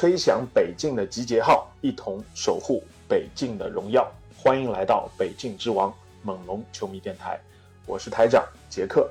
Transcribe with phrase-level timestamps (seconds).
[0.00, 4.10] 吹响北境的集结号，一同守护北境的荣耀。
[4.34, 7.38] 欢迎来到北境之王猛龙球迷电台，
[7.84, 9.10] 我是台长杰克。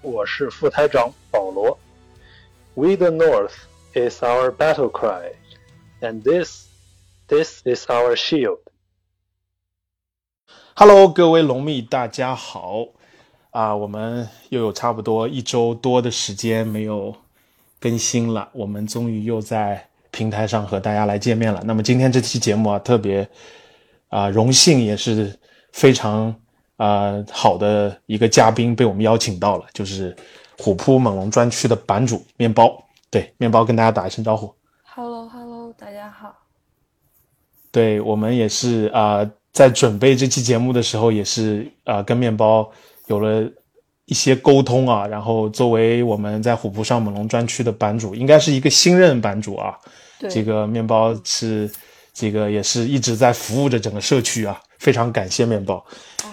[0.00, 1.78] 我是副台长保罗。
[2.72, 3.52] We the North
[3.92, 5.34] is our battle cry,
[6.00, 6.68] and this,
[7.26, 8.60] this is our shield.
[10.74, 12.86] Hello，各位龙迷，大家好
[13.50, 13.76] 啊！
[13.76, 17.14] 我们又有差不多一周多的时间没有
[17.78, 21.62] 更新了，我们终于又在平台上和大家来见面了。
[21.64, 23.28] 那么今天这期节目啊，特别
[24.08, 25.38] 啊荣幸，也是
[25.72, 26.34] 非常
[26.76, 30.14] 啊好的一个嘉宾被我们邀请到了，就是
[30.58, 32.84] 虎扑猛龙专区的版主面包。
[33.10, 34.52] 对，面包跟大家打一声招呼。
[34.84, 36.34] Hello Hello，大家好。
[37.70, 42.70] 对我们也是啊、呃在准备这期节目的时候，也是啊、呃跟面包
[43.06, 43.50] 有了
[44.08, 45.06] 一些沟通啊。
[45.06, 49.78] 然后作为我们在虎扑上猛龙专区的版主，应该是一个新任版主啊。
[50.18, 51.70] 对，这个面包是
[52.12, 55.84] 这个也是一直在服务着整个社区啊，非常感谢面包。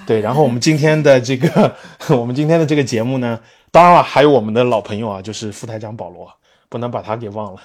[0.08, 1.76] 对，然后我们今天的这个
[2.10, 3.40] 我们今天的这个节目呢，
[3.72, 6.28] 当然了，还有我们的老朋友啊，就是副台长保罗，
[6.68, 7.62] 不能把他给忘了。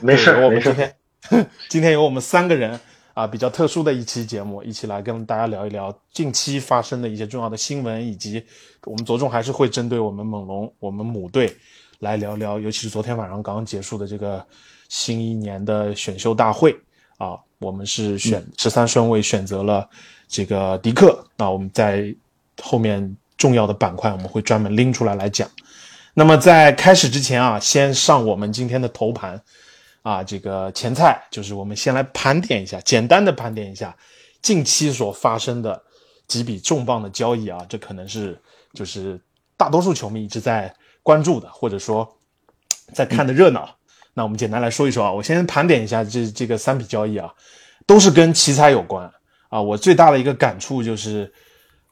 [0.00, 0.96] 没事 对我们今天
[1.68, 2.80] 今天有我们三个人
[3.16, 8.44] 啊，比较特殊的一期节目，一起来跟大家聊一聊近期发生的一些重要的新闻，以及
[8.84, 11.50] 我们着重还是会针对我们猛龙我们母队
[12.00, 14.46] 来聊聊，尤其是昨天晚上刚刚结束的这个
[14.90, 16.78] 新一年的选秀大会
[17.16, 19.88] 啊，我们是选十三顺位选择了
[20.28, 22.14] 这个迪克，那我们在
[22.60, 25.48] 后面重要的板块我们会专门拎出来来讲。
[26.12, 29.42] 那么在开始之前啊，先上我们今天的头盘
[30.06, 33.92] 啊，这个前菜就是我们先来盘点一下，简单的盘点一下
[34.40, 35.82] 近期所发生的
[36.28, 38.40] 几笔重磅的交易啊，这可能是
[38.72, 39.20] 就是
[39.56, 40.72] 大多数球迷一直在
[41.02, 42.08] 关注的，或者说
[42.94, 43.68] 在看的热闹。
[44.14, 47.34] 那我们简单来说一说啊，我先盘点一下这这个三笔交易啊，
[47.84, 49.10] 都是跟奇才有关
[49.48, 49.60] 啊。
[49.60, 51.34] 我最大的一个感触就是，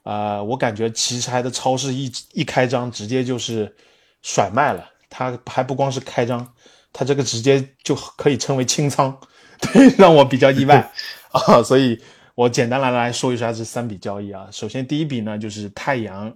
[0.03, 3.75] 呃，我感觉奇才的超市一一开张，直接就是
[4.21, 6.54] 甩卖了，它还不光是开张，
[6.97, 9.13] 它这个直接就可以称为清仓，
[9.59, 10.89] 对， 让我比较意外
[11.31, 11.61] 啊。
[11.61, 12.01] 所以
[12.35, 14.47] 我简单来来说一下这三笔交易啊。
[14.49, 16.33] 首先第一笔呢就是太阳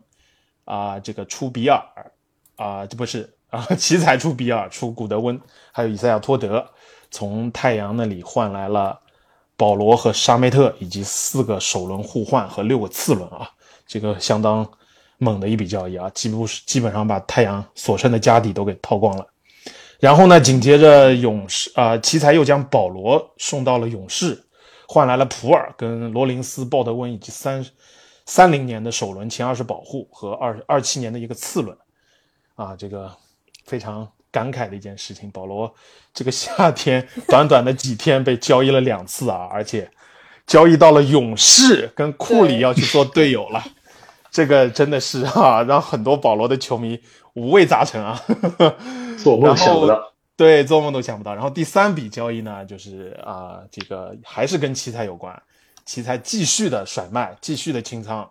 [0.66, 1.82] 啊、这个出比尔
[2.58, 5.40] 啊、这不是啊，奇才出比尔出古德温，
[5.72, 6.70] 还有以赛亚托德，
[7.10, 9.00] 从太阳那里换来了
[9.56, 13.50] 保罗和沙梅特，以及四个首轮互换和六个次轮啊，
[13.88, 14.70] 这个相当
[15.18, 19.26] 猛的一笔交易啊，几乎是基本上把太阳所剩的家底都给掏光了。
[20.00, 24.42] 然后呢，紧接着勇士啊、奇才又将保罗送到了勇士，
[24.88, 27.66] 换来了普尔跟罗林斯、鲍德温以及三
[28.26, 31.78] 三零年的首轮前二十保护和二二七年的一个次轮，
[32.56, 33.12] 啊，这个
[33.66, 35.30] 非常感慨的一件事情。
[35.32, 35.74] 保罗
[36.14, 39.92] 这个夏天短短的几天被交易了两次啊， 而且
[40.48, 43.62] 交易到了勇士，跟库里要去做队友了。
[44.32, 46.98] 这个真的是啊，让很多保罗的球迷
[47.34, 48.24] 五味杂陈啊。
[48.26, 48.76] 呵呵
[49.24, 50.14] 做梦想不到。
[50.36, 51.34] 对，做梦都想不到。
[51.34, 55.42] 然后第三笔交易呢，就是啊、这个还是跟奇才有关，
[55.86, 58.30] 奇才继续的甩卖，继续的清仓，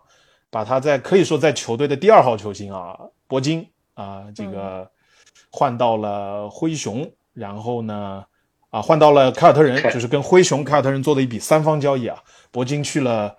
[0.49, 4.89] 把他在可以说在球队的第二号球星啊，铂金啊、这个
[5.51, 8.25] 换到了灰熊，然后呢，
[8.69, 12.17] 啊，换到了凯尔特人，就是跟灰熊、凯尔特人做的一笔三方交易啊，
[12.51, 13.37] 铂金去了。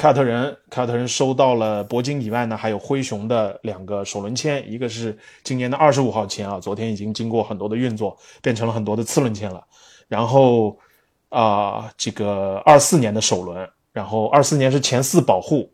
[0.00, 5.14] 凯尔特人，凯尔特人收到了铂金以外呢，还有灰熊的两个首轮签，一个是
[5.44, 9.62] 今年的二十五号签啊，昨天已经经过很多的运作，变成了很多的次轮签了。
[10.08, 10.74] 然后
[11.28, 15.70] 啊、这个二四年的首轮，然后二四年是前四保护，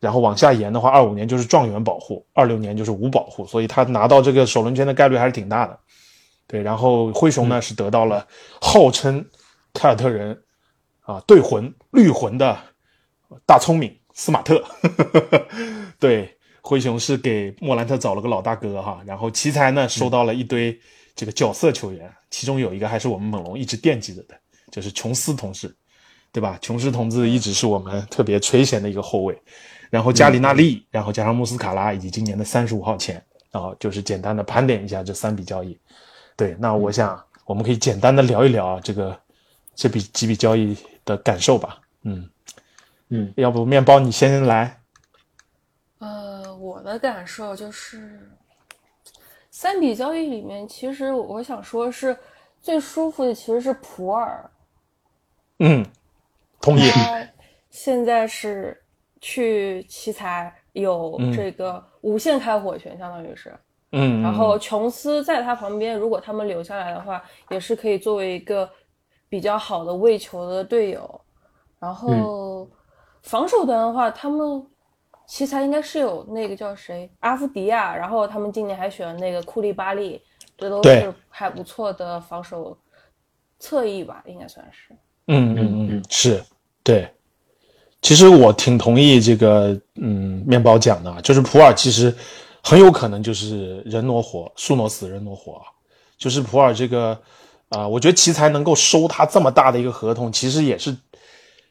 [0.00, 5.78] 然后往下延的话，二五年就是状元保护，二六年就是无保护，所以他拿到这个首轮签的概率还是挺大的。
[6.46, 8.26] 对，然后灰熊呢、是得到了
[8.62, 9.22] 号称
[9.74, 10.42] 凯尔特人
[11.02, 12.56] 啊对魂绿魂的
[13.44, 14.64] 大聪明斯马特，
[15.98, 20.78] 对，灰熊是给莫兰特找了个老大哥哈，然后奇才呢收到了一堆
[21.14, 24.34] 这个角色球员，其中有一个还是我们猛龙一直惦记着的，
[24.70, 25.74] 就是琼斯同志，
[26.32, 26.58] 对吧？
[26.60, 29.40] 琼斯同志一直是我们特别垂涎的一个后卫，
[29.90, 33.22] 然后加里纳利，然后加上穆斯卡拉以及今年的三十五号签，
[33.52, 35.78] 啊，就是简单的盘点一下这三笔交易。
[36.36, 39.18] 对，那我想我们可以简单的聊一聊啊，这个
[39.74, 41.80] 这笔几笔交易的感受吧。
[42.02, 42.28] 嗯
[43.10, 44.80] 嗯，要不面包你先来。
[45.98, 48.30] 呃，我的感受就是，
[49.50, 52.16] 三笔交易里面，其实我想说是
[52.60, 54.28] 最舒服的其实是普洱，
[55.58, 55.84] 嗯，
[56.60, 56.88] 同意。
[56.90, 57.26] 他
[57.70, 58.80] 现在是
[59.20, 63.52] 去奇才有嗯这个无限开火权，相当于是。
[63.92, 68.70] 嗯，然后琼斯在他旁边，如果他们留下来的话，也是可以作为一个
[69.30, 71.20] 比较好的喂球的队友。
[71.80, 72.68] 然后
[73.22, 74.64] 防守端的话，他们
[75.26, 80.20] 奇才应该是有那个叫谁阿夫迪亚，然后他们今年还选了那个库利巴利，
[80.56, 82.76] 这都是还不错的防守
[83.58, 84.94] 侧翼吧，应该算是。
[85.26, 86.42] 嗯嗯嗯，是
[86.82, 87.08] 对。
[88.00, 92.14] 其实我挺同意这个，嗯，面包讲的啊，就是普尔其实
[92.62, 95.64] 很有可能就是人挪活，树挪死，人挪活啊。
[96.16, 97.20] 就是普尔这个，
[97.68, 100.96] 啊、我觉得奇才能够收他这么大的一个合同，其实也是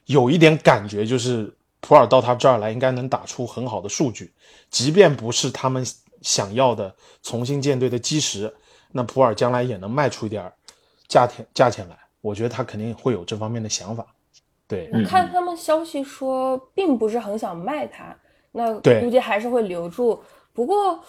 [0.07, 4.33] 有一点感觉，就是普尔到他这儿来应该能打出很好的数据，
[4.69, 5.85] 即便不是他们
[6.21, 8.53] 想要的重新建队的基石，
[8.91, 10.53] 那普尔将来也能卖出一点儿
[11.07, 11.97] 价钱价钱来。
[12.21, 14.05] 我觉得他肯定会有这方面的想法。
[14.67, 18.13] 对，我看他们消息说，并不是很想卖他，
[18.51, 20.21] 那估计还是会留住。
[20.51, 21.01] 不过，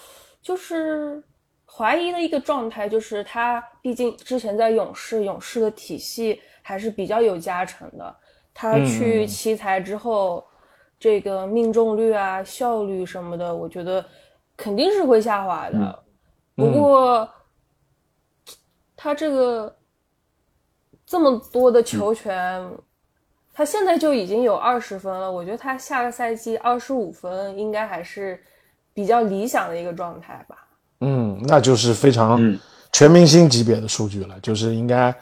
[0.42, 1.20] 就是
[1.64, 8.16] 怀疑的一个状态，就是他毕竟之前在勇士，勇士的体系还是比较有加成的。
[8.60, 10.44] 他去嗯奇才之后，
[10.99, 14.05] 这个命中率啊、效率什么的，我觉得
[14.56, 15.76] 肯定是会下滑的。
[15.76, 15.94] 嗯
[16.56, 17.28] 不过，
[18.96, 19.76] 他这个
[21.06, 22.69] 这么多的球权，
[23.55, 25.31] 他现在就已经有二十分了。
[25.31, 28.43] 我觉得他下个赛季二十五分应该还是
[28.93, 30.66] 比较理想的一个状态吧。
[31.02, 32.58] 嗯，那就是非常嗯
[32.93, 35.14] 全明星级别的数据了，就是应该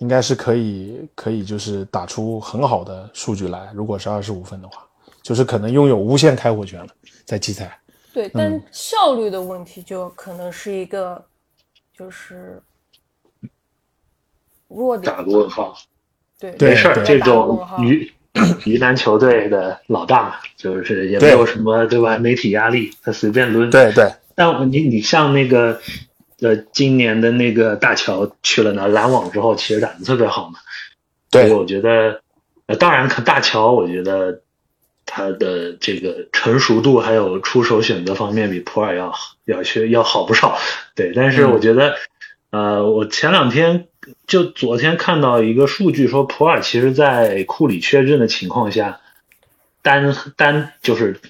[0.00, 3.70] 应该是可以可以就是打出很好的数据来。
[3.72, 4.86] 如果是二十五分的话，
[5.22, 6.88] 就是可能拥有无限开火权了，
[7.24, 7.70] 在奇才。
[8.12, 11.24] 对，但效率的问题就可能是一个
[11.96, 12.60] 就是
[14.68, 15.22] 弱点打。
[15.22, 15.76] 个问号。
[16.38, 18.10] 对，对没事儿，这种鱼
[18.64, 22.16] 鱼腩球队的老大，就是也没有什么对吧？
[22.16, 23.68] 媒体压力，他随便抡。
[23.68, 25.78] 对对，但你你像那个
[26.42, 30.58] 呃，今年的那个大乔去了那篮网之后，其实打的特别好嘛。
[31.30, 32.22] 所以对我觉得，
[32.66, 34.42] 呃，当然可大乔，我觉得
[35.06, 39.14] 他的这个成熟度还有出手选择方面比普尔要
[39.44, 40.58] 要学要好不少。
[40.94, 41.94] 对，但是嗯我觉得，
[42.50, 43.86] 呃，我前两天
[44.26, 49.00] 就昨天看到一个数据说，普尔其实在库里缺阵的情况下，
[49.82, 51.20] 单单就是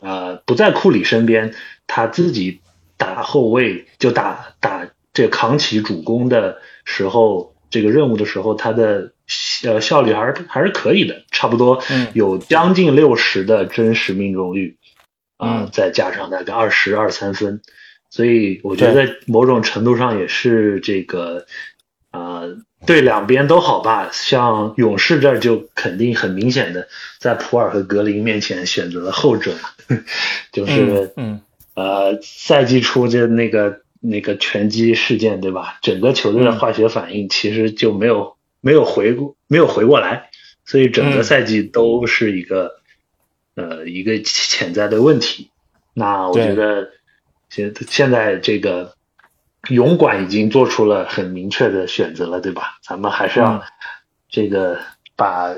[0.00, 1.54] 呃不在库里身边，
[1.86, 2.60] 他自己
[2.96, 9.12] 打后卫就打打这扛起主攻的时候，这个任务的时候，他的
[9.64, 14.76] 呃效率还是还是可以的，差不多嗯有将近六十的真实命中率
[15.36, 17.60] 啊、嗯再加上大概二十二三分，
[18.10, 21.46] 所以我觉得某种程度上也是这个
[22.10, 22.56] 啊、呃
[22.86, 24.10] 对两边都好吧。
[24.12, 26.86] 像勇士这儿就肯定很明显的
[27.18, 29.54] 在普尔和格林面前选择了后者，
[30.52, 31.40] 就是嗯
[31.74, 35.78] 呃，赛季初就那个那个拳击事件，对吧？
[35.82, 40.30] 整个球队的化学反应其实就没有、没有回过没有回过来，
[40.64, 42.80] 所以整个嗯赛季都是一个、
[43.56, 45.50] 呃一个潜在的问题。
[45.94, 46.90] 那我觉得
[47.50, 48.94] 现现在这个
[49.68, 52.78] 勇管已经做出了很明确的选择了，对吧？
[52.82, 53.62] 咱们还是要嗯
[54.28, 54.78] 这个
[55.16, 55.54] 把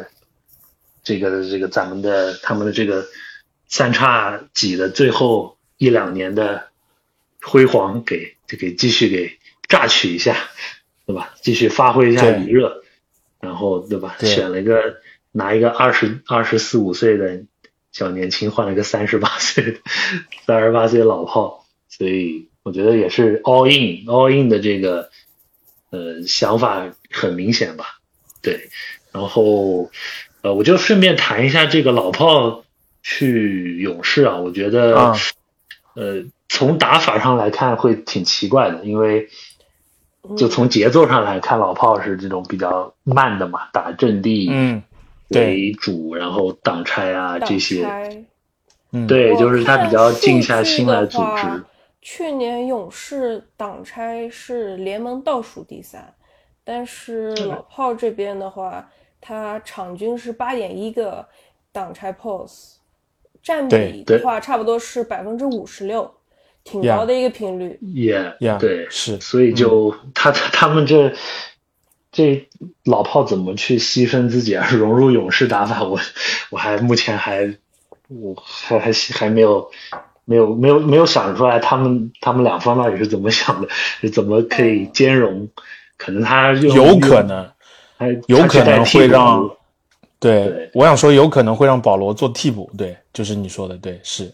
[1.03, 3.05] 这个这个咱们的他们的这个
[3.69, 6.69] 三叉戟的最后一两年的
[7.43, 10.37] 辉煌给就给继续给榨取一下，
[11.07, 11.35] 对吧？
[11.43, 12.83] 继续发挥一下余热，
[13.41, 14.17] 然后对吧？
[14.19, 14.29] 对。
[14.29, 14.97] 选了一个
[15.33, 17.43] 拿一个二十二十四五岁的
[17.93, 19.79] 小年轻换了个三十八岁的
[20.47, 25.11] 三十八岁老炮，所以我觉得也是 all in all in 的这个
[25.91, 28.01] 呃想法很明显吧，
[28.43, 28.71] 对，
[29.13, 29.91] 然后
[30.43, 32.65] 呃我就顺便谈一下这个老炮
[33.03, 35.17] 去勇士啊，我觉得、啊
[35.97, 39.29] 呃从打法上来看会挺奇怪的，因为
[40.23, 40.37] 嗯。
[40.37, 44.83] 就从节奏上来看，老炮是这种比较慢的嘛，打阵地嗯
[45.31, 47.85] 为主，然后挡拆啊这些，
[48.93, 51.65] 嗯，对，就是他比较静下心来组织。
[52.01, 56.15] 去年勇士挡拆是联盟倒数第三，
[56.63, 58.89] 但是老炮这边的话，
[59.21, 61.27] 他场均是八点一个
[61.73, 62.76] 挡拆 pose，
[63.47, 66.13] 占比的话差不多是百分之五十六。
[66.65, 67.79] 挺高的一个频率。
[67.95, 71.13] 也 Yeah，对，是所以就他他他们这
[72.11, 72.49] 这
[72.85, 76.01] 老炮怎么去牺牲自己而 融入勇士打法，我
[76.51, 77.57] 我还目前还
[78.09, 79.71] 我还还还没有
[80.25, 83.69] 没有没有没有想出来他们他们两方到底是怎么想的，
[84.01, 85.49] 是怎么可以兼容？
[85.97, 87.49] 可能他有可能，
[87.97, 89.56] 还有可能会让，
[90.27, 94.33] 对对我想说有可能会让保罗做替补，对，就是你说的，对，是，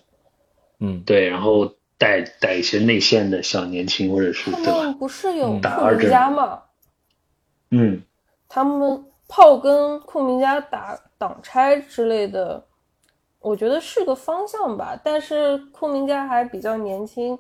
[0.81, 4.83] 嗯，对，然后带带一些内线的小年轻或者是他对吧？
[4.83, 6.63] 们不是有库打二阵明加吗？
[7.71, 8.03] 嗯，
[8.49, 12.63] 他们炮跟库明加打挡拆之类的，
[13.41, 15.01] 我觉得是个方向吧。
[15.03, 17.39] 但是库明加还比较年轻，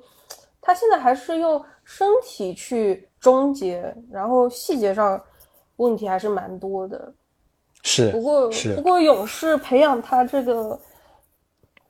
[0.60, 5.20] 他现在还是用身体去终结，然后细节上
[5.76, 7.12] 问题还是蛮多的。
[7.82, 10.78] 是，不过是不过勇士培养他这个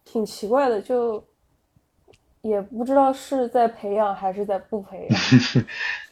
[0.04, 1.22] 挺奇怪的，就
[2.40, 5.18] 也不知道是在培养还是在不培养。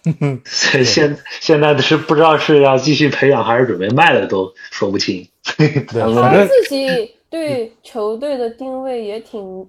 [0.47, 5.29] 所以现现在的是不知道是要继续培养还是准备卖了都说不清。
[5.57, 9.67] 对， 他自己对球队的定位也挺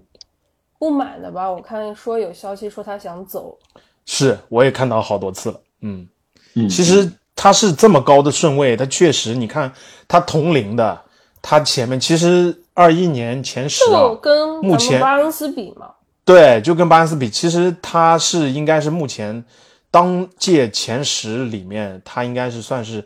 [0.78, 1.50] 不满的吧？
[1.50, 3.58] 我看说有消息说他想走，
[4.06, 6.08] 是我也看到好多次了，嗯，
[6.54, 7.10] 嗯，其实
[7.42, 9.72] 他是这么高的顺位，他确实，你看
[10.06, 11.02] 他同龄的，
[11.42, 15.90] 他前面其实二一年前十就啊，跟目前巴恩斯比嘛。
[16.24, 19.44] 对，就跟巴恩斯比，其实他是应该是目前
[19.90, 23.04] 当届前十里面，他应该是算是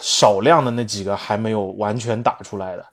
[0.00, 2.86] 少量的那几个还没有完全打出来的。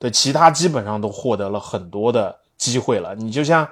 [0.00, 3.14] 对，其他基本上都获得了很多的机会了。
[3.14, 3.68] 你就像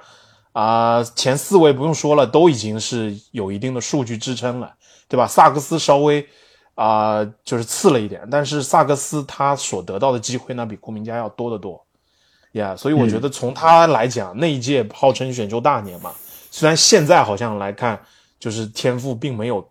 [0.53, 4.71] 啊、前四位不用说了，都已经是有一定的数据支撑了，
[5.09, 5.27] 对吧？
[5.27, 6.25] 萨克斯稍微
[6.75, 11.85] 啊、就是次了一点，但是萨克斯他所得到的机会呢，比库明加要多得多。
[12.53, 16.13] 呀所以我觉得从他来讲，那一届号称选秀大年嘛，
[16.49, 18.01] 虽然现在好像来看，
[18.39, 19.69] 就是天赋并没有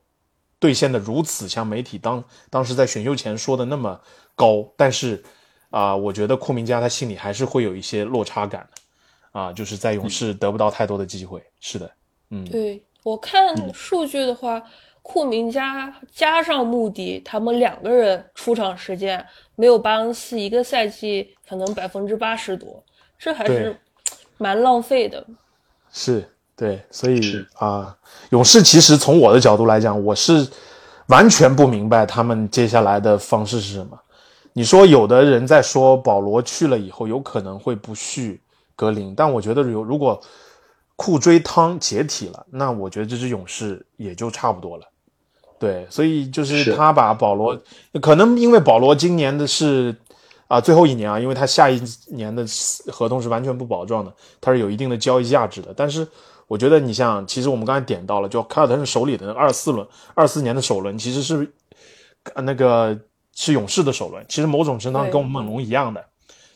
[0.58, 3.98] 兑现的如此像媒体当当时在选秀前说的那么
[4.34, 5.24] 高，但是
[5.70, 11.42] 啊、我觉得库明加他心里还是会有一些落差感的，啊，就是在勇士得不到太多的机会。
[11.60, 11.90] 是的，
[12.30, 14.62] 嗯，对我看数据的话，
[15.10, 19.24] 库明加加上穆迪，他们两个人出场时间
[19.56, 22.84] 没有巴恩斯一个赛季可能百分之八十多，
[23.18, 23.74] 这还是
[24.36, 25.24] 蛮浪费的。
[25.90, 27.96] 是对，所以是啊，
[28.32, 30.46] 勇士其实从我的角度来讲，我是
[31.06, 33.98] 完全不明白他们接下来的方式是什么。
[34.52, 38.42] 你说有的人在说保罗去了以后有可能会不续
[38.76, 40.20] 格林，但我觉得有如果
[40.96, 44.84] 库追汤解体了，那我觉得这支勇士也就差不多了。
[45.58, 47.58] 对，所以就是是他把保罗，
[48.00, 49.94] 可能因为保罗今年的是
[50.46, 52.44] 啊最后一年啊，因为他下一年的
[52.92, 55.74] 合同是完全不保障的，他是有一定的交易价值的。
[55.76, 56.06] 但是
[56.46, 61.52] 我觉得你像，其实我们刚才点到了，就凯尔特人手里的那个二四轮、二四年的首轮，其实是
[62.34, 62.96] 呃那个
[63.34, 66.04] 是勇士的首轮，其实某种程度上跟我们猛龙一样的，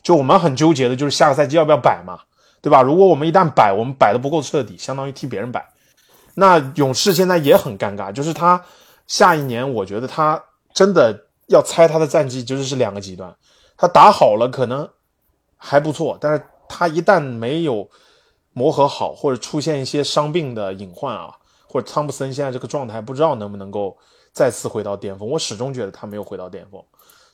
[0.01, 2.19] 就我们很纠结的就是下个赛季要不要摆嘛，
[2.61, 2.81] 对吧？
[2.81, 5.63] 如果我们一旦摆，我们摆的不够彻底，相当于替别人摆。
[6.35, 8.59] 那勇士现在也很尴尬，就是他
[9.07, 10.43] 下一年，我觉得他
[10.73, 13.35] 真的要猜他的战绩，就是是两个极端。
[13.75, 14.87] 他打好了可能
[15.57, 17.89] 还不错，但是他一旦没有
[18.53, 21.35] 磨合好，或者出现一些伤病的隐患啊，
[21.67, 23.97] 或者汤普森现在这个状态，不知道能不能够
[24.31, 25.27] 再次回到巅峰。
[25.27, 26.83] 我始终觉得他没有回到巅峰，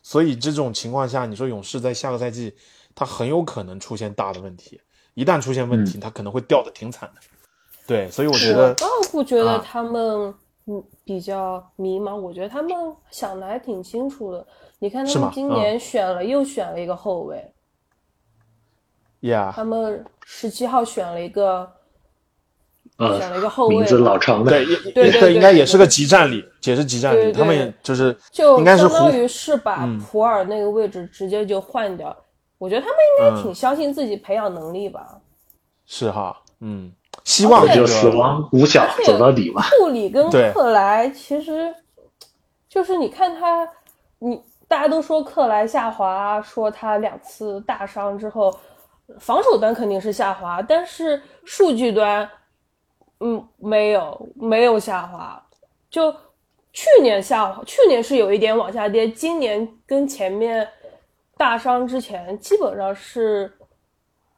[0.01, 2.55] 所以这种情况下，你说勇士在下个赛季，
[2.95, 4.79] 他很有可能出现大的问题。
[5.13, 7.21] 一旦出现问题，他可能会掉的挺惨的。
[7.85, 10.33] 对，所以我觉得我倒不觉得啊他们
[10.69, 12.71] 嗯比较迷茫，我觉得他们
[13.09, 14.45] 想的还挺清楚的。
[14.77, 17.43] 你看他们今年选了、又选了一个后卫
[19.21, 21.69] ，，Yeah，他们十七号选了一个
[22.97, 27.33] 呃选了一个后卫名字老长的，对，也对对对应该也是个集战力，也是集战力。
[27.33, 32.15] 他们也就是就应该是胡相当于是把嗯普尔那个位置直接就换掉。
[32.59, 35.19] 我觉得他们应嗯该挺相信自己培养能力吧。
[35.85, 36.91] 是哈，嗯，
[37.23, 39.63] 希望就死个亡五小走到底嘛。
[39.77, 41.73] 库里跟克莱其实
[42.67, 43.67] 就是你看他，
[44.19, 48.55] 你大家都说克莱下滑，说他两次大伤之后，
[49.19, 52.29] 防守端肯定是下滑，但是数据端，
[53.19, 55.41] 嗯，没有没有下滑，
[55.89, 56.11] 就
[56.71, 60.67] 去年下滑，去年是有一点往下跌，今年跟前面
[61.35, 63.51] 大伤之前基本上是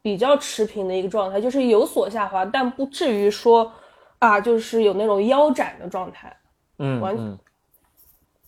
[0.02, 3.72] 比较持平的一个状态，就是有所下滑，但不至于说
[4.20, 6.36] 啊，就是有那种腰斩的状态。
[7.00, 7.40] 完嗯嗯，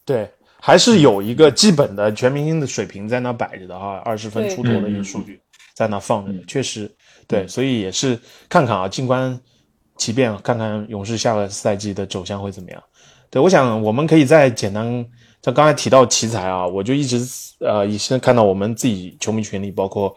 [0.04, 0.28] 对，
[0.60, 5.40] 还是有一个基本的全明星的水平在那摆着的哈，二十分出头的一个数据
[5.76, 6.92] 在那放着的，确实
[7.28, 8.20] 对，所以也是
[8.50, 9.40] 看看啊，静观
[9.98, 12.84] 其变，看看勇士下个赛季的走向会怎么样。
[13.30, 15.06] 对，我想我们可以再简单，
[15.44, 17.20] 像刚才提到奇才啊，我就一直
[17.60, 20.16] 呃，以前看到我们自己球迷群里，包括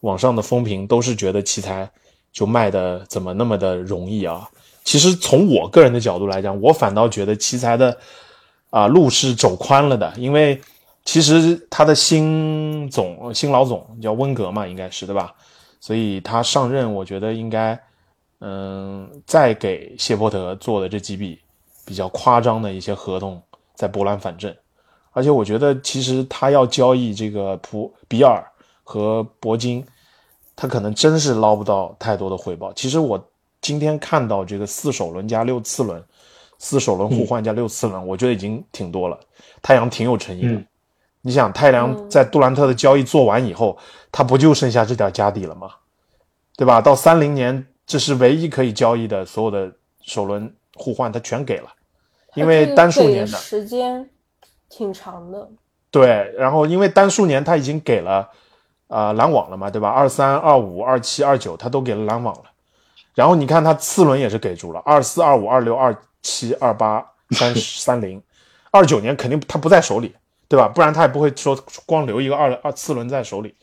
[0.00, 1.90] 网上的风评，都是觉得奇才
[2.32, 4.48] 就卖的怎么那么的容易啊？
[4.84, 7.98] 其实从我个人的角度来讲，我反倒觉得奇才的
[8.70, 10.60] 啊路是走宽了的，因为
[11.04, 15.34] 其实他的新总新老总叫温格嘛，应该是对吧？
[15.80, 17.78] 所以他上任，我觉得应该
[18.40, 21.38] 嗯再给谢波特做的这几笔
[21.84, 23.42] 比较夸张的一些合同
[23.74, 24.54] 再拨乱反正，
[25.12, 28.44] 而且我觉得其实他要交易这个普比尔
[28.88, 29.84] 和铂金，
[30.56, 32.72] 他可能真是捞不到太多的回报。
[32.72, 33.22] 其实我。
[33.60, 36.00] 今天看到这个四首轮加六次轮，
[36.60, 39.18] 四首轮互换加六次轮，我觉得已经挺多了。
[39.60, 40.62] 太阳挺有诚意的。
[41.22, 43.76] 你想，太阳在杜兰特的交易做完以后，
[44.12, 45.72] 他不就剩下这点家底了吗？
[46.56, 46.80] 对吧？
[46.80, 51.68] 到三零年，这是唯一可以交易的所有的首轮互换，他全给了，
[52.36, 54.08] 因为单数年的时间
[54.68, 55.50] 挺长的。
[55.90, 58.30] 对，然后因为单数年他已经给了
[58.88, 59.88] 啊篮网了嘛，对吧？
[59.88, 62.44] 二三、二五、二七、二九，他都给了篮网了。
[63.14, 68.22] 然后你看他次轮也是给住了，二四、二五、二六、二七、二八、三三零，
[68.70, 70.14] 二九年肯定他不在手里，
[70.48, 70.68] 对吧？
[70.68, 73.54] 不然他也不会说光留一个二二次轮在手里。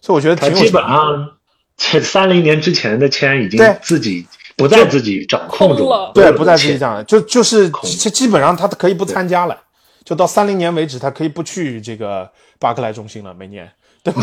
[0.00, 1.30] 所以我觉得他基本上
[1.76, 9.56] 这三零年之前的签已经自己不在自己掌控中，对，不在自己掌控，就就是基基本上他可以不参加了，
[10.04, 13.70] 就到三零年为止，他可以不去这个巴克莱中心了，每年。
[14.02, 14.22] 对吧？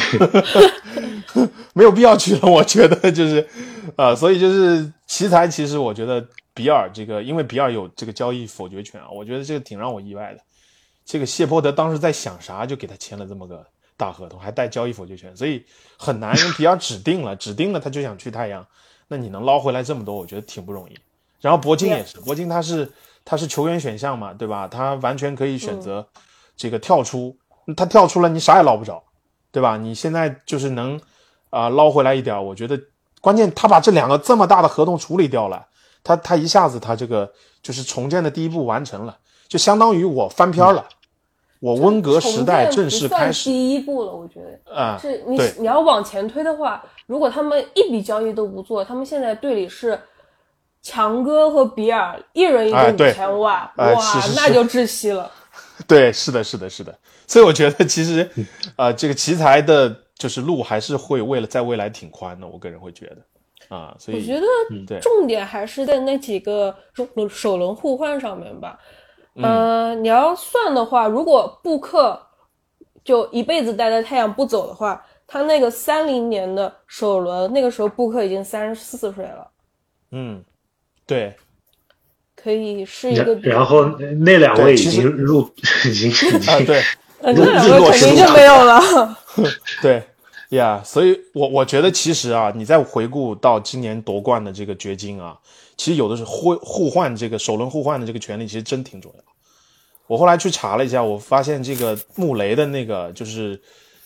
[1.73, 3.47] 没有必要去了，我觉得就是，
[3.95, 10.41] 啊，所以就是奇才，其实我觉得比尔这个，因为比尔有这个交易否决权啊，我觉得这个挺让我意外的。
[11.05, 15.63] 这个谢泼德当时在想啥，就给他签了这么个大合同，还带交易否决权，所以
[15.97, 16.37] 很难。
[16.37, 18.65] 因为比尔指定了， 指定了他就想去太阳，
[19.07, 20.97] 那你能捞回来这么多，我觉得挺不容易。
[21.39, 22.91] 然后铂金也是，铂金他是
[23.23, 24.67] 他是球员选项嘛，对吧？
[24.67, 26.05] 他完全可以选择
[26.57, 27.35] 这个跳出，
[27.77, 29.01] 他跳出了，你啥也捞不着。
[29.51, 29.77] 对吧？
[29.77, 30.99] 你现在就是能，
[31.49, 32.45] 啊，捞回来一点。
[32.45, 32.79] 我觉得
[33.21, 35.65] 关键他把这两个这么大的合同处理掉了，
[36.03, 37.31] 他他一下子他这个
[37.61, 40.85] 就是重建的第一步完成了，就相当于我翻篇了，
[41.59, 44.13] 我温格时代正式开始第一步了。
[44.13, 49.99] 我觉得啊，是你你要往前推的话，如果他们一笔交易都不做，他们现在队里是
[50.81, 53.95] 强哥和比尔一人一个五千万，哇，
[54.35, 55.29] 那就窒息了。
[55.89, 56.95] 对，是的，是的，是的。
[57.25, 58.29] 所以我觉得其实，
[58.75, 62.47] 啊， 这个奇才的，就是路还是会为了在未来挺宽的。
[62.47, 68.79] 我个人会觉得，啊，所以我觉得重点还是在那几个首首轮互换上面吧。
[69.35, 72.21] 嗯，你要算的话，如果布克
[73.03, 79.51] 就一辈子待在太阳不走的话，他那个三零年的首轮，那个时候布克已经三十四岁了。
[80.11, 80.43] 嗯，
[81.07, 81.35] 对。
[82.41, 83.85] 可以是一个，然后
[84.21, 85.49] 那两位已经入，
[85.85, 86.11] 已经
[86.47, 86.81] 啊，对。
[87.21, 88.81] 那两个肯定就没有了。
[89.83, 90.01] 对
[90.51, 95.37] 呀，所以我我觉得其实啊，你再回顾到今年夺冠的这个掘金啊，
[95.75, 99.23] 其实有的是互互换这个首轮互换的这个权利，其实真挺重要。
[100.07, 103.61] 我后来去查了一下，我发现这个穆雷的那个就是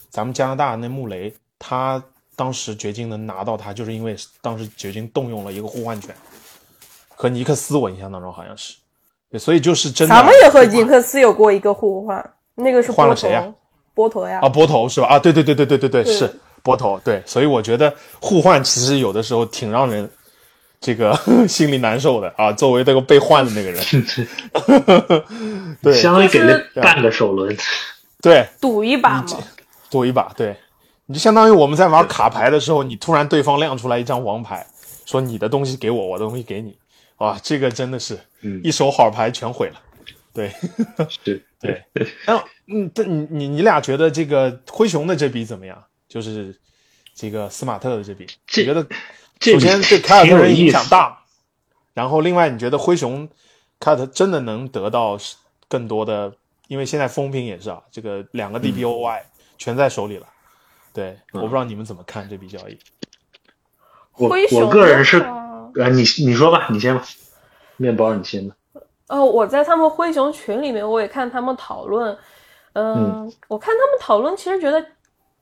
[0.09, 2.03] 咱们加拿大那穆雷，他
[2.35, 6.15] 当时掘金能拿到他，就是因为当时掘金动用了一个互换权，
[7.23, 8.73] 和尼克斯我印象当中好像是，
[9.31, 10.13] 对所以就是真的。
[10.13, 12.33] 咱们也和尼克斯有过一个互换。
[12.55, 13.49] 那个是换了谁呀？
[13.93, 14.41] 波头呀！
[14.43, 15.07] 啊，波头是吧？
[15.07, 16.29] 啊，对对对对对对对，是
[16.61, 16.99] 波头。
[17.01, 20.09] 对，所以我觉得互换其实有的时候挺让人
[20.81, 22.51] 这个 心里难受的啊。
[22.51, 23.81] 作为那个被换的那个人，
[25.81, 27.55] 对，相当于给了半个首轮，
[28.21, 29.25] 对，赌一把嘛，
[29.89, 30.29] 赌一把。
[30.35, 30.57] 对，
[31.05, 34.67] 你就相当于我们在玩卡牌的时候，你突然对方亮出来一张王牌，
[35.05, 36.77] 说你的东西给我，我的东西给你，
[37.17, 38.19] 哇，这个真的是
[38.63, 39.81] 一手好牌全毁了。
[40.33, 40.51] 对，
[41.23, 41.83] 对对，
[42.25, 45.83] 然后嗯，这你你你俩觉得这个灰熊的这笔怎么样？
[46.09, 46.55] 就是
[47.13, 48.85] 这个斯马特的这笔，你觉得
[49.39, 51.23] 首先对凯尔特人影响大，
[51.93, 53.29] 然后另外你觉得灰熊
[53.79, 55.17] 凯尔特真的能得到
[55.67, 56.35] 更多的？
[56.67, 59.21] 因为现在风评也是啊，这个两个 DPOY
[59.57, 60.27] 全在手里了。
[60.93, 62.79] 对，我不知道你们怎么看这笔交易。
[64.15, 65.19] 我我个人是
[65.81, 67.03] 啊，你你说吧，你先吧，
[67.77, 68.55] 面包你先吧。
[69.09, 72.17] 哦，我在他们灰熊群里面，我也看他们讨论，
[72.73, 74.83] 嗯，我看他们讨论，其实觉得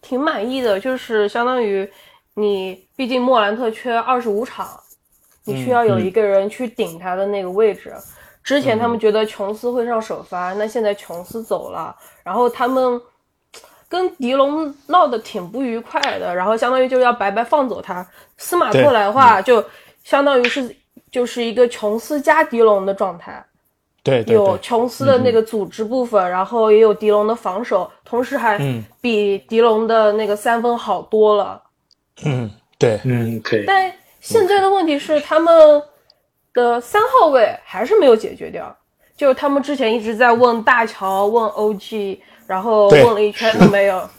[0.02, 1.90] 挺满意的，就是相当于
[2.34, 4.68] 你，毕竟莫兰特缺二十五场，
[5.46, 7.94] 你需要有一个人去顶他的那个位置。
[8.44, 13.00] 之前他们觉得琼斯会上首发，那现在琼斯走了，然后他们
[13.88, 18.06] 跟迪龙闹得挺不愉快的，然后相当于就要白白放走他。
[18.38, 19.64] 司马特来的话，就
[20.04, 20.76] 相当于是。
[21.10, 23.46] 就是一个琼斯加迪龙的状态，
[24.02, 31.62] 对对对，有琼斯的那个组织部分，然后也有迪龙的防守，同时还嗯比迪龙的那个三分好多了。
[32.24, 33.66] 嗯对，嗯，可以。
[33.68, 35.84] 但现在的问题是，他们
[36.54, 38.74] 的三号位还是没有解决掉。
[39.18, 44.10] 就是他们之前一直在问大乔、问 OG，然后问了一圈都没有。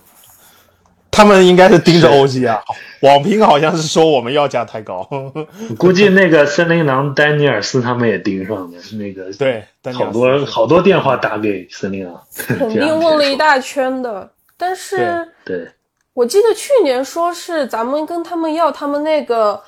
[1.13, 2.61] 他们应该是盯着 OG 啊，
[3.03, 5.07] 网评好像是说我们要价太高，
[5.79, 14.33] 估计那个森林狼丹尼尔斯他们也盯上了，那个对，丹尼尔斯好多好多电话打给森林狼，肯 定问了一大圈的。
[14.57, 15.69] 但是对，
[16.15, 19.63] 我记得去年说是咱们跟他们要他们那个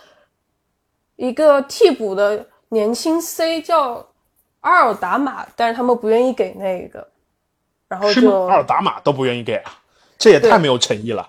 [1.17, 4.07] 一个替补的年轻 C 叫
[4.61, 7.07] 阿尔达马，但是他们不愿意给那个，
[7.87, 8.31] 然后是吗？
[8.31, 9.77] 就阿尔达马都不愿意给啊，
[10.17, 11.29] 这也太没有诚意了。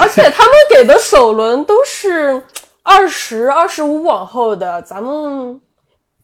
[0.00, 2.42] 而且他们给的首轮都是
[2.82, 5.60] 二十二十五往后的，咱们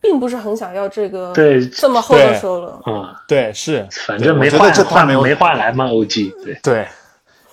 [0.01, 2.75] 并不是很想要这个对这么厚的首轮。
[2.87, 5.57] 嗯，对，是，反正没换没有没换。
[5.57, 6.89] 来嘛，OG 对，对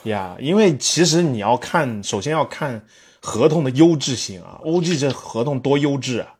[0.03, 2.81] 呀，因为其实你要看，首先要看
[3.21, 6.33] 合同的优质性啊，OG 这合同多优质啊，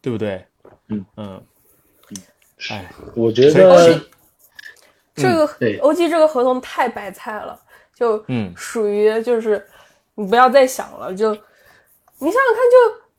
[0.00, 0.44] 对不对？
[0.88, 1.04] 嗯。
[1.16, 1.42] 嗯，
[2.70, 5.78] 哎，我觉得这个对。
[5.80, 7.58] OG 这个合同太白菜了，
[7.94, 9.64] 就嗯属于就是
[10.14, 12.62] 你不要再想了，就你想想看，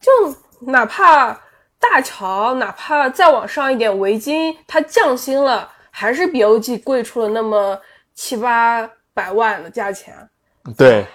[0.02, 1.32] 就就哪怕
[1.80, 7.80] 大乔，哪怕再往上一点，维金他降薪了，还是比 OG 贵出了那么
[8.14, 10.16] 七八百万的价钱。
[10.78, 11.06] 对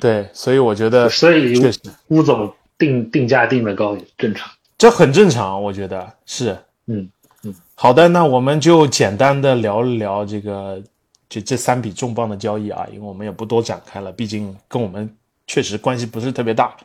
[0.00, 4.50] 对，所以我觉得所以确实乌总定定价定的高也正常。
[4.76, 6.56] 这很正常，我觉得是。
[6.86, 7.08] 嗯
[7.44, 10.82] 嗯，好的，那我们就简单的聊一聊这个
[11.28, 15.14] 这这三笔重磅的交易啊，因为我们也不多展开了，毕竟跟我们
[15.46, 16.76] 确实关系不是特别大。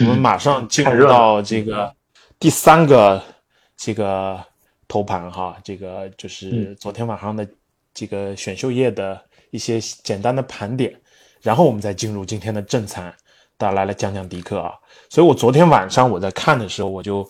[0.00, 1.94] 我们马上进入到这个
[2.38, 3.22] 第三个
[3.76, 4.42] 这个
[4.88, 7.46] 头盘哈，这个就是昨天晚上的
[7.92, 9.20] 这个选秀夜的
[9.50, 10.94] 一些简单的盘点，
[11.42, 13.14] 然后我们再进入今天的正餐，
[13.56, 14.74] 大家来来讲讲迪克啊。
[15.08, 17.28] 所以我昨天晚上我在看的时候，我就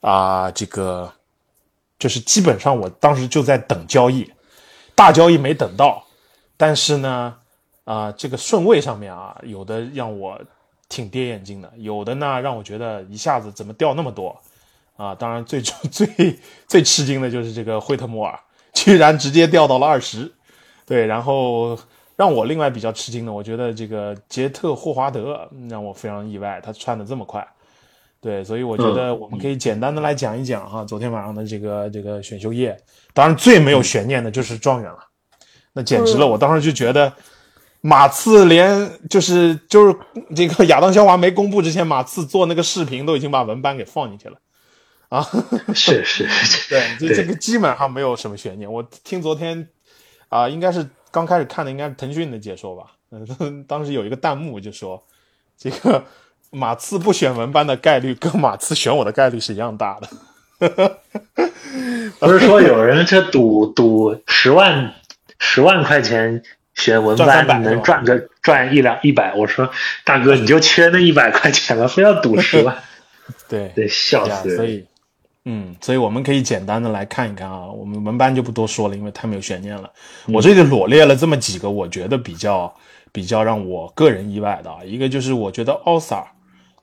[0.00, 1.10] 啊、这个
[1.98, 4.30] 就是基本上我当时就在等交易，
[4.94, 6.04] 大交易没等到，
[6.56, 7.36] 但是呢，
[7.84, 10.40] 啊、这个顺位上面啊，有的让我
[10.88, 14.40] 挺跌眼镜的，有的呢让我觉得一下子怎么掉那么多
[14.96, 15.14] 啊？
[15.14, 18.38] 当然最 最最吃惊的就是这个惠特摩尔，
[18.72, 20.32] 居然直接掉到了二十，
[20.86, 21.78] 对，然后
[22.16, 27.46] 让我另外比较吃惊的，我觉得这个杰特霍华德让我非常意外，他窜的这么快。
[28.24, 32.74] 对，所以我觉得我们可以简单的来讲一讲哈，昨天晚上的这个这个选秀夜，
[33.12, 34.98] 当然最没有悬念的就是状元了，
[35.74, 36.26] 那简直了！
[36.26, 37.12] 我当时就觉得
[37.82, 39.94] 马刺连就是就是
[40.34, 44.38] 这个亚当肖华没公布之前，马刺做那个视频都已经把文班给放进去了
[45.10, 45.22] 啊。
[45.74, 48.72] 是是是， 对，这这个基本上没有什么悬念。
[48.72, 49.68] 我听昨天
[50.30, 52.92] 啊、应该是刚开始看的，应该是腾讯的解说吧。
[53.10, 55.04] 嗯， 当时有一个弹幕就说，
[55.58, 56.02] 这个
[56.54, 60.08] 马刺不选文班的概率跟马刺选我的概率是一样大的。
[62.20, 64.94] 不是说有人这赌赌十万
[65.38, 66.42] 十万块钱
[66.74, 69.34] 选文赚300班能赚个赚一两一百？
[69.34, 69.70] 我说
[70.04, 72.76] 大哥你就缺那一百块钱了，非要赌十万，
[73.48, 74.56] 对，得笑，死人。
[74.56, 74.86] 所以，
[75.44, 79.90] 嗯，所以我们可以简单的来看一看啊，我们文班就不多说了，因为太没有悬念了。
[80.26, 82.74] 我这里罗列了这么几个，我觉得比较
[83.12, 86.26] 比较让我个人意外的啊，一个就是我觉得奥萨尔，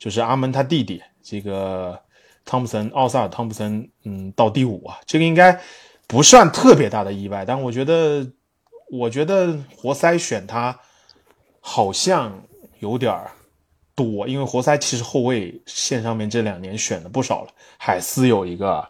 [0.01, 2.01] 就是阿门他弟弟这个
[2.43, 5.61] 汤普森，奥萨尔汤普森，嗯，到第五啊，这个应该
[6.07, 8.27] 不算特别大的意外，但我觉得，
[8.91, 10.75] 我觉得活塞选他
[11.59, 12.33] 好像
[12.79, 13.29] 有点儿
[13.93, 18.83] 多，因为活塞其实后卫线上面这两年选的不少了，海斯有一个，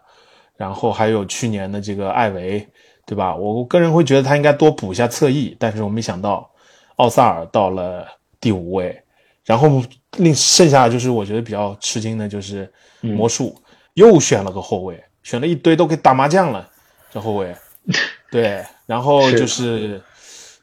[0.55, 2.65] 然后还有去年的这个艾维，
[3.05, 3.35] 对吧？
[3.35, 6.49] 我我个人会觉得他应该多补一下侧翼，但是我没想到
[6.95, 8.07] 奥萨尔到了
[8.39, 9.00] 第五位，
[9.45, 9.83] 然后
[10.17, 13.55] 另剩下就是我觉得比较吃惊的就是魔术、
[13.95, 16.69] 又选了个后卫，选了一堆都给打麻将了，
[17.11, 17.55] 这后卫，
[18.31, 20.01] 对，然后就是。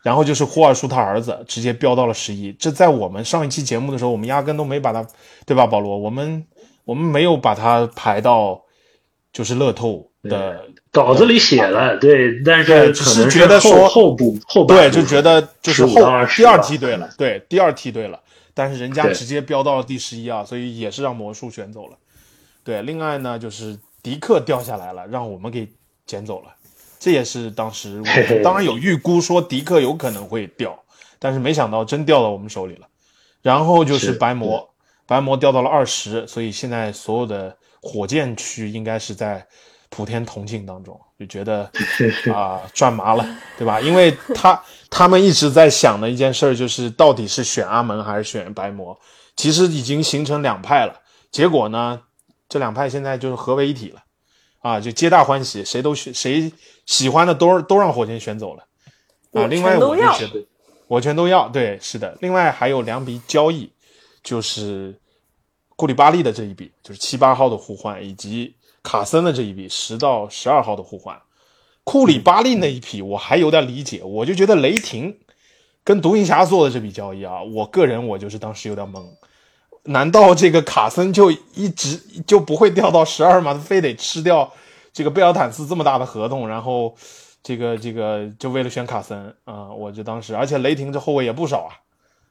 [0.00, 5.04] 然后就是霍尔叔他儿子直接飙到了十一，这在我们上一期节目的时候，我们压根都没把他，
[5.44, 5.98] 对吧，保罗？
[5.98, 6.46] 我们
[6.84, 8.62] 我们没有把他排到
[9.32, 15.94] 就是乐透的，稿子里写了，对，但是只是觉得说后补后补对，就觉得就是后
[16.34, 18.18] 第二梯队了，对，第二梯队了，
[18.58, 21.96] 但是人家直接飙到了第十一啊，所以也是让魔术选走了。
[22.64, 25.68] 对，另外呢就是迪克掉下来了，让我们给
[26.04, 26.52] 捡走了，
[26.98, 30.76] 这也是当时我当然有预估说迪克有可能会掉，
[31.20, 32.88] 但是没想到真掉到我们手里了。
[33.42, 34.68] 然后就是是白魔，
[35.06, 39.46] 白魔掉到了二十，所以现在所有的火箭区应该是在
[39.88, 41.70] 普天同庆当中，就觉得
[42.34, 43.24] 啊赚麻了，
[43.56, 43.80] 对吧？
[43.80, 48.98] 因为他他们一直在想的一件事儿就是到底是选阿门还是选白魔，
[49.36, 51.00] 其实已经形成两派了。
[51.30, 52.00] 结果呢，
[52.48, 54.02] 这两派现在就是合为一体了，
[54.60, 56.50] 啊，就皆大欢喜，谁都选谁
[56.86, 58.64] 喜欢的都都让火箭选走了，
[59.32, 60.46] 啊，另外我就觉得
[60.86, 62.16] 我全都要，对，是的。
[62.20, 63.70] 另外还有两笔交易，
[64.22, 64.98] 就是
[65.76, 71.20] 库里巴利的这一笔，就是七八号的互换，以及卡森的这一笔十到十二号的互换。
[71.88, 75.16] 库里巴利那一批我还有点理解，我就觉得雷霆
[75.82, 79.02] 跟独行侠做的这笔交易啊，我个人我就是当时有点懵。
[79.84, 81.96] 难道这个卡森就一直
[82.26, 83.54] 就不会掉到十二吗？
[83.54, 84.52] 他非得吃掉
[84.92, 86.94] 这个贝尔坦斯这么大的合同，然后
[87.42, 89.72] 这个这个就为了选卡森啊？
[89.72, 91.70] 我就当时，而且雷霆这后卫也不少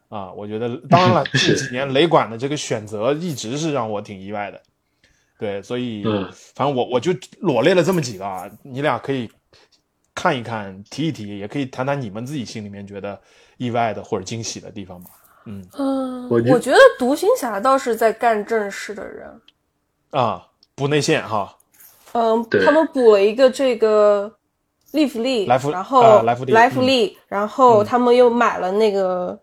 [0.10, 0.32] 啊啊！
[0.34, 4.62] 我觉得当然了， 近几年雷管的这个选择一直是让我挺意外的。
[5.40, 6.04] 对，所以
[6.54, 9.28] 反正我我就罗列了这么几个啊，你俩可以
[10.18, 13.20] 看一看，提一提，也可以谈谈你们自己心里面觉得
[13.58, 15.12] 意外的或者惊喜的地方吧。
[15.46, 15.64] 嗯。
[15.78, 19.30] 嗯，我觉得独行侠倒是在干正事的人。
[20.10, 21.56] 啊，补内线哈。
[22.14, 24.34] 嗯，他们补了一个这个
[24.94, 29.40] 利弗利，莱弗，然后莱弗利，莱弗利，然后他们又买了那个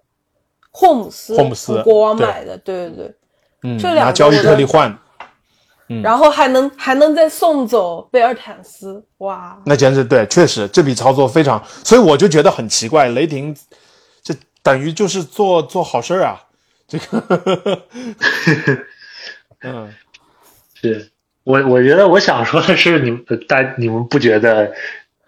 [0.72, 3.14] 霍姆斯，霍姆斯国王买的，对对对，
[3.62, 4.98] 嗯，这两个交易特例换，
[5.88, 13.54] 嗯，然后还能还能再送走贝尔坦斯，哇，那简直对，确实这笔操作非常，所以我就觉得很奇怪，雷霆
[14.22, 14.34] 这。
[14.62, 16.40] 等于就是做做好事儿啊，
[16.88, 17.82] 这个，
[19.60, 19.92] 嗯，
[20.72, 21.10] 是
[21.42, 24.72] 我我觉得我想说的是，你们大你们不觉得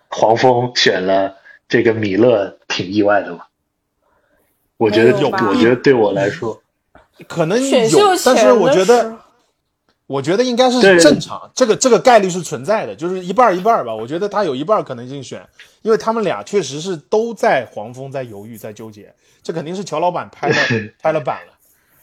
[0.09, 1.35] 黄蜂选了
[1.69, 3.41] 这个米勒挺意外的吗？
[4.79, 6.63] 我觉得有，我觉得对我来说
[7.29, 9.19] 可能有，但是我觉得。
[10.07, 13.93] 我觉得应该是正常，这个这个概率是存在的，就是一半一半吧。
[13.95, 15.45] 我觉得他有一半可能性选，
[15.83, 20.55] 因为他们俩确实是都在黄蜂在犹豫在纠结，这肯定是乔老板拍了
[21.03, 21.53] 拍了板了。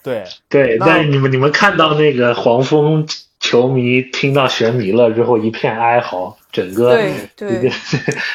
[0.03, 3.07] 对对，那你们你们看到那个黄蜂
[3.39, 6.97] 球迷听到选米勒之后一片哀嚎，整个
[7.37, 7.71] 对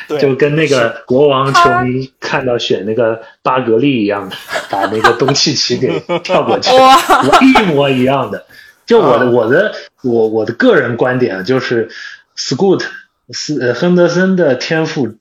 [0.09, 4.37] 对，就跟那个国王球迷看到选那个巴格利一样的，
[4.71, 6.71] 把那个东契奇给跳过去，
[7.45, 8.47] 一模一样的。
[8.89, 11.91] 就我的我的我我的个人观点啊，就是
[12.37, 12.85] Scoot
[13.31, 15.15] 斯呃亨德森的天赋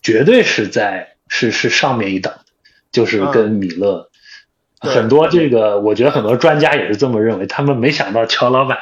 [0.00, 2.34] 绝对是在是是上面一档，
[2.92, 4.08] 就是跟米勒
[4.78, 7.46] 很多这个，我觉得很多专家也是这么认为。
[7.46, 8.78] 他们没想到乔老板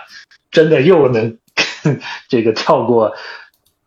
[0.51, 1.39] 真的又能
[2.29, 3.15] 这个跳过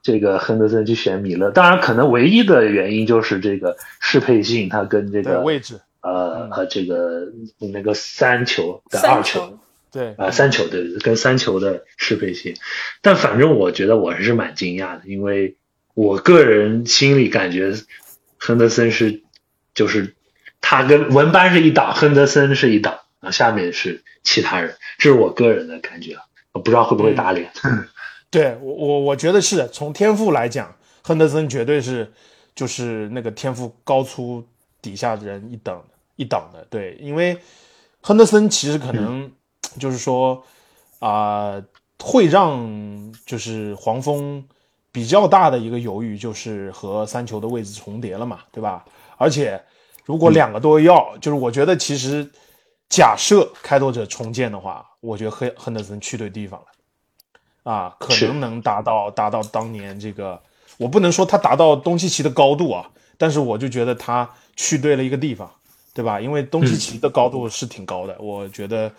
[0.01, 1.51] 这个亨德森去选米勒。
[1.51, 7.27] 当然，可能唯一的原因就是这个适配性，他跟这个位置呃和这个
[7.59, 9.59] 那个三球的二球。
[9.91, 12.55] 对啊，三球对跟三球的适配性，
[13.01, 15.57] 但反正我觉得我还是蛮惊讶的，因为
[15.93, 17.73] 我个人心里感觉
[18.37, 19.21] 亨德森是
[19.73, 20.15] 就是
[20.61, 26.15] 他跟文班是一档，亨德森是一档啊，下面是其他人，这是我个人的感觉，
[26.53, 27.51] 我不知道会不会打脸。
[28.31, 32.09] 对我我我觉得是从天赋来讲，亨德森绝对是
[32.55, 34.47] 就是那个天赋高出
[34.81, 35.83] 底下人一等
[36.15, 37.37] 一档的，对，因为
[37.99, 39.29] 亨德森其实可能。
[39.79, 40.43] 就是说，
[40.99, 41.61] 啊，
[41.99, 44.43] 会让就是黄蜂
[44.91, 48.83] 比较大的一个犹豫，就是和三球的位置重叠了嘛，对吧？
[49.17, 49.61] 而且
[50.03, 52.29] 如果两个都要，就是我觉得其实
[52.89, 60.41] 假设开拓者重建的话，我觉得亨亨德森去对地方了，啊，可能能达到达到当年这个，
[60.77, 65.49] 我不能说他达到东契奇的高度啊，但是我就觉得他去对了一个地方，
[65.93, 66.19] 对吧？
[66.19, 68.91] 因为东契奇的高度是挺高的，我觉得。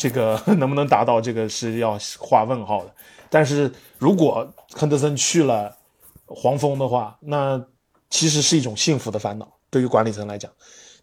[0.00, 2.90] 这个 能不能达到，这个是要画问号的。
[3.28, 5.76] 但是如果亨德森去了
[6.24, 7.62] 黄蜂的话，那
[8.08, 9.46] 其实是一种幸福的烦恼。
[9.68, 10.50] 对于管理层来讲，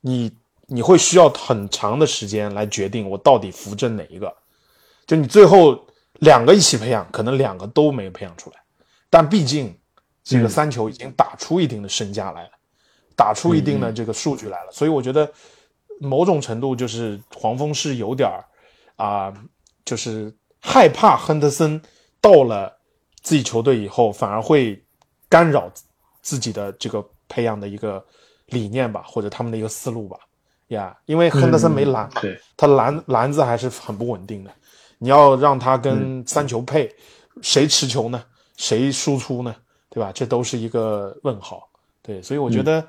[0.02, 0.32] 你
[0.66, 4.36] 你会需要很长的时间来决定我到底扶正哪一个。
[5.06, 5.80] 就你最后
[6.16, 8.56] 两个一起培养，可能两个都没培养出来。
[9.12, 9.78] 但毕竟
[10.24, 12.52] 这个三球已经打出一定的身价来了，
[13.16, 14.72] 打出一定的这个数据来了。
[14.72, 15.32] 所以我觉得
[16.00, 18.44] 某种程度就是黄蜂是有点儿。
[18.98, 19.34] 啊，
[19.86, 21.82] 就是害怕亨德森
[22.20, 22.78] 到了
[23.22, 24.84] 自己球队以后，反而会
[25.30, 25.72] 干扰
[26.22, 28.04] 自己的这个培养的一个
[28.48, 30.18] 理念吧，或者他们的一个思路吧，
[30.70, 32.22] 呀，因为亨德森没篮嘛，
[32.58, 34.52] 他篮篮子还是很不稳定的。
[34.98, 36.92] 你要让他跟三球配，
[37.42, 38.24] 谁持球呢？
[38.58, 39.56] 谁输出呢？
[39.90, 40.12] 对吧？
[40.12, 41.70] 这都是一个问号。
[42.02, 42.86] 对，所以我觉得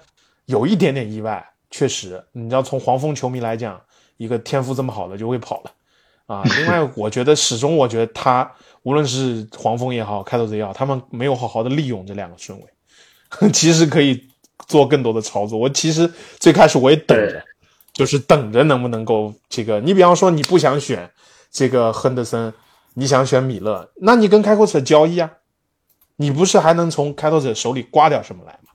[0.46, 3.78] 有一点点意外，确实，你要从黄蜂球迷来讲。
[4.16, 5.70] 一个天赋这么好的就会跑了，
[6.28, 6.44] 啊。
[6.44, 8.48] 另外， 我觉得始终，我觉得他
[8.84, 12.66] 无论是黄蜂也好，开拓者也好，他们没有好好的利用这两个顺位，
[13.50, 14.28] 其实可以
[14.68, 15.58] 做更多的操作。
[15.58, 17.42] 我其实最开始我也等着，
[17.92, 19.80] 就是等着能不能够这个。
[19.80, 21.10] 你比方说你不想选
[21.50, 22.54] 这个亨德森，
[22.94, 25.30] 你想选米勒，那你跟开拓者交易啊，
[26.16, 28.70] 你不是还能从开拓者手里刮点什么来吗？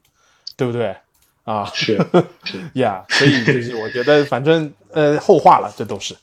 [0.55, 0.95] 对不对？
[1.43, 1.97] 啊， 是
[2.43, 6.15] 是呀，所以就是我觉得反正呃后话了，这都是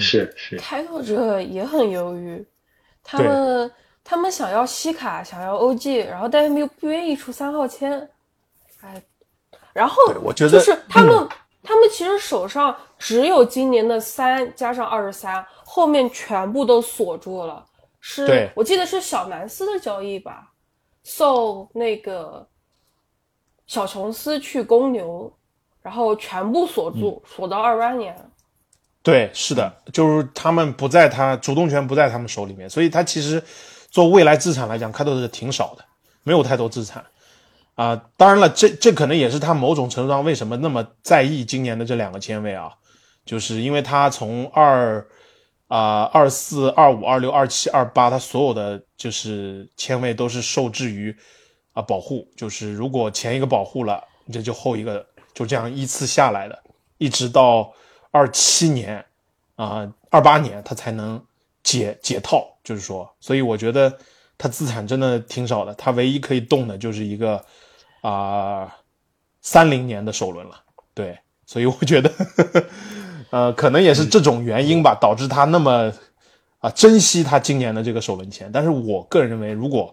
[0.00, 0.56] 是是。
[0.58, 2.46] 开拓者也很犹豫，
[3.02, 3.70] 他们
[4.02, 8.08] 他们想要西卡，想要 OG，然后但是又不愿意出三号签，
[8.80, 9.02] 哎，
[9.72, 11.28] 然后我觉得就是他们、
[11.62, 17.64] 他们其实手上只有今年的三加上二十三，后面全部都锁住了。
[18.00, 20.52] 是我记得是小南斯的交易吧，
[21.02, 22.46] 送那个
[23.66, 25.32] 小琼斯去公牛，
[25.80, 28.14] 然后全部锁住，锁到二八年。
[29.04, 33.40] 对，是的，就是他们不在他主动权不在他们手里面，所以他其实
[33.90, 35.84] 做未来资产来讲，开拓者挺少的，
[36.22, 37.04] 没有太多资产。
[37.74, 42.70] 啊、当然了，这这可能也是他某种程度上为什么那么在意今年的这两个签位啊，
[43.26, 45.04] 就是因为他从二
[45.66, 51.14] 啊二四、二五、二六、二七、二八，他所有的就是签位都是受制于
[51.72, 56.56] 啊保护，就是如果前一个保护了，这就后一个就这样依次下来的，
[56.96, 57.70] 一直到
[58.14, 59.04] 二七年
[59.56, 61.20] 啊二八年他才能
[61.64, 63.98] 解解套，就是说，所以我觉得
[64.38, 67.44] 他资产真的挺少的，他唯一可以动的就是一个
[68.02, 68.72] 啊
[69.42, 70.54] 三零年的首轮了，
[70.94, 72.64] 对，所以我觉得呵呵
[73.30, 75.92] 呃可能也是这种原因吧，导致他那么
[76.60, 79.92] 啊珍惜他今年的这个首轮签，但是我个人认为，如果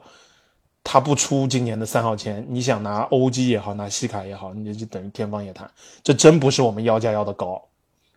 [0.83, 5.67] 他不出今年的三号签，你想拿 OG 也好，拿西卡也好，你就等于天方夜谭。
[6.03, 7.59] 这真不是我们要价要的高，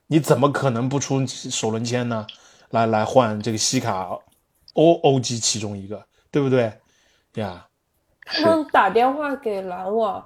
[0.07, 2.27] 你怎么可能不出首轮签呢？
[2.71, 4.19] 来来换这个西卡
[4.73, 6.73] O OG 其中一个，对不对？
[7.35, 7.67] 呀，
[8.25, 10.25] 他们打电话给篮网，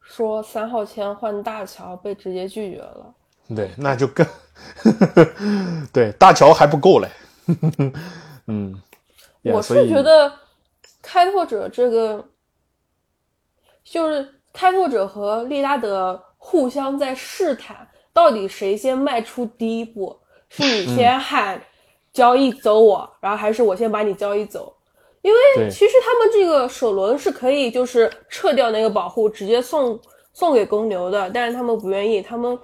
[0.00, 3.14] 说三号签换大乔，被直接拒绝了。
[3.56, 4.26] 对，那就更
[5.92, 7.08] 对大乔还不够嘞。
[8.48, 8.74] 嗯，
[9.42, 10.30] 呀我是觉得
[11.00, 12.22] 开拓者这个，
[13.82, 17.87] 就是开拓者和利拉德互相在试探，
[18.18, 20.18] 到底谁先迈出第一步？
[20.48, 21.62] 是嗯你先喊
[22.12, 24.74] 交易走我，然后还是我先把你交易走？
[25.22, 29.96] 因为其实他们这个首轮是可以就是撤掉那个保护，直接送
[30.32, 32.58] 送给公牛的，但是他们不愿意，他们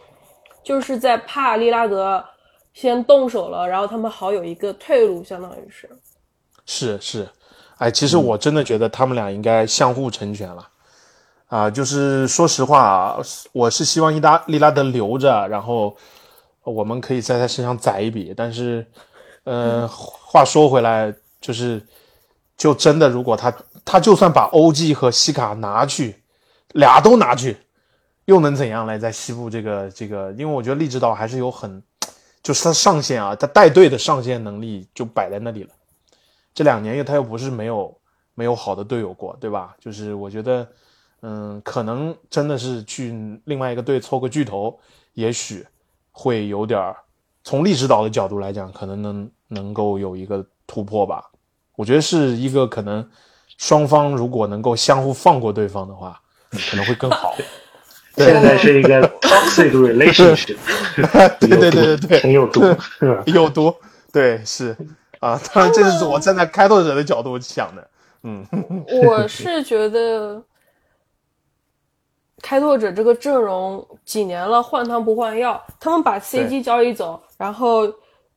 [0.64, 2.24] 就是在怕利拉德
[2.72, 5.88] 先动手了，然后他们好有一个退路，相当于是。
[6.66, 7.28] 是是，
[7.78, 10.68] 哎，其实我真的觉得他们俩应该相互成全了，
[11.48, 13.18] 啊，就是说实话啊，
[13.52, 15.96] 我是希望伊达利拉德留着，然后
[16.62, 18.84] 我们可以在他身上宰一笔，但是，
[19.44, 21.80] 呃， 话说回来，就是
[22.56, 23.54] 就真的如果他
[23.84, 26.16] 他就算把欧 G 和西卡拿去，
[26.72, 27.56] 俩都拿去，
[28.24, 28.98] 又能怎样来？
[28.98, 31.80] 在西部这个这个，因为我觉得利指导还是有很，
[32.42, 35.70] 就是他上限啊，他带队的上限能力就摆在那里了。
[36.54, 37.94] 这两年又他又不是没有
[38.34, 39.76] 没有好的队友过，对吧？
[39.78, 40.66] 就是我觉得，
[41.26, 44.78] 嗯，可能真的是去另外一个队凑个巨头，
[45.14, 45.66] 也许
[46.12, 46.94] 会有点儿
[47.42, 51.30] 从历史导的角度来讲，可能能能够有一个突破吧。
[51.76, 53.08] 我觉得是一个可能
[53.56, 56.20] 双方如果能够相互放过对方的话，
[56.70, 57.34] 可能会更好。
[58.16, 60.56] 现在是一个 toxic relationship，
[61.40, 62.60] 对对对对对，很有毒，
[62.98, 63.22] 是吧？
[63.26, 63.74] 有毒，
[64.12, 64.76] 对是
[65.20, 67.88] 啊，当然这是我站在开拓者的角度想的，
[68.22, 68.46] 嗯，
[68.86, 70.40] 我是觉得
[72.44, 75.58] 开拓者这个阵容几年了，换汤不换药。
[75.80, 77.90] 他们把 CG 交易走，然后，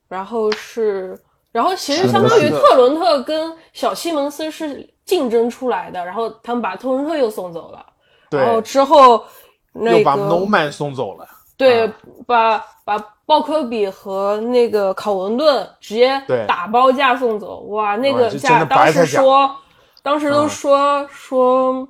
[0.08, 1.20] 然后是，
[1.52, 7.86] 然后其实相当于特伦特跟小西蒙斯是竞争出来的，然后他们把特伦特又送走了，
[8.30, 9.26] 对，然后之后
[9.74, 11.28] 那又把个 No Man 送走了，
[11.58, 11.94] 对，啊。
[12.26, 19.56] 把把鲍科比和那个考文顿直接打包价送走，哇，那个价当时说，
[20.02, 21.88] 当时都嗯说、说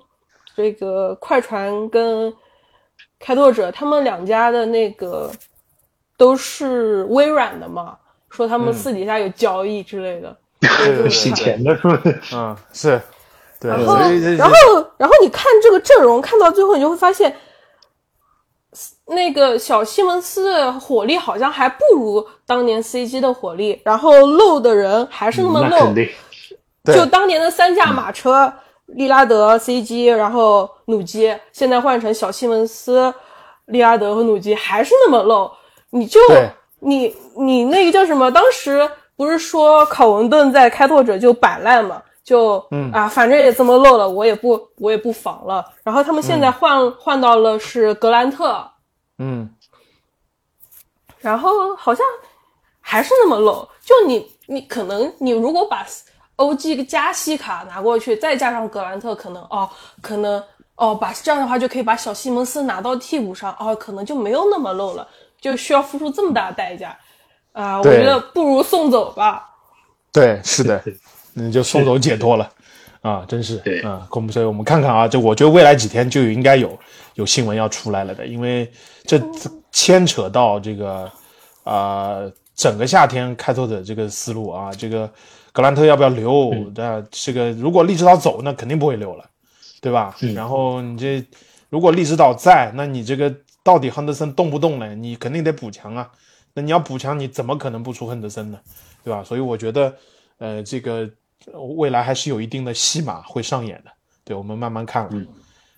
[0.58, 2.34] 这个快船跟
[3.20, 5.32] 开拓者他们两家的那个
[6.18, 7.96] 都是微软的嘛，
[8.32, 10.36] 说他们嗯私底下有交易之类的。
[11.12, 12.02] 洗钱的是吧？
[12.34, 13.00] 嗯，是，
[13.60, 13.96] 对，然后
[14.36, 14.56] 然后，
[14.98, 17.38] 然后你看这个阵容，看到最后你就会发现，
[19.06, 25.94] 那个小西蒙斯的火力好像还不如当年 CG 的火力，然后漏的人还是那么漏
[26.92, 28.52] 就当年的三驾马车，
[28.88, 33.14] 利拉德、CG，然后努基，现在换成小西蒙斯、
[33.66, 35.52] 利拉德和努基，还是那么漏。
[35.90, 36.20] 你就
[36.80, 38.32] 你你那个叫什么？
[38.32, 42.02] 当时不是说考文顿在开拓者就摆烂嘛？
[42.24, 45.66] 就嗯啊，反正也这么漏了，我也不我也不防了。
[45.84, 48.70] 然后他们现在换换到了是格兰特，
[49.20, 49.50] 嗯，
[51.20, 52.06] 然后好像
[52.82, 53.68] 还是那么漏。
[53.82, 55.86] 就你你可能你如果把
[56.38, 59.70] OG 加西卡拿过去，再加上格兰特，可能哦
[60.02, 60.42] 可能
[60.76, 65.08] 哦把这样的话就可以把小西蒙斯拿到替补上，哦可能就没有那么漏了，
[65.42, 66.98] 就需要付出这么大的代价
[67.52, 67.78] 啊！
[67.80, 69.50] 我觉得不如送走吧。
[70.14, 70.82] 对，是的。
[71.40, 72.50] 那就送走解脱了，
[73.02, 76.76] 啊，真是啊，恐怖所以我们看看啊，就我觉得未来几天就应该有
[77.14, 78.72] 有新闻要出来了的，因为
[79.06, 79.22] 这
[79.72, 81.12] 牵扯到这个
[81.64, 82.22] 啊
[82.56, 85.08] 整个夏天开拓者这个思路啊，这个
[85.58, 86.54] 格兰特要不要留？
[86.76, 89.26] 那这个如果利指导走，那肯定不会留了，
[89.82, 90.16] 对吧？
[90.36, 91.26] 然后你这
[91.70, 94.94] 如果利指导在，那你这个到底亨德森动不动呢？
[94.94, 96.12] 你肯定得补强啊，
[96.54, 98.60] 那你要补强，你怎么可能不出亨德森呢？
[99.04, 99.24] 对吧？
[99.24, 99.96] 所以我觉得，
[100.38, 101.10] 呃，这个。
[101.78, 103.92] 未来还是有一定的戏码会上演的，
[104.26, 105.08] 对我们慢慢看。
[105.12, 105.26] 嗯，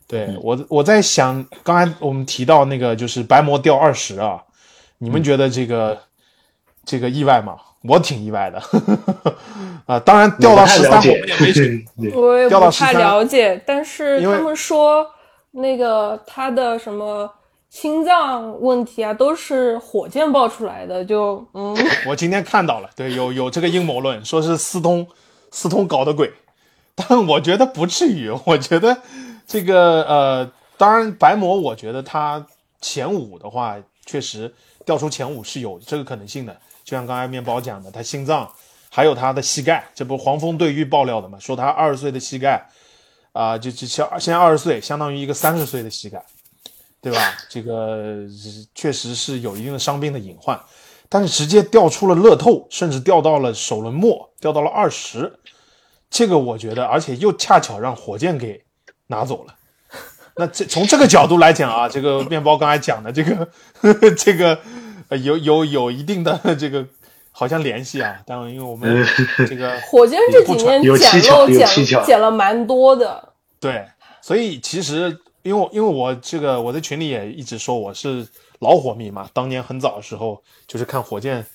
[0.07, 4.41] 对我我在想，刚才我们提到那个就是白魔掉二十啊，
[4.97, 6.01] 你们觉得这个
[6.85, 7.55] 这个意外吗？
[7.83, 8.61] 我挺意外的
[9.85, 11.01] 啊，当然掉到十三，
[12.13, 15.05] 我也不太了解，但是他们说
[15.51, 17.31] 那个他的什么
[17.69, 21.75] 心脏问题啊，都是火箭爆出来的，就嗯，
[22.07, 25.07] 我今天看到了，对，有有这个阴谋论，说是斯通。
[25.51, 26.31] 斯通搞的鬼，
[26.93, 28.29] 但我觉得不至于。
[28.45, 28.95] 我觉得
[29.47, 32.45] 这个呃，当然白魔，我觉得他
[32.79, 33.75] 前五的话，
[34.05, 34.53] 确实
[34.89, 36.53] 掉出前五是有这个可能性的。
[36.83, 38.51] 就像刚才面包讲的，他心脏
[38.89, 41.37] 还有他的膝盖，这不黄蜂队预爆料的嘛？
[41.37, 42.67] 说他二十岁的膝盖
[43.31, 46.19] 啊，就就像现在二十岁，相当于一个三十岁的膝盖，
[47.03, 47.37] 对吧？
[47.47, 48.25] 这个
[48.73, 50.59] 确实是有一定的伤病的隐患。
[51.07, 55.31] 但是直接掉出了乐透，甚至掉到了首轮末，掉到了二十，
[56.09, 58.63] 这个我觉得，而且又恰巧让火箭给
[59.05, 59.53] 拿走了。
[60.35, 63.49] 那这从这个角度来讲啊，这个面包刚才讲的这个
[64.15, 64.57] 这个
[65.17, 66.85] 有有有一定的 这个
[67.31, 68.19] 好像联系啊。
[68.25, 69.05] 但，因为我们
[69.47, 71.67] 这个火箭这几年捡漏捡
[72.05, 73.33] 捡了蛮多的。
[73.59, 73.85] 对，
[74.21, 78.27] 所以其实因为因为我这个我在群里也一直说我是。
[78.61, 81.45] 老火迷嘛，当年很早的时候就是看火箭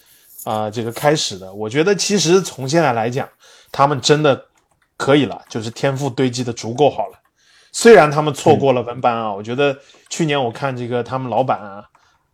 [0.44, 1.52] 啊这个开始的。
[1.52, 3.28] 我觉得其实从现在来讲，
[3.70, 4.46] 他们真的
[4.96, 7.18] 可以了，就是天赋堆积的足够好了。
[7.72, 9.76] 虽然他们错过了文班啊，我觉得
[10.08, 11.84] 去年我看这个他们老板啊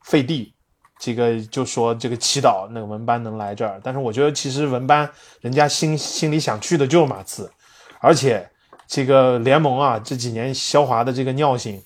[0.04, 0.54] 费蒂
[1.00, 7.50] 这个就说这个祈祷那个文班能来这儿，但是我觉得其实文班人家心心里想去的就是马刺，
[7.98, 8.48] 而且
[8.86, 11.82] 这个联盟啊这几年肖华的这个尿性，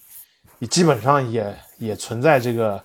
[0.59, 1.57] 你基本上也。
[1.79, 2.81] 也存在这个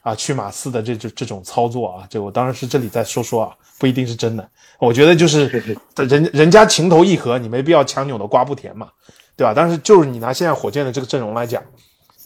[0.00, 4.48] 啊去马刺的这这这种操作啊，这我当然是这里再说说啊，不一定是真的。
[4.78, 5.48] 我觉得就是
[5.96, 8.88] 人人家情投意合，你没必要强扭的瓜不甜嘛，
[9.36, 9.52] 对吧？
[9.54, 11.60] 但是就是你拿现在火箭的这个阵容来讲，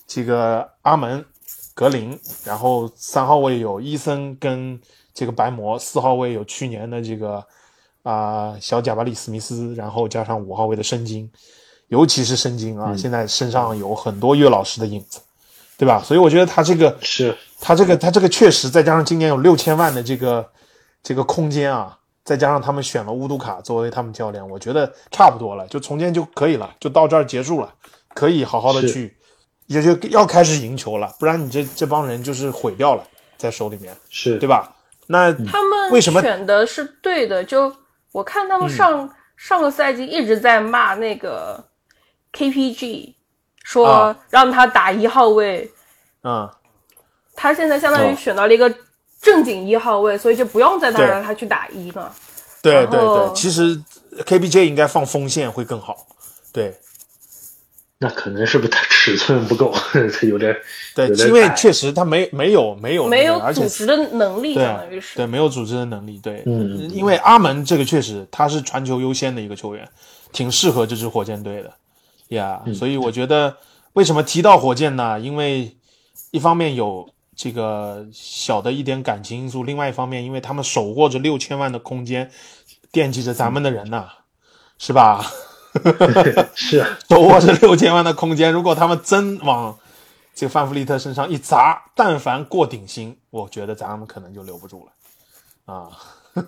[0.06, 1.24] 这个阿门、
[1.74, 4.80] 格林，然后三号位有伊森跟
[5.14, 7.44] 这个白魔，四号位有去年的这个
[8.02, 11.30] 啊小贾巴里史密斯，然后加上五号位的申京，
[11.88, 15.20] 尤其是申京啊，现在身上有很多岳老师的影子。
[15.78, 16.00] 对吧？
[16.00, 20.48] 所以我觉得他这个是，他这个他这个确实，再加上今年有六千万的这个
[21.02, 27.74] 这个空间啊，再加上他们选了乌杜卡作为他们教练，我觉得差不多了，就重建就可以了，就到这儿结束了，
[28.14, 29.16] 可以好好的去，
[29.66, 33.04] 也就要开始赢球了，不然你这这帮人就是毁掉了
[33.36, 34.74] 在手里面，是对吧？
[35.06, 37.42] 那他们为什么选的是对的？
[37.44, 37.74] 就
[38.12, 41.64] 我看他们上上个赛季一直在骂那个
[42.32, 43.14] KPG。
[43.64, 45.70] 说让他打一号位，
[46.24, 46.50] 嗯，
[47.36, 48.68] 他现在相当于选到了一个
[49.20, 52.12] 正经一号位，所以就不用再让他去打一了。
[52.60, 53.80] 对对对，其实
[54.26, 55.96] KPG 应该放锋线会更好。
[56.52, 56.76] 对，
[58.02, 60.52] 那可能是不是他尺寸不够， 他有点
[60.92, 66.18] 对，因为确实他没没有没有没有组织的能力，相当于是对没有组织的能力。
[66.20, 69.88] 对，嗯，因为阿门这个确实他是传球优先的一个球员，
[70.32, 71.72] 挺适合这支火箭队的。
[72.30, 73.56] 呀，所以我觉得
[73.92, 75.20] 为什么提到火箭呢？
[75.20, 75.76] 因为
[76.32, 82.28] 一方面有这个小的一点感情因素，另外一方面，因为他们手握着六千万的空间，
[82.90, 84.08] 惦记着咱们的人呐，
[84.76, 85.24] 是吧？
[86.54, 89.76] 是手握着六千万的空间，如果他们真往
[90.34, 95.88] 这个范弗利特身上一砸，但凡过顶薪，我觉得咱们可能就留不住了啊。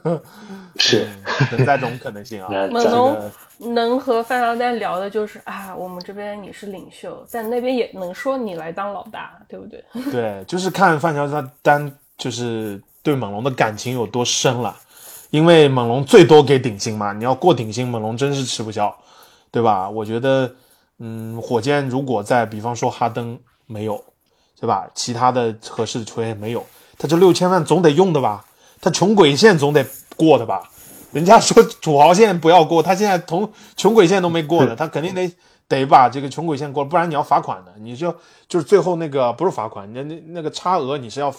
[0.79, 1.07] 是
[1.51, 2.49] 存在这种可能性啊。
[2.72, 3.31] 猛龙
[3.75, 9.85] 能和范乔丹聊的就是啊，我们这边你是领袖，在那边也能说你来当老大，对不对？
[10.11, 11.29] 对，就是看范乔
[11.61, 14.75] 丹，就是对猛龙的感情有多深了，
[15.35, 18.97] 因为猛龙最多给顶薪嘛，你要过顶薪，猛龙真是吃不消，
[19.51, 19.91] 对吧？
[19.91, 20.55] 我觉得，
[21.01, 24.01] 嗯，火箭如果在比方说哈登没有，
[24.61, 24.89] 对吧？
[24.95, 26.64] 其他的合适的球员也没有，
[26.97, 28.45] 他这六千万总得用的吧？
[28.80, 30.70] 他穷鬼线总得过的吧？
[31.11, 35.28] 人家说土豪线不要过，他现在同穷鬼线都没过呢，他肯定得
[35.66, 38.14] 得把这个穷鬼线过，不然你要罚款的，你就
[38.49, 41.35] 就是最后那个不是罚款，那那那个差额你是要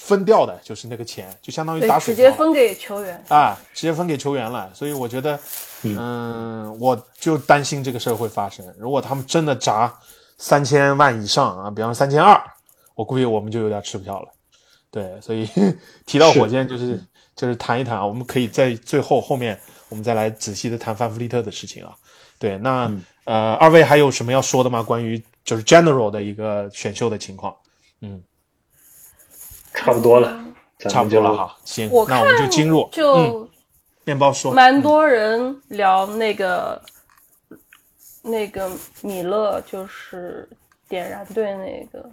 [0.00, 3.24] 分掉的，就是那个钱，就相当于对打，水漂直接分给球员。
[3.28, 4.68] 啊，直接分给球员了。
[4.74, 5.38] 所以我觉得，
[5.82, 8.66] 嗯，我就担心这个事儿会发生。
[8.78, 9.94] 如果他们真的砸
[10.38, 12.42] 三千万以上啊，比方三千二，
[12.94, 14.28] 我估计我们就有点吃不消了。
[14.90, 15.48] 对，所以
[16.06, 16.98] 提到火箭就是
[17.36, 21.94] 就是谈一谈啊，我们可以在最后后面我们再来仔细的谈范弗利特的事情啊。
[22.38, 22.90] 对，那、
[23.24, 24.82] 呃，二位还有什么要说的吗？
[24.82, 27.54] 关于就是 general 的一个选秀的情况，
[29.74, 30.40] 差不多了，
[30.88, 31.36] 差不多了。
[31.36, 31.56] 哈。
[31.64, 32.82] 行，我那我们就进入。
[32.82, 33.48] 嗯，就
[34.04, 36.80] 面包说，蛮多人聊那个
[38.22, 38.70] 那个
[39.02, 40.48] 米勒，就是
[40.88, 42.10] 点燃队那个。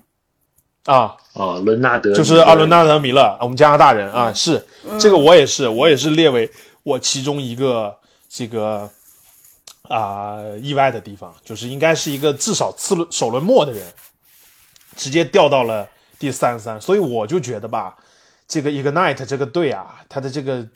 [0.85, 4.65] 啊，哦，伦纳德就是阿伦纳德·米勒，我们加拿大人啊，是。
[4.99, 6.49] 这个我也是，我也是列为
[6.83, 7.93] 我其中一个
[8.29, 8.89] 这个
[9.89, 13.85] 啊、意外的地方，就是应该是一个至少次轮首轮末的人，
[14.95, 15.85] 直接掉到了
[16.19, 17.97] 第三三，所以我就觉得吧，
[18.47, 20.67] 这个 Ignite 这个队啊，他的这个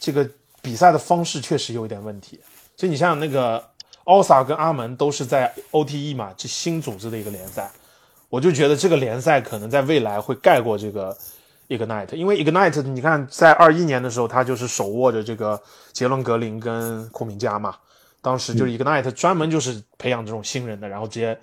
[0.00, 0.28] 这个
[0.62, 2.40] 比赛的方式确实有一点问题，
[2.76, 3.62] 所以你像那个
[4.04, 7.70] 奥萨跟阿门都是在 OTE 嘛，这新组织的一个联赛。
[8.30, 11.16] 我就觉得这个联赛可能在未来会盖过这个
[11.68, 15.58] Ignite，因为 Ignite 你看在二一年的时候，他就是手握着这个
[15.92, 17.74] 杰伦格林跟库明加嘛，
[18.20, 21.38] 当时就是 Ignite 专门就是培养这种新人的，然后直接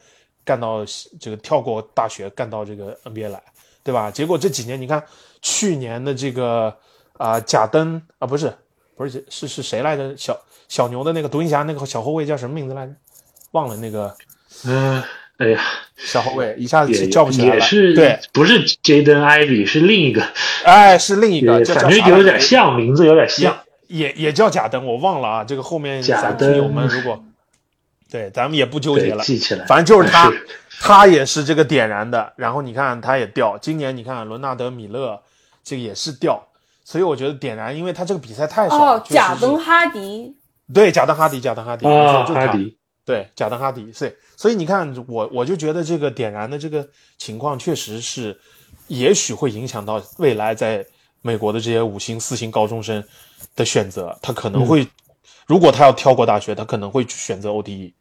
[0.45, 0.85] 干到
[1.19, 3.41] 这个跳过大学干到这个 NBA 来，
[3.83, 4.09] 对吧？
[4.11, 5.03] 结果这几年你看
[5.41, 6.73] 去年的这个
[7.17, 8.53] 啊、贾登啊不是
[8.95, 10.15] 不是是是谁来着？
[10.15, 10.39] 小
[10.69, 12.93] 小牛的那个独行侠那个小后卫叫什么名字来着？
[13.51, 14.15] 忘了那个
[14.65, 15.01] 嗯、
[15.37, 15.61] 哎呀，
[15.97, 17.55] 小后卫一下子叫不起来了。
[17.55, 20.23] 也是对，不是 Jaden Ivy 是另一个，
[20.63, 23.57] 哎，是另一个，也叫反正有点，像，名字有点像。
[23.87, 25.43] 也也叫贾登，我忘了啊。
[25.43, 27.23] 这个后面贾咱听友们如果
[28.15, 29.65] 对，咱们也不纠结，了，记起来。
[29.65, 30.47] 反正就是他是，
[30.79, 32.31] 他也是这个点燃的。
[32.37, 35.21] 然后你看他也掉，今年你看伦纳德米勒
[35.65, 36.41] 这个也是掉，
[36.85, 38.91] 所以我觉得点燃，因为他这个比赛太少了。
[38.93, 40.33] 哦，贾登哈迪，
[40.73, 46.87] 对贾登哈迪，贾登哈迪，没错啊，就是他哈迪，对，贾登哈迪，对，所以你看，我我就觉得这个点燃的这个
[47.17, 48.39] 情况，确实是，
[48.87, 50.85] 也许会影响到未来在
[51.21, 53.03] 美国的这些五星、四星高中生
[53.57, 54.87] 的选择，他可能会，
[55.45, 57.93] 如果他要跳过大学，他可能会去选择 ODE，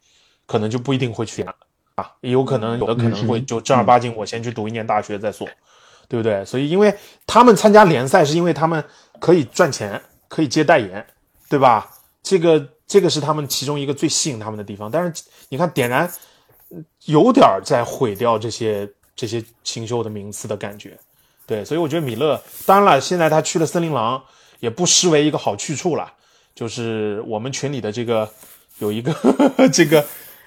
[0.46, 1.54] 可能就不一定会去点
[1.94, 5.46] 啊，也有可能有的可能会就正儿八经，我先去读一年大学再说，
[6.08, 6.44] 对不对？
[6.44, 6.94] 所以因为
[7.26, 8.84] 他们参加联赛，是因为他们
[9.20, 11.06] 可以赚钱，可以接代言，
[11.48, 11.90] 对吧？
[12.22, 14.90] 这个这个是他们其中一个最吸引他们的地方。
[14.90, 16.10] 但是你看，点燃
[16.70, 20.98] 嗯有点儿在毁掉这些这些新秀的名次的感觉。
[21.46, 24.22] 对，所以我觉得米勒，当然了，现在他去了森林狼，
[24.60, 26.12] 也不失为一个好去处了。
[26.54, 28.28] 就是我们群里的这个
[28.78, 29.14] 有一个
[29.72, 30.04] 这个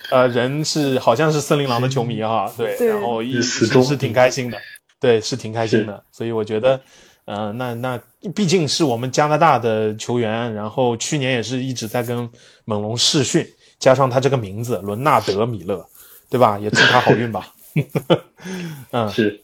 [0.09, 4.57] 呃人是好像是森林狼的球迷哈，对，对然后一死忠是是挺开心的，
[4.99, 6.03] 对，是挺开心的。
[6.11, 6.79] 所以我觉得，
[7.25, 7.99] 呃，那那
[8.33, 12.29] 毕竟是我们加拿大的球员，然后去年也是一直在跟
[12.65, 13.45] 猛龙试训，
[13.79, 15.85] 加上他这个名字伦纳德米勒，
[16.29, 16.57] 对吧？
[16.57, 17.53] 也祝他好运吧。
[18.91, 19.41] 嗯，是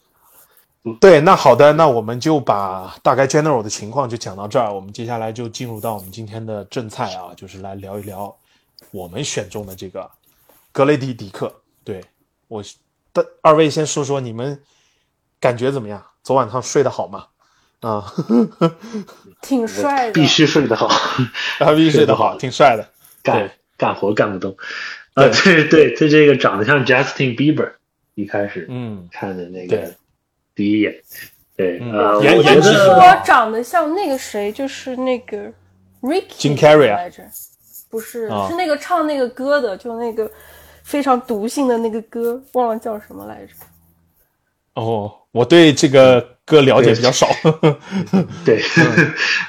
[0.99, 8.35] 对，那好的，那我们就把大概 general 的情况就讲到这儿，我们接下来就进入到我们今天的正菜啊，就是来聊一聊
[8.91, 10.09] 我们选中的这个
[10.73, 11.61] 格雷迪迪克。
[11.85, 12.03] 对
[12.49, 12.61] 我
[13.13, 14.61] 的二位先说说你们
[15.39, 16.05] 感觉怎么样？
[16.23, 17.27] 昨晚上睡得好吗？
[17.79, 18.13] 啊，
[19.41, 20.87] 挺帅的，必须睡得好，
[21.59, 22.89] 啊，必须睡得好， 挺帅的。
[23.21, 24.55] 干干活干不动。
[25.13, 27.73] 啊，对对，他这个长得像 Justin Bieber，
[28.15, 29.93] 一开始嗯，看的那个
[30.55, 30.95] 第一眼，
[31.55, 35.51] 对，嗯呃，颜我觉颜值是说长得像那个谁，就是那个
[36.01, 37.21] Ricky Jim Carrey 啊来着，
[37.89, 40.31] 不是，啊是那个唱那个歌的，就那个
[40.83, 43.53] 非常毒性的那个歌，忘了叫什么来着。
[44.75, 47.27] 哦，我对这个歌了解比较少。
[48.45, 48.61] 对，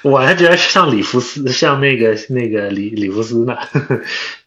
[0.03, 3.57] 我还觉得像里弗斯，像那个那个里里弗斯呢，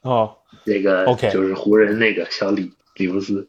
[0.01, 0.33] 哦。
[0.69, 3.47] 那个 OK 就是湖人那个小李里弗斯。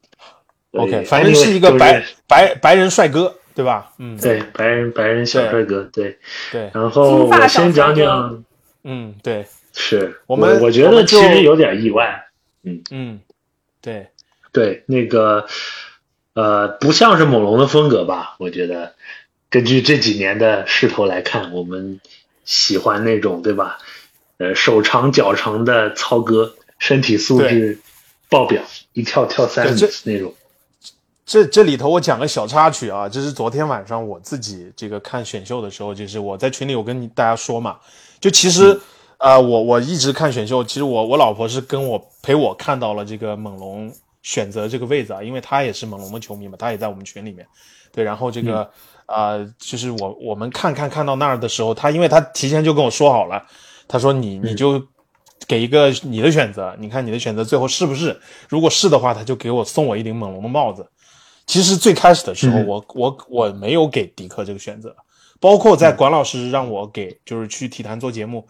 [0.71, 3.93] ，OK，反正是一个白就是白白人帅哥，对吧？
[3.99, 6.17] 嗯，对白人白人小帅哥，对。
[6.53, 8.45] 对，然后我先讲讲，
[8.85, 12.23] 嗯，对，是我们我觉得其实有点意外，
[12.63, 12.81] 嗯。
[12.93, 13.21] 嗯，
[13.89, 14.11] 对，
[14.53, 15.47] 对那个
[16.35, 18.37] 呃，不像是猛龙的风格吧？
[18.39, 18.95] 我觉得，
[19.51, 22.01] 根据这几年的势头来看，我们
[22.45, 23.79] 喜欢那种对吧？
[24.37, 27.81] 呃，手长脚长的操哥，身体素质
[28.29, 28.63] 爆表，
[28.93, 30.35] 一跳跳三米那种。
[31.27, 37.79] 这这里头我讲个小插曲啊，这是昨天晚上我自己这个看选秀的时候，就是我在群里我跟大家说嘛，
[38.21, 38.81] 就其实
[39.19, 43.93] 啊，我我一直看选秀，其实我我老婆是跟我陪我看到了这个猛龙
[44.23, 47.47] 选择这个位置啊，因为她也是猛龙的球迷嘛，她也在我们群里面，
[47.93, 48.71] 对，然后这个
[49.07, 53.45] 啊，就是我我们看看看到那儿的时候，她因为她提前就跟我说好了，
[53.89, 54.81] 她说你你就
[55.49, 60.87] 给一个你的选择，你看你的选择最后是不是，如果是的话，他就给我送我一顶猛龙的帽子。
[61.47, 64.95] 其实最开始的时候，我我我没有给迪克这个选择，
[65.41, 68.47] 包括在管老师让我给就是去体坛做节目，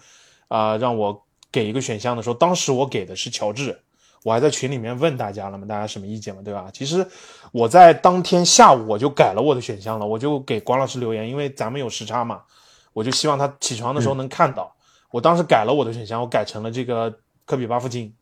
[0.49, 3.81] 啊，让我给一个选项的时候，当时我给的是乔治，
[4.25, 6.69] 我还在群里面问大家了嘛，大家什么意见嘛，对吧？
[6.73, 7.07] 其实
[7.53, 12.43] 我在当天下午我就改了我的选项了，我就给管老师留言，因为咱们有时差嘛，
[12.93, 14.75] 我就希望他起床的时候能看到。
[15.11, 17.15] 我当时改了我的选项，我改成了这个
[17.47, 18.15] 科比巴夫金。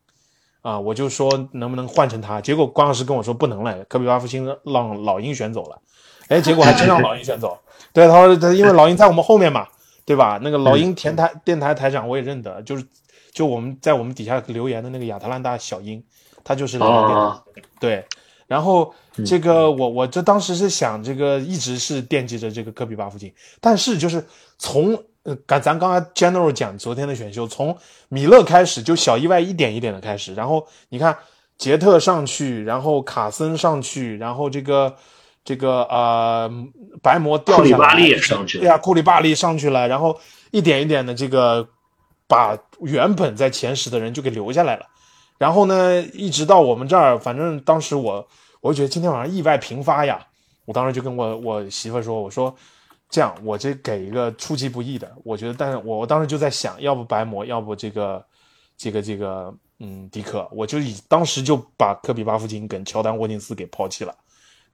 [0.63, 5.81] 啊，我就说能不能换成他，结果关老师跟我说不能了，科比巴夫金让老鹰选走了，
[6.27, 7.57] 哎，结果还真让老鹰选走。
[7.95, 9.69] 对，他说他因为老鹰在我们后面嘛，
[10.07, 10.41] 对吧？
[10.41, 12.85] 那个老鹰田台电台台长我也认得，就是
[13.33, 16.03] 就我们在我们底下留言的那个亚特兰大小鹰，
[16.43, 17.69] 他就是老鹰电台。
[17.79, 18.05] 对，
[18.47, 18.95] 然后
[19.27, 23.31] 这个我我这当时是想这个一直是惦记着这个科比巴附近，
[23.61, 24.25] 但是就是
[24.57, 24.99] 从。
[25.27, 27.77] 呃，刚咱刚才 general 讲昨天的选秀，从
[28.09, 31.19] 米勒开始就小意外一点一点的开始，然后你看
[31.59, 34.95] 杰特上去，然后卡森上去，然后这个
[35.47, 36.51] 这个呃
[37.01, 37.95] 白魔掉下来，
[38.59, 40.21] 对呀，库里巴利上去了，然后
[40.51, 41.67] 一点一点的这个
[42.29, 44.85] 把原本在前十的人就给留下来了，
[45.39, 48.29] 然后呢，一直到我们这儿，反正当时我
[48.61, 50.27] 我就觉得今天晚上意外频发呀，
[50.67, 52.55] 我当时就跟我我媳妇说，我说。
[53.09, 58.21] 这样，我这给一个出其不意的，我觉得，但是我我当时就在想，要不白魔，要不这个，
[58.77, 64.13] 这个这个，嗯，迪克，我就以当时就把科比巴夫金跟乔丹沃金斯给抛弃了，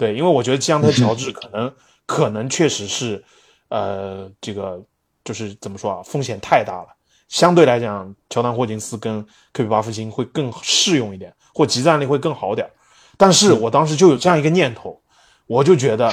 [0.03, 1.72] 对，因为我觉得吉扬特乔治可能
[2.07, 3.24] 可能确实是，
[3.68, 4.82] 呃，这个
[5.22, 6.88] 就是怎么说啊，风险太大了，
[7.28, 9.22] 相对来讲，乔丹霍金斯跟
[9.53, 12.68] 科比巴夫金会更适用一点，或集战力会更好点，
[13.16, 15.00] 但是我当时就有这样一个念头，
[15.46, 16.12] 我就觉得。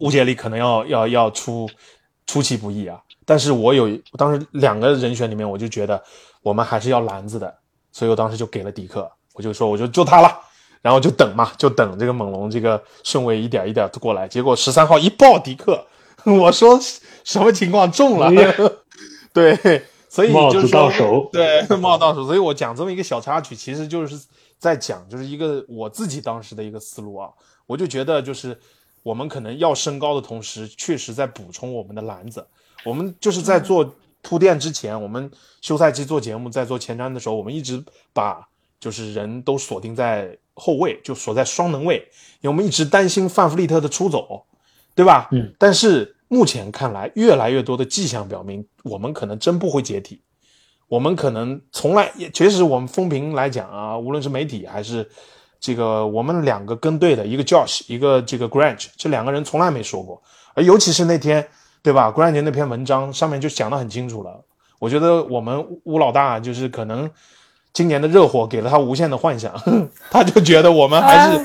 [0.00, 1.66] 乌杰里可能要要要出
[2.26, 3.88] 出其不意啊，但是我有
[4.18, 6.04] 当时两个人选里面，我就觉得
[6.42, 7.56] 我们还是要篮子的，
[7.92, 10.38] 所以我当时就给了迪克，我就说我就就他了，
[10.86, 15.84] 然后就等嘛，就等这个猛龙这个顺位一点一点过来，结果十三号一爆迪克，
[16.24, 16.78] 我说
[17.24, 18.30] 什么情况中了？
[19.34, 24.16] 对，所以就是说对帽到手，所以我讲这么一个小插曲，其实就是
[24.58, 27.30] 在讲就是一个我自己当时的一个思路啊，
[27.66, 28.56] 我就觉得就是。
[29.06, 32.44] 我们可能要升高的同时，确实在补充我们的篮子。
[32.84, 35.30] 我们就是在做铺垫之前，我们
[35.60, 37.80] 休赛期做节目，在做前瞻的时候，我们一直
[38.12, 38.44] 把
[38.80, 41.98] 就是人都锁定在后卫，就锁在双能位，
[42.40, 44.44] 因为我们一直担心范弗利特的出走，
[44.96, 45.28] 对吧？
[45.30, 45.54] 嗯。
[45.56, 50.20] 但是目前看来，越来越多的迹象表明，我们可能真不会解体。
[50.88, 55.08] 我们可能从来也，其实我们风评来讲啊，无论是媒体还是。
[55.58, 60.22] 这个我们两个跟队的一个 Josh，一个这个 Grant，这两个人从来没说过，
[60.54, 61.48] 而尤其是那天，
[61.82, 64.44] 对吧？Grant 那篇文章上面就讲得很清楚了。
[64.78, 67.10] 我觉得我们乌老大就是可能
[67.76, 69.52] 今年的热火给了他无限的幻想，
[70.10, 71.44] 他就觉得我们还是，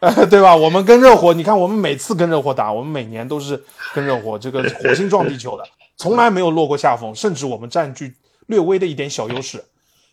[0.00, 0.54] 呃， 对吧？
[0.54, 3.64] 我们跟热火，你看我们每次跟热火打，我们每年都是
[3.94, 5.64] 跟热火这个火星撞地球的，
[5.96, 8.14] 从来没有落过下风，甚至我们占据
[8.48, 9.64] 略微的一点小优势。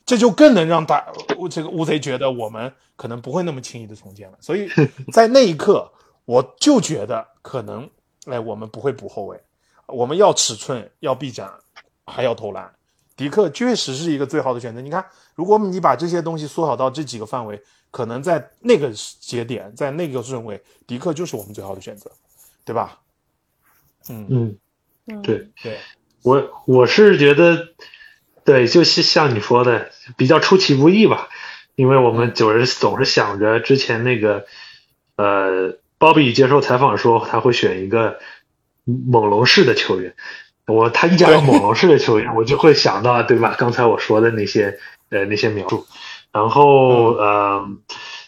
[0.06, 1.06] 这就更能让大
[1.50, 4.70] 这个乌贼觉得我们可能不会那么轻易的重建了，所以
[5.12, 5.92] 在那一刻，
[6.24, 7.90] 我就觉得可能，
[8.26, 9.38] 哎，我们不会补后卫，
[9.88, 11.52] 我们要尺寸，要臂展，
[12.06, 12.72] 还要投篮。
[13.18, 14.80] 迪克确实是一个最好的选择。
[14.80, 15.04] 你看，
[15.38, 17.62] 如果你把这些东西缩小到这几个范围，
[17.92, 22.12] 可能在那个节点，在那个顺位，迪克就是我们最好的选择，
[22.66, 23.00] 对吧？
[24.10, 24.58] 嗯
[25.06, 25.78] 嗯，对对，
[26.24, 27.70] 我我是觉得。
[28.48, 31.28] 对，就是像你说的，比较出其不意吧，
[31.76, 34.46] 因为我们总是总是想着之前那个，
[35.18, 38.20] 呃，鲍比接受采访说他会选一个
[38.86, 40.16] 猛龙式的球员，
[40.66, 43.54] 我他一讲猛龙式的球员，我就会想到对吧？
[43.60, 44.80] 刚才我说的那些
[45.10, 45.86] 呃那些描述，
[46.32, 47.68] 然后呃，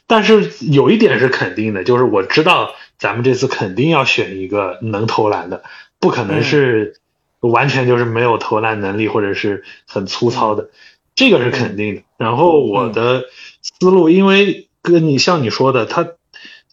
[0.08, 5.64] 但是有一点是肯定的，就是我知道咱们这次肯定要选一个能投篮的，
[6.00, 6.96] 不可能是。
[7.42, 10.72] 完全就是没有投篮能力，或者是很粗糙的，
[11.16, 12.02] 这个是肯定的。
[12.18, 13.28] 然后我的
[13.62, 16.06] 思路，因为跟你像你说的，他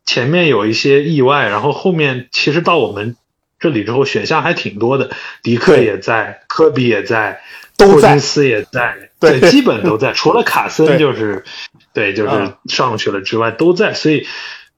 [0.04, 3.14] 前面有一些意外，然后后面其实到我们
[3.60, 5.12] 这里之后，选项还挺多的，
[5.44, 7.42] 迪克也在，科比也在，
[7.76, 9.40] 都在霍金斯也在， 对。
[9.50, 11.44] 基本都在，除了卡森就是，
[11.92, 12.54] 对，就是嗯。
[12.68, 14.26] 上去了之外都在，所以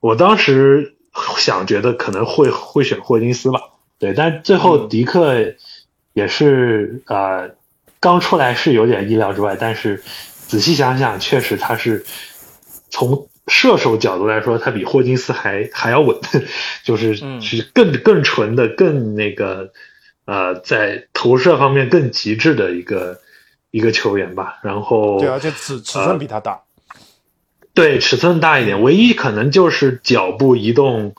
[0.01, 0.95] 我当时
[1.37, 3.61] 想觉得可能会会选霍金斯吧，
[3.99, 4.89] 对，但最后嗯。
[4.89, 5.55] 迪克
[6.13, 7.51] 也是呃
[8.01, 10.03] 刚出来是有点意料之外，但是
[10.47, 12.05] 仔细想想，确实他是
[12.91, 16.19] 从射手角度来说，他比霍金斯还还要稳，
[16.85, 17.41] 就是嗯。
[17.41, 19.73] 是更更纯的、更那个
[20.29, 23.19] 呃，在投射方面更极致的一个
[23.71, 24.59] 一个球员吧。
[24.63, 26.61] 然后对，而且尺尺寸比他大。
[27.73, 31.15] 对尺寸大一点，唯一可能就是脚步移动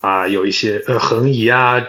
[0.00, 1.86] 啊、有一些呃横移啊，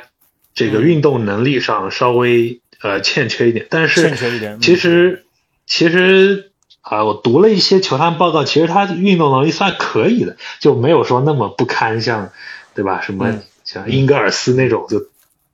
[0.53, 3.67] 这个嗯运动能力上稍微呃欠缺一点。
[3.69, 5.25] 但是欠缺一点嗯其实
[5.65, 12.31] 其实啊、我读了一些球探报告，其实他运动能力算可以的，就没有说那么不堪，像
[12.73, 13.01] 对吧？
[13.01, 15.10] 什么嗯像英格尔斯那种就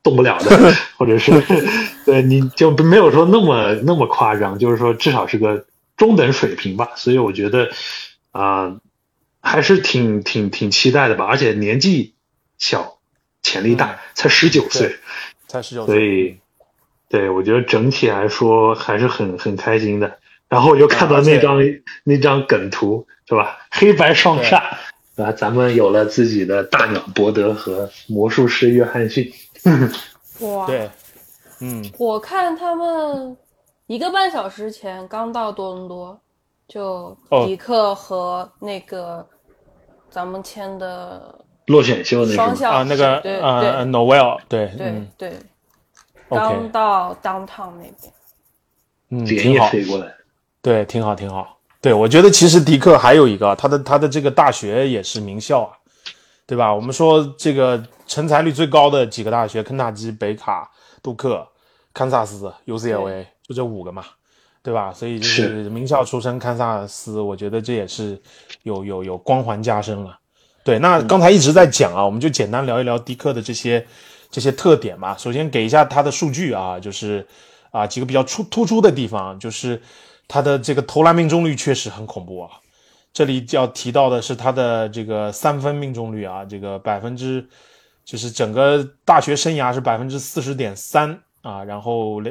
[0.08, 1.32] 动不了的， 或者是
[2.06, 5.66] 对你就没有说那么那么夸张，就是说至少是个
[5.98, 6.92] 中等水平吧。
[6.96, 7.70] 所以我觉得
[8.32, 8.78] 啊、
[9.42, 12.14] 还是挺挺挺期待的吧，而且年纪
[12.58, 13.00] 小，
[13.42, 14.96] 潜力大，嗯才十九岁，
[15.46, 16.38] 才十九所岁，以
[17.10, 20.20] 对我觉得整体来说还是很很开心的。
[20.48, 21.60] 然后我又看到那张、
[22.06, 23.58] 那张梗图是吧？
[23.70, 24.62] 黑白双煞，
[25.18, 25.34] 对吧？
[25.34, 29.34] 咱们有了自己的大鸟伯德和魔术师约翰逊。
[30.42, 30.90] 哇，对，
[31.62, 33.36] 嗯，我看他们
[33.88, 36.20] 一个半小时前刚到多伦多，
[36.68, 39.26] 就哦迪克和那个
[40.10, 41.34] 咱们签的
[41.68, 42.34] 落选秀那？
[42.34, 45.34] 双向啊，那个对呃对，Noel，对，对嗯对，
[46.30, 48.14] 刚到 downtown 那边。
[49.10, 50.14] 嗯，挺好，飞过来。
[50.62, 51.58] 对，挺好，挺好。
[51.80, 55.77] 对，我觉得其实迪克还有一个，他的他的这个大学也是名校啊，
[56.48, 56.74] 对吧？
[56.74, 60.72] 我们说这个成才率最高的几个大学，肯塔基、北卡、
[61.04, 61.46] 杜克、
[61.94, 64.06] 堪萨斯、UCLA，就这五个嘛，
[64.64, 64.94] 对吧？
[64.94, 68.18] 所以就是名校出身，堪萨斯，我觉得这也是
[68.64, 70.18] 有有有光环加身了。
[70.64, 73.86] 对，那刚才一直在讲啊，我们就简单聊一聊迪克的这些
[74.32, 75.16] 这些特点吧。
[75.18, 77.28] 首先给一下他的数据啊，就是
[77.72, 79.82] 啊几个比较出突出的地方，就是
[80.30, 82.52] 他的这个投篮命中率确实很恐怖啊。
[83.18, 87.50] 这里要提到的是他的这个三分命中率啊，这个百分之
[88.06, 92.22] 就是整个大学生涯是百分之四十点三啊，然后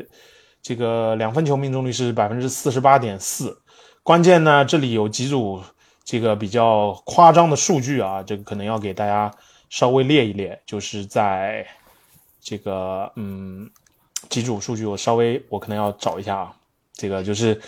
[0.63, 3.61] 这个两分球命中率是百分之四十八点四。
[4.05, 5.61] 关键呢，这里有几组
[6.05, 9.29] 这个比较夸张的数据啊，这个可能要给大家
[9.69, 11.67] 稍微列一列，就是在
[12.41, 13.69] 这个嗯
[14.29, 16.55] 几组数据，我稍微我可能要找一下啊，
[16.93, 17.61] 这个就是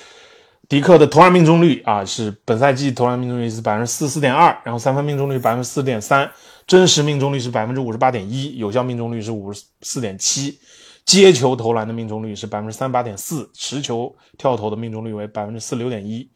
[0.69, 6.31] 迪克的投篮命中率啊，是本赛季投篮命中率是百分之四十四点二，然后三分命中率百分之四点三，
[6.67, 10.59] 真实命中率是百分之五十八点一，有效命中率是五十四点七，
[11.07, 16.29] 接球投篮的命中率是百分之三十八点四，持球跳投的命中率为百分之四十六点一。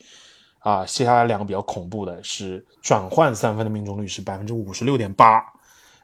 [0.60, 5.42] 啊，接下来两个比较恐怖的是转换三分的命中率是百分之五十六点八，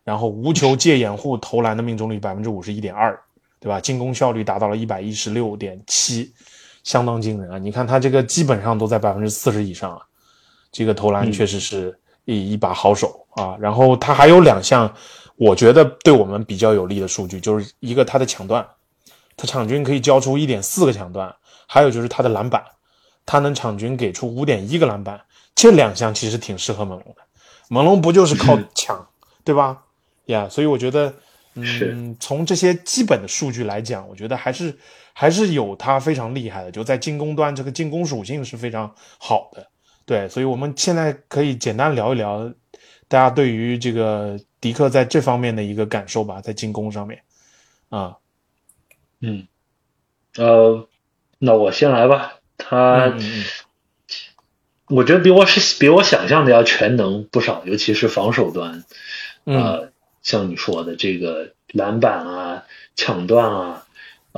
[0.04, 3.18] 然后无球借掩护投篮的命中率百分之五十一点二，
[3.58, 3.80] 对吧？
[3.80, 6.34] 进攻效率达到了一百一十六点七，
[6.88, 7.58] 相当惊人啊！
[7.58, 10.00] 你看他这个基本上都在百分之四十以上啊，
[10.72, 13.54] 这个投篮确实是一一把好手啊。
[13.60, 14.90] 然后他还有两项
[15.36, 18.66] 我觉得对我们比较有利的数据，就是一个他的抢断，
[19.36, 21.36] 他场均可以交出一点四个抢断，
[21.66, 22.64] 还有就是他的篮板。
[23.26, 25.20] 他能场均给出五点一个篮板，
[25.54, 27.20] 这两项其实挺适合猛龙的。
[27.68, 29.06] 猛龙不就是靠抢，
[29.44, 29.82] 对吧？
[30.24, 31.12] 呀，所以我觉得，
[31.52, 34.74] 嗯，从这些基本的数据来讲，我觉得还是
[35.20, 39.68] 还是有他非常厉害的，就在进攻端这个进攻属性是非常好的。
[40.06, 42.54] 对，所以我们现在可以简单聊一聊
[43.08, 47.20] 大家对于这个迪克在这方面的一个感受吧，在进攻上面
[47.88, 48.18] 啊，
[49.20, 49.48] 嗯，
[50.36, 50.86] 呃，
[51.40, 52.34] 那我先来吧。
[52.56, 53.44] 他，嗯嗯
[54.86, 58.84] 我觉得比我是比我想象的要全能不少，尤其是防守端。
[59.46, 59.92] 嗯呃，
[60.22, 62.62] 像你说的这个篮板啊、
[62.94, 63.86] 抢断啊，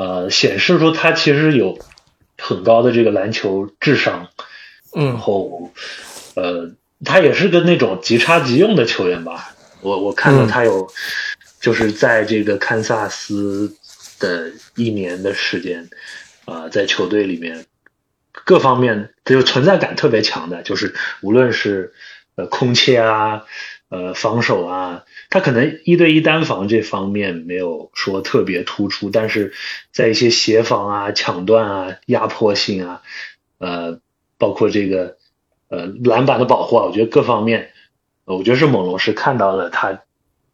[0.00, 1.78] 呃，显示出他其实有
[2.38, 4.30] 很高的这个篮球智商。
[4.94, 5.70] 然嗯后，
[6.36, 6.70] 呃，
[7.04, 9.54] 他也是个那种即插即用的球员吧。
[9.82, 10.90] 我我看到嗯他有，
[11.60, 13.76] 就是在这个堪萨斯
[14.18, 15.86] 的一年的时间，
[16.46, 17.66] 啊、在球队里面
[18.32, 21.92] 各方面就存在感特别强的，就是无论是
[22.36, 23.44] 呃空切啊，
[23.90, 29.52] 呃防守啊，他可能一对一单防这方面没有说特别突出，但是
[29.92, 33.02] 在一些协防啊、抢断啊、压迫性啊，
[33.58, 34.00] 呃，
[34.38, 35.18] 包括这个
[35.68, 37.72] 呃篮板的保护啊，我觉得各方面，
[38.24, 40.00] 我觉得是猛龙是看到了他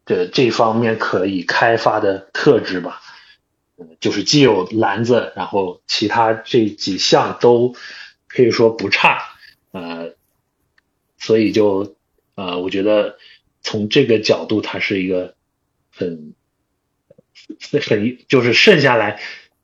[0.04, 3.02] 的这方面可以开发的特质吧。
[4.00, 7.74] 就是既有篮子，然后其他这几项都
[8.26, 9.22] 可以说不差，
[9.70, 10.14] 呃，
[11.18, 11.95] 所以就
[12.36, 13.18] 呃，我觉得
[13.62, 15.34] 从这个角度，他是一个
[15.90, 16.32] 很
[17.82, 19.20] 很就是剩下来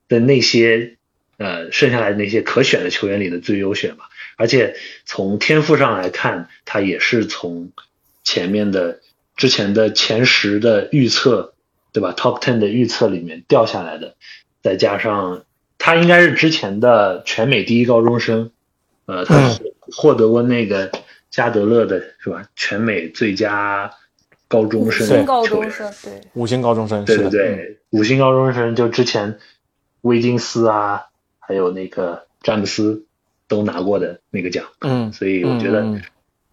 [0.08, 0.96] 的那些
[1.36, 4.10] 呃剩下来的那些可选的球员里的最优选吧。
[4.36, 7.70] 而且从天赋上来看，他也是从
[8.24, 9.00] 前面的
[9.36, 11.50] 之前的前十的预测。
[11.94, 14.16] 对吧？Top ten 的预测里面掉下来的，
[14.62, 15.44] 再加上
[15.76, 18.50] 他应该是之前的全美第一高中生，
[19.04, 19.58] 呃，他
[19.94, 20.90] 获得过那个
[21.32, 22.44] 加德勒的是吧？
[22.54, 23.90] 全美最佳
[24.46, 29.38] 高中生，五星高中生，对，五星高中生，对对对，五星高中生就之前
[30.02, 31.06] 威金斯啊，
[31.40, 33.06] 还有那个詹姆斯
[33.48, 36.00] 都拿过的那个奖，嗯，所以我觉得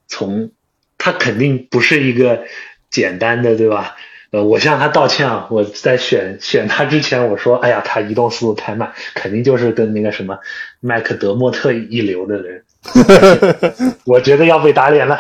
[0.08, 0.50] 从
[0.98, 2.46] 他肯定不是一个
[2.90, 3.96] 简单的，对吧？
[4.32, 5.48] 呃，我向他道歉啊！
[5.50, 10.38] 我在选选他之前，我说，哎呀，他移动速度太慢，肯定就是跟那个什么
[10.80, 12.64] 麦克德莫特一流的人，
[14.06, 15.20] 我觉得要被打脸了。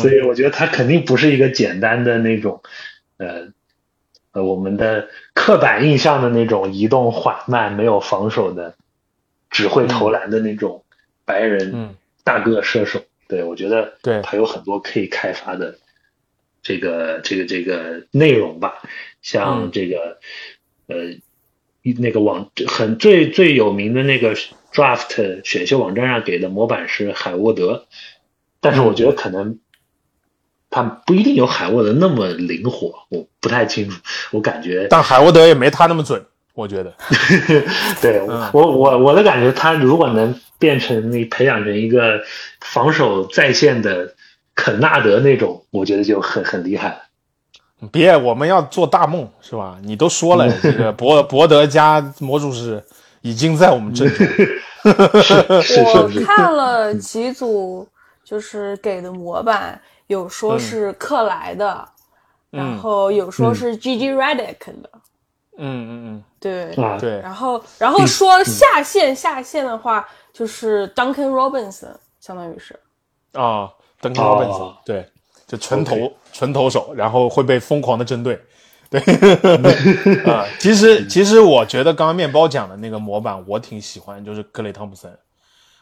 [0.00, 2.62] 所以我觉得他肯定不是一个简单的那种，
[3.18, 3.48] 呃，
[4.32, 8.74] 呃，我们的刻板印象的那种移动缓慢、没有防守的、
[9.50, 10.84] 只会投篮的那种
[11.24, 13.02] 白人大个射手。
[13.28, 15.78] 对我觉得，对他有很多可以开发的。
[16.64, 18.74] 这个这个这个内容吧，
[19.20, 20.20] 像这个
[20.86, 21.18] 呃，
[21.98, 24.36] 那个网很最最有名的那个
[24.72, 27.86] draft 选秀网站上给的模板是海沃德，
[28.60, 29.58] 但是我觉得可能
[30.70, 34.00] 他不一定有海沃德那么灵活，我不太清楚，
[34.30, 34.86] 我感觉。
[34.90, 36.94] 但海沃德也没他那么准，我觉得。
[38.00, 42.22] 对我我我的感觉，他如果能变成你培养成一个
[42.60, 44.14] 防守在线的。
[44.54, 46.96] 肯纳德那种，我觉得就很很厉害了。
[47.90, 49.78] 别，我们要做大梦，是吧？
[49.82, 52.84] 你都说了， 这个博博德加魔术师
[53.22, 54.26] 已经在我们阵中。
[54.84, 57.86] 我看了几组，
[58.24, 61.88] 就是给的模板，有说是克莱的，
[62.50, 64.90] 然后有说是 G G Redick 的。
[65.58, 67.20] 嗯嗯嗯，对对。
[67.20, 72.78] 然后然后说下线下线的话，就是 Duncan Robinson，相当于是。
[73.32, 73.70] 啊。
[74.00, 75.08] ，Duncan Robinson，，对，
[75.46, 78.40] 就纯投纯投手，然后会被疯狂的针对，
[78.92, 80.46] 对 啊。
[80.58, 85.18] 其实其实我觉得刚刚面包讲的那个模板我挺喜欢，就是克雷汤普森。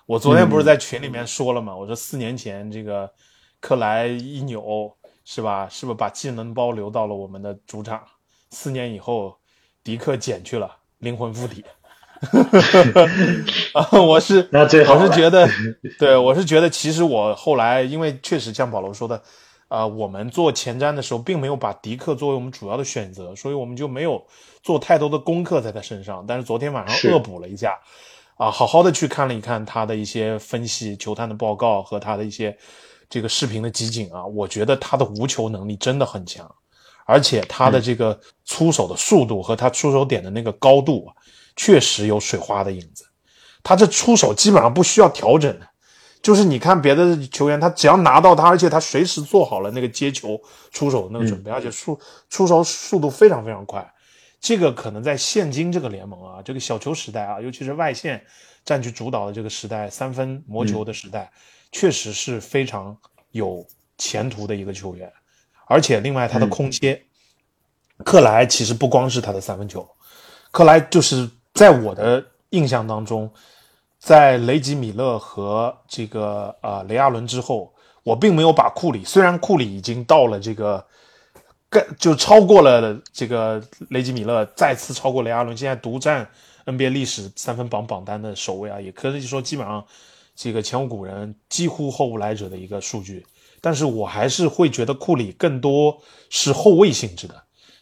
[0.06, 1.76] 我昨天不是在群里面说了吗？
[1.76, 3.10] 我说四年前这个
[3.60, 4.92] 克莱一扭
[5.24, 5.68] 是吧？
[5.70, 8.00] 是不是把技能包留到了我们的主场？
[8.50, 9.36] 四年以后，
[9.84, 11.64] 迪克减去了灵魂附体。
[13.72, 15.48] 啊，我是那最好， 我是觉得，
[15.98, 19.22] 对我是觉得，其实我后来因为确实像保罗说的，
[19.70, 24.20] 啊，我们做前瞻的时候，并没有把迪克作为我们主要的选择，所以我们就没有
[24.64, 26.24] 做太多的功课在他身上。
[26.26, 27.78] 但是昨天晚上恶补了一下，
[28.34, 32.58] 啊，好好的去看了一看他的一些分析、球探的报告和他的一些
[33.08, 36.52] 这个视频的集锦啊，我觉得他的无球能力真的很强，
[37.06, 41.14] 而且他的这个出手的速度和他出手点的那个高度啊。
[41.56, 43.04] 确实有水花的影子，
[43.62, 45.66] 他这出手基本上不需要调整的，
[46.22, 50.40] 就是你看别的球员，他只要拿到他，而且他随时做好了那个接球
[50.70, 51.98] 出手那个准备，而且出
[52.28, 53.92] 出手速度非常非常快。
[54.40, 58.24] 这个可能在现今这个联盟啊，这个小球时代啊，尤其是外线
[58.64, 61.30] 占据主导的这个时代，三分魔球的时代，
[61.72, 62.96] 确实是非常
[63.32, 63.66] 有
[63.98, 65.12] 前途的一个球员。
[65.66, 67.02] 而且另外他的空切，
[68.04, 69.88] 克莱其实不光是他的三分球，
[70.50, 71.28] 克莱就是。
[71.52, 73.30] 在我的印象当中，
[74.00, 77.72] 在雷吉米勒和这个呃雷阿伦之后，
[78.02, 80.84] 我并没有把库里，虽然库里已经到了这个，
[81.68, 86.26] 更就超过了这个雷吉米勒，再次超过雷阿伦，现在独占
[86.64, 89.84] NBA 历史三分榜榜单的首位啊，也可以说基本上
[90.34, 93.24] 这个前无古人，几乎后无来者的一个数据。
[93.60, 95.96] 但是我还是会觉得库里更多
[96.30, 97.34] 是后卫性质的，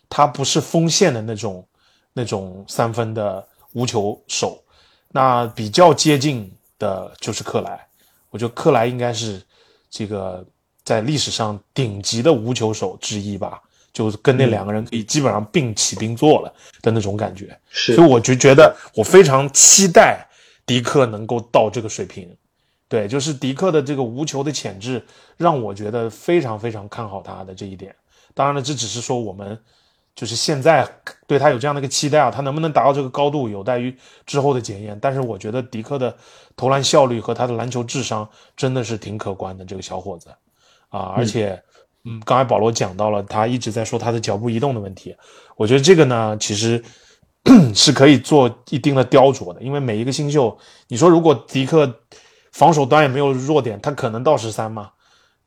[0.08, 1.64] 他不是锋线的那种
[2.12, 3.46] 那种三分的。
[3.74, 4.58] 无球手，
[5.18, 6.48] 那比较接近
[6.78, 7.84] 的就是克莱。
[8.30, 9.42] 我觉得克莱应该是
[9.90, 10.46] 这个
[10.84, 13.60] 在历史上顶级的无球手之一吧，
[13.92, 17.58] 就跟那两个人可以基本上并起并坐了的那种感觉。
[17.68, 20.24] 是，所以我就觉得我非常期待
[20.64, 22.32] 迪克能够到这个水平。
[22.88, 25.04] 对，就是迪克的这个无球的潜质，
[25.36, 27.92] 让我觉得非常非常看好他的这一点。
[28.34, 29.58] 当然了，这只是说我们。
[30.18, 30.84] 就是现在
[31.28, 33.96] 对他有这样的一个期待啊，他能不能达到这个高度，有待于
[34.26, 34.98] 之后的检验。
[35.00, 36.12] 但是我觉得迪克的
[36.56, 40.28] 投篮效率和他的篮球智商真的是挺可观的，这个小伙子
[40.88, 41.62] 啊，而且，
[42.04, 45.14] 嗯，刚才保罗讲到了，他一直在说他的脚步移动的问题。
[45.56, 46.82] 我觉得这个呢，其实
[47.72, 50.58] 是可以做一定的雕琢的，因为每一个新秀，
[50.88, 52.00] 你说如果迪克
[52.50, 54.90] 防守端也没有弱点，他可能到十三吗？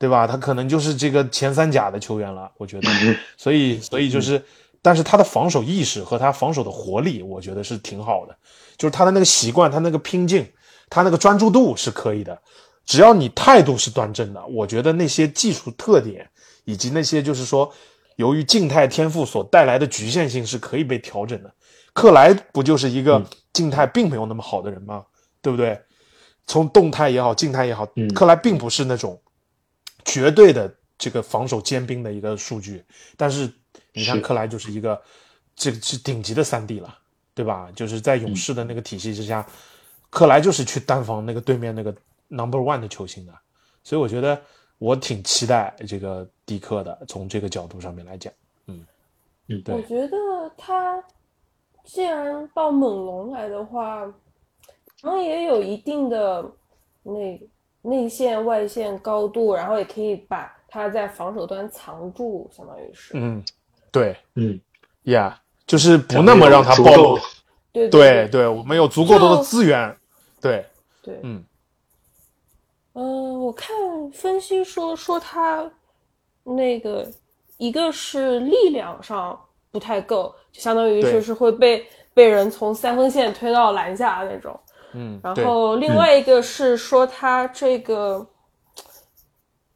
[0.02, 0.26] 对吧？
[0.26, 2.90] 他可能就是这个前三甲的球员了，我觉得。
[3.38, 4.44] 所以，所以就是，
[4.82, 8.36] 但是他的防守意识和他防守的活力，我觉得是挺好的。
[8.78, 10.52] 就是他的那个习惯，他那个拼劲，
[10.90, 12.42] 他那个专注度是可以的。
[12.84, 16.28] 只要你态度是端正的，我觉得那些技术特点
[16.66, 17.72] 以及那些就是说，
[18.16, 21.54] 由于静态天赋所带来的局限性是可以被调整的。
[21.94, 23.24] 克莱不就是一个
[23.54, 25.06] 静态并没有那么好的人吗？
[25.44, 25.80] 对不对？
[26.48, 29.22] 从动态也好，静态也好，克莱并不是那种
[30.06, 32.84] 绝对的这个防守尖兵的一个数据。
[33.18, 33.52] 但是
[33.94, 35.02] 你看克莱就是一个，
[35.56, 36.98] 这个是顶级的三 D 了。
[37.34, 37.72] 对吧？
[37.74, 39.48] 就是在勇士的那个体系之下，
[40.10, 41.96] 克莱就是去单防那个对面那个
[42.28, 43.34] number one 的球星的，
[43.86, 44.40] 所以我觉得
[44.80, 47.06] 我挺期待这个迪克的。
[47.08, 48.32] 从这个角度上面来讲，
[48.68, 48.86] 嗯
[49.48, 49.74] 嗯，对。
[49.74, 50.18] 我觉得
[50.58, 51.02] 他
[51.86, 54.06] 既然到猛龙来的话，
[55.02, 56.52] 可能也有一定的
[57.02, 57.42] 内
[57.82, 63.14] 内线外线高度，然后也可以把他在防守端藏住，相当于是。
[63.16, 63.44] 嗯，
[63.92, 64.60] 对，嗯
[65.04, 65.34] ，Yeah。
[65.68, 67.18] 就是不那么让他暴露，
[67.72, 69.96] 对对对，我们有足够多的资源，
[70.42, 70.66] 对
[71.02, 71.42] 对，嗯，
[72.92, 73.70] 嗯，我看
[74.12, 75.72] 分析说说他
[76.44, 77.10] 那个
[77.56, 79.40] 一个是力量上
[79.72, 84.60] 不太够，就相当于是是会被被人从三分线推到篮下那种，
[84.94, 88.26] 嗯，然后另外一个是说他这个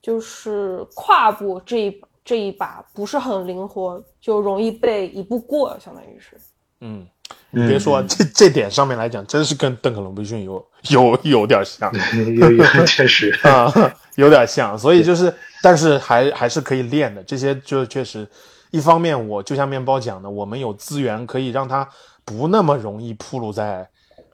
[0.01, 2.01] 就是胯部这一。
[2.27, 6.35] 这一把不是很灵活，就容易被一步过，相当于是。
[6.81, 7.05] 嗯，
[7.51, 11.93] 你别说这这点上面来讲，真是跟邓肯·罗宾逊有有有点像，
[12.35, 13.71] 有有确实 啊，
[14.15, 14.75] 有点像。
[14.75, 17.21] 所以就是，但是还还是可以练的。
[17.21, 18.27] 这些就确实，
[18.71, 21.87] 一方面我就像面包讲的，我们有资源可以让他
[22.25, 23.87] 不那么容易暴露在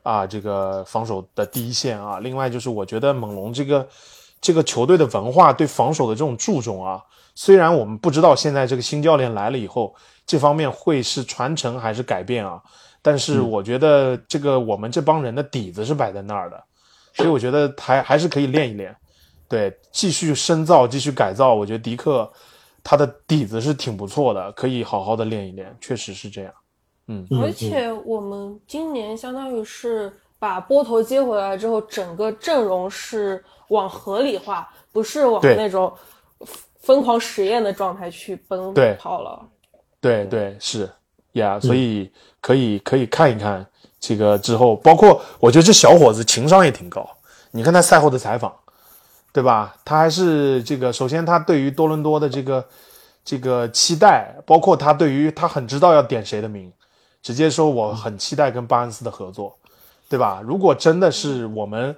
[0.04, 2.20] 啊这个防守的第一线啊。
[2.20, 3.88] 另外就是，我觉得猛龙这个
[4.40, 7.02] 这个球队的文化对防守的这种注重啊。
[7.34, 9.96] 虽然我们不知道现在这个新教练来了以后，
[10.26, 12.62] 这方面会是传承还是改变啊，
[13.02, 16.62] 但是我觉得这个我们这帮人的底子是摆在那儿的，
[17.14, 18.94] 所以我觉得还还是可以练一练，
[19.48, 21.54] 对，继续深造，继续改造。
[21.54, 22.30] 我觉得迪克
[22.84, 26.54] 他的底子是挺不错的，可以好好的练一练，确实是这样。
[27.08, 35.92] 嗯，而且我们今年相当于是把波头接回来之后，整个阵容是往合理化，不是往那种。
[36.82, 39.40] 疯狂实验的状态去奔跑了，
[40.00, 40.90] 对对是
[41.34, 43.64] 呀，所以可以可以看一看
[44.00, 47.08] 这个之后，包括我觉得这小伙子情商也挺高。
[47.52, 48.52] 你看他赛后的采访，
[49.32, 49.76] 对吧？
[49.86, 52.68] 他还是这个，首先他对于多伦多的这个
[53.24, 56.74] 这个期待，包括他对于他很知道要点谁的名，
[57.22, 59.58] 直接说我很期待跟巴恩斯的合作，
[60.10, 60.42] 对吧？
[60.44, 61.96] 如果真的是我们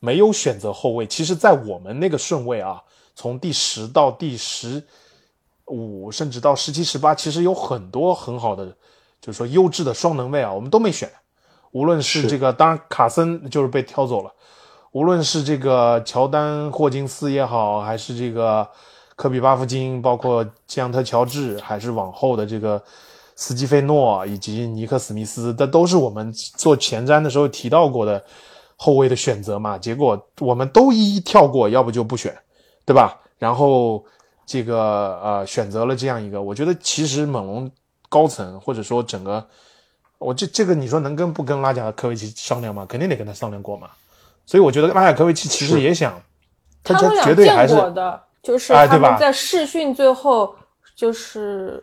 [0.00, 2.82] 没有选择后卫，其实在我们那个顺位啊。
[3.16, 4.82] 从第十到第十
[5.66, 8.66] 五，甚至到十七、十八，其实有很多很好的，
[9.20, 11.08] 就是说优质的双能卫啊，我们都没选。
[11.70, 14.32] 无论是这个，当然卡森就是被挑走了。
[14.90, 18.68] 无论是这个乔丹、霍金斯也好，还是这个
[19.14, 22.82] 科比、巴夫金，包括基昂特、乔治，还是往后的这个
[23.36, 28.24] 斯基菲诺以及尼克·史密斯，这都是我们做前瞻的时候提到过的
[28.76, 29.76] 后卫的选择嘛。
[29.76, 32.36] 结果我们都一一跳过，要不就不选。
[32.86, 33.18] 对吧？
[33.38, 34.04] 然后
[34.44, 37.70] 这个呃选择了这样一个，我觉得其实猛龙
[38.10, 39.42] 高层或者说整个，
[40.18, 42.84] 我这这个你说能跟不跟拉贾科维奇商量吗？
[42.86, 43.88] 肯定得跟他商量过嘛。
[44.44, 46.20] 所以我觉得拉贾科维奇其实也想，
[46.82, 50.54] 他绝对还是的，就是他们在试训最后
[50.94, 51.82] 就是，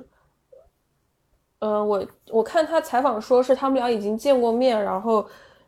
[1.61, 5.25] 呃，我我看他采访说是他们俩已经见过面，然后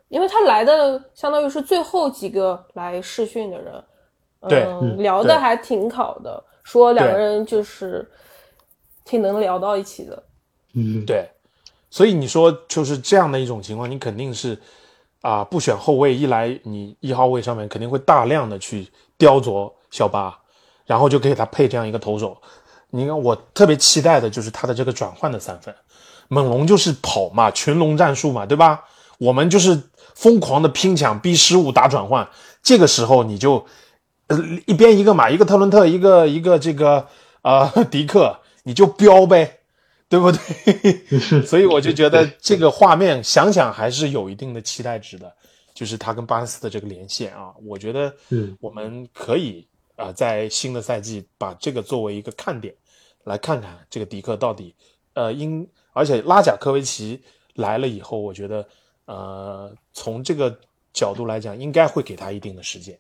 [0.10, 3.84] 因为他来的相当于是最后几个来试训的人。
[4.50, 4.68] 对，
[4.98, 8.06] 聊的还挺好的，说两个人就是
[9.06, 10.24] 挺能聊到一起的。
[10.74, 11.30] 嗯，对，
[11.90, 14.60] 所以你说就是这样的一种情况，你肯定是
[15.22, 18.86] 啊不选后卫，一来你一号位上面肯定会大量的去
[19.18, 20.38] 雕琢小巴，
[20.86, 22.36] 然后就给他配这样一个投手。
[22.94, 25.74] 你看，我特别期待的就是他的这个转换的三分，
[26.28, 28.86] 猛龙就是跑嘛，群龙战术嘛，对吧？
[29.18, 29.82] 我们就是
[30.16, 32.30] 疯狂的拼抢，逼失误打转换，
[32.62, 33.66] 这个时候你就。
[34.28, 37.06] 呃，一边一个嘛，一个特伦特，一个一个这个
[37.42, 39.60] 呃迪克，你就飙呗，
[40.08, 41.42] 对不对？
[41.44, 45.30] 所以我就觉得这个画面想想还是有一定的期待值的，
[45.74, 48.16] 就是他跟巴恩斯的这个连线啊，我觉得
[48.62, 49.68] 我们可以
[49.98, 52.74] 啊、在新的赛季把这个作为一个看点，
[53.24, 54.76] 来看看这个迪克到底，
[55.14, 57.22] 呃，因而且拉贾科维奇
[57.56, 58.68] 来了以后，我觉得，
[59.06, 60.58] 呃，从这个
[60.92, 62.98] 角度来讲，应该会给他一定的时间，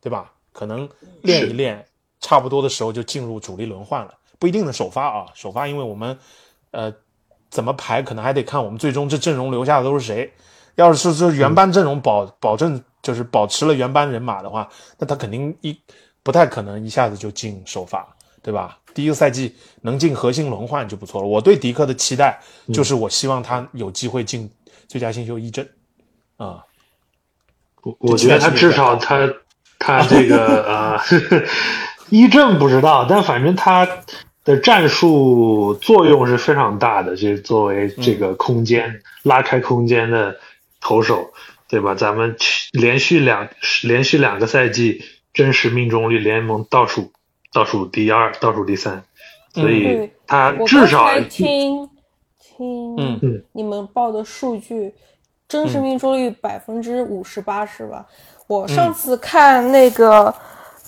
[0.00, 0.32] 对吧？
[0.52, 0.88] 可能
[1.22, 1.84] 练一练，
[2.20, 6.18] 差不多的时候就进入主力轮换了，不一定的首发啊，首发，因为我们，
[6.70, 6.90] 呃，
[7.50, 10.32] 怎么排可能还得看我们最终这阵容留下的都是谁。
[10.76, 14.66] 要是说原班阵容保保证就是保持了原班人马的话，
[14.98, 15.78] 那他肯定一
[16.22, 18.15] 不太可能一下子就进首发，
[18.46, 18.78] 对吧？
[18.94, 21.26] 第一个赛季能进核心轮换就不错了。
[21.26, 22.40] 我对迪克的期待
[22.72, 24.48] 就是，我希望他有机会进
[24.86, 25.68] 最佳新秀一阵
[26.36, 26.62] 啊。
[27.82, 29.28] 我我觉得他至少他
[29.80, 31.00] 他这个 呃
[32.08, 33.88] 一阵不知道，但反正他
[34.44, 40.36] 的战术作用是非常大的，就是作为这个空间、拉开空间的
[40.80, 41.32] 投手，
[41.68, 41.96] 对吧？
[41.96, 42.36] 咱们
[42.70, 43.48] 连续两
[43.82, 47.10] 连续两个赛季真实命中率联盟倒数
[47.52, 49.02] 倒数第二、倒数第三，
[49.54, 51.88] 所以对他至少听
[52.40, 53.18] 听嗯。
[53.22, 54.94] 嗯你们报的数据，
[55.48, 58.04] 真实命中率百分之五十八是吧？
[58.46, 60.32] 我上次看那个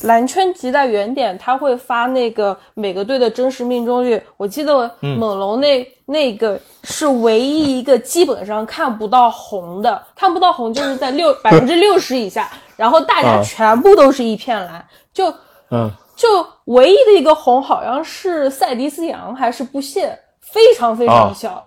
[0.02, 4.22] 蓝圈集在原点，他会发那个每个队的真实命中率。
[4.36, 13.42] 我记得猛龙那、那个是唯一一个基本上看不到红的，看不到红就是在六 百分之六十以下，然后大家啊。
[13.42, 15.34] 全部都是一片蓝，就
[15.70, 21.64] 嗯，就唯一的一个红好像是塞迪斯杨还是布谢，非常非常啊小。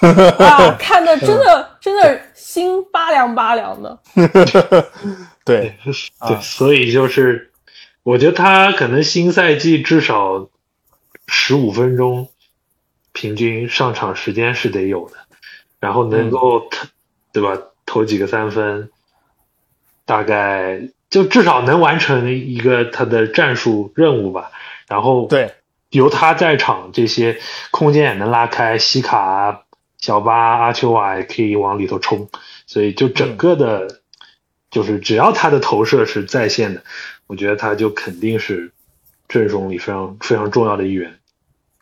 [0.00, 3.96] 啊， 看的真的真的心拔凉拔凉的。
[5.46, 5.76] 对，
[6.26, 7.52] 对，所以就是，
[8.02, 10.48] 我觉得他可能新赛季至少
[11.28, 12.28] 十五分钟
[13.12, 15.14] 平均上场时间是得有的，
[15.78, 16.88] 然后能够投，
[17.32, 17.56] 对吧？
[17.86, 18.90] 投几个三分，
[20.04, 20.80] 大概
[21.10, 24.50] 就至少能完成一个他的战术任务吧。
[24.88, 25.54] 然后对，
[25.90, 27.38] 由他在场，这些
[27.70, 29.60] 空间也能拉开，西卡啊、
[29.98, 32.28] 小巴、阿丘瓦也可以往里头冲，
[32.66, 34.00] 所以就整个的，
[34.70, 36.82] 就是只要他的投射是在线的，
[37.26, 38.70] 我觉得他就肯定是
[39.26, 41.12] 阵容里非常非常重要的一员。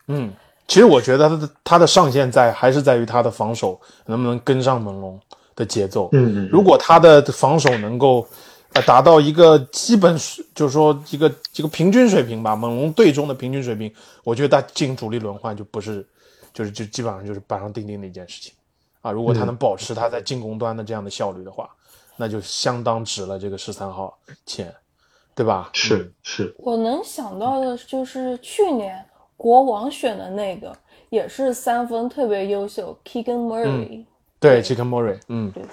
[0.07, 0.31] 嗯，
[0.67, 5.19] 其实我觉得他的他的上限在还是在于他的防守能不能跟上猛龙
[5.55, 6.09] 的节奏。
[6.13, 8.27] 嗯嗯如果他的防守能够
[8.75, 13.91] 呃达到一个基本水，就是说一个一个平均水平吧，猛龙队中的平均水平，
[14.23, 16.05] 我觉得他进主力轮换就不是，
[16.53, 18.53] 就是就基本上就是板上钉钉的一件事情。
[19.01, 19.11] 啊。
[19.11, 21.69] 如果他能保持他在进攻端的这样的效率的话，
[22.17, 24.73] 那就相当值了这个十三号签，
[25.33, 25.69] 对吧？
[25.71, 29.05] 是是，我能想到的就是去年
[29.37, 30.75] 国王选的那个，
[31.09, 34.05] 也是三分特别优秀，Keegan Murray，、
[34.37, 35.49] 对 c h i c k e n Murray，嗯。
[35.51, 35.63] 对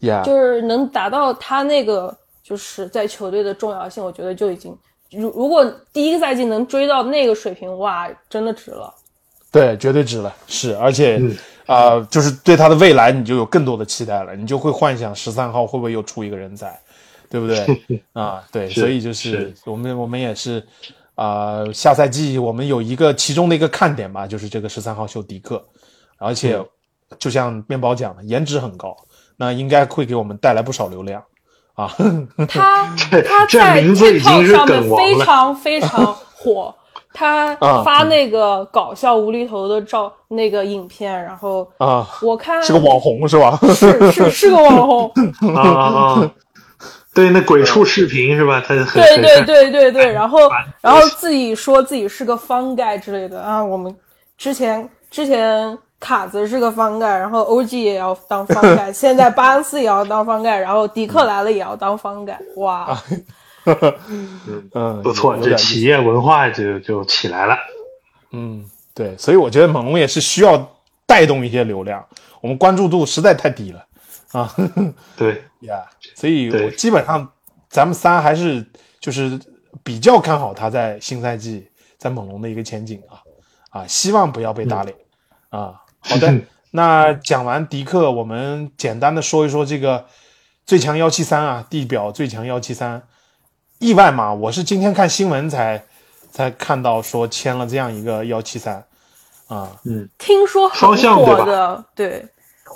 [0.00, 4.76] ，Yeah，就是能达到他那个就是在球队的重要性，我觉得就已经，
[5.10, 8.92] 如如果第一个赛季能追到那个水平，哇，真的值了。
[9.52, 11.36] 对，绝对值了，是，而且嗯
[11.66, 16.78] 啊、就是对他的未来你就有更多的期待了，你就会幻想十三号会不会又出一个人才，
[17.30, 17.82] 对不对？
[18.12, 20.62] 啊，对，所以就是是我们我们也是
[21.14, 25.64] 啊、下赛季我们有一个其中的一个看点吧，就是这个十三号秀迪克，
[26.18, 26.66] 而且嗯
[27.18, 28.94] 就像面包讲的，颜值很高，
[29.36, 31.22] 那应该会给我们带来不少流量
[31.74, 31.90] 啊。
[32.48, 36.74] 他这这他在名字已经 TikTok 上面非常非常火。
[37.18, 43.58] 他啊发那个搞笑无厘头的照那个影片，然后啊，我看是个网红是吧？
[43.74, 45.10] 是是是个网红，
[45.56, 46.30] 啊啊啊！
[47.14, 48.60] 对，那鬼畜视频是吧？
[48.60, 50.40] 他很对对对对对，然后
[50.82, 53.64] 然后自己说自己是个方盖之类的啊。
[53.64, 53.96] 我们
[54.36, 63.02] 之前之前卡子是个方盖，然后 OG 也要当方盖， 现在巴恩斯也要当方盖，然后迪克来了也要当方盖，哇！
[64.74, 67.56] 嗯，不错，这企业文化就就起来了。
[68.30, 68.64] 嗯，
[68.94, 72.06] 对，所以我觉得猛龙也是需要带动一些流量，
[72.40, 73.84] 我们关注度实在太低了
[74.32, 74.54] 啊
[75.16, 75.82] 对，呀
[76.14, 77.26] 所以我基本上
[77.68, 78.64] 咱们仨还是
[79.00, 79.40] 就是
[79.82, 81.68] 比较看好他在新赛季
[81.98, 83.18] 在猛龙的一个前景啊
[83.70, 84.96] 啊，希望不要被打脸、
[85.48, 85.80] 啊。
[86.08, 86.40] 好的，
[86.72, 90.06] 那讲完迪克，我们简单的说一说这个
[90.64, 93.02] 最强幺七三啊，地表最强幺七三，
[93.78, 94.32] 意外嘛？
[94.32, 95.84] 我是今天看新闻才
[96.30, 98.84] 才看到说签了这样一个幺七三
[99.48, 100.08] 啊，嗯。
[100.18, 102.26] 听说很火的，对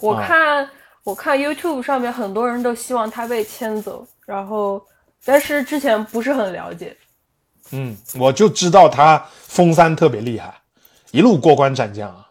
[0.02, 0.27] 我啊。
[0.27, 0.70] 看、
[1.05, 4.82] 我看 YouTube 上面很多人都希望他被签走，然后
[5.24, 6.97] 但是之前不是很了解，
[7.73, 10.55] 嗯，我就知道他封三特别厉害，
[11.11, 12.27] 一路过关斩将啊，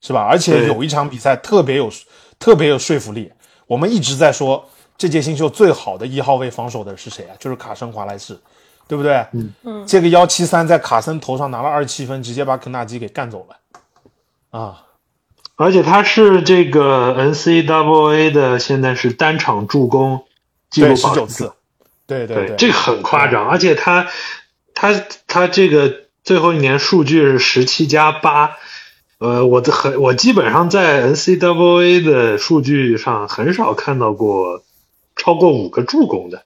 [0.00, 0.22] 是吧？
[0.22, 1.90] 而且有一场比赛特别有
[2.38, 3.30] 特别有说服力。
[3.66, 4.68] 我们一直在说
[4.98, 7.36] 这届新秀最好的一号位防守的是谁啊？
[7.38, 8.38] 就是卡森华莱士，
[8.88, 9.14] 对不对？
[9.32, 13.56] 嗯嗯这个幺七三在卡森头上拿了二十七分，直接把肯纳基给干走了。
[14.50, 14.86] 啊，
[15.54, 20.24] 而且他是这个 NCAA 的，现在是单场助攻
[20.70, 21.52] 记录对，十保持者九次，
[22.06, 24.08] 对对对，这个很夸张，而且他
[24.74, 24.92] 他
[25.28, 25.94] 他这个
[26.24, 28.56] 最后一年数据是十七加八，
[29.20, 34.64] 呃，我的很我基本上在 NCAA 的数据上很少看到过
[35.14, 36.44] 超过五个助攻的，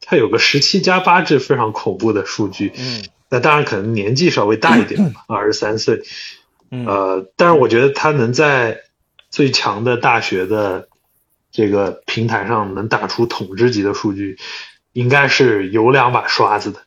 [0.00, 2.72] 他有个十七加八，这非常恐怖的数据。
[2.78, 6.02] 嗯那当然可能年纪稍微大一点吧， 二十三岁，
[6.70, 8.82] 嗯呃，但是我觉得他能在
[9.30, 10.88] 最强的大学的
[11.50, 14.38] 这个平台上能打出统治级的数据，
[14.92, 16.80] 应该是有两把刷子的。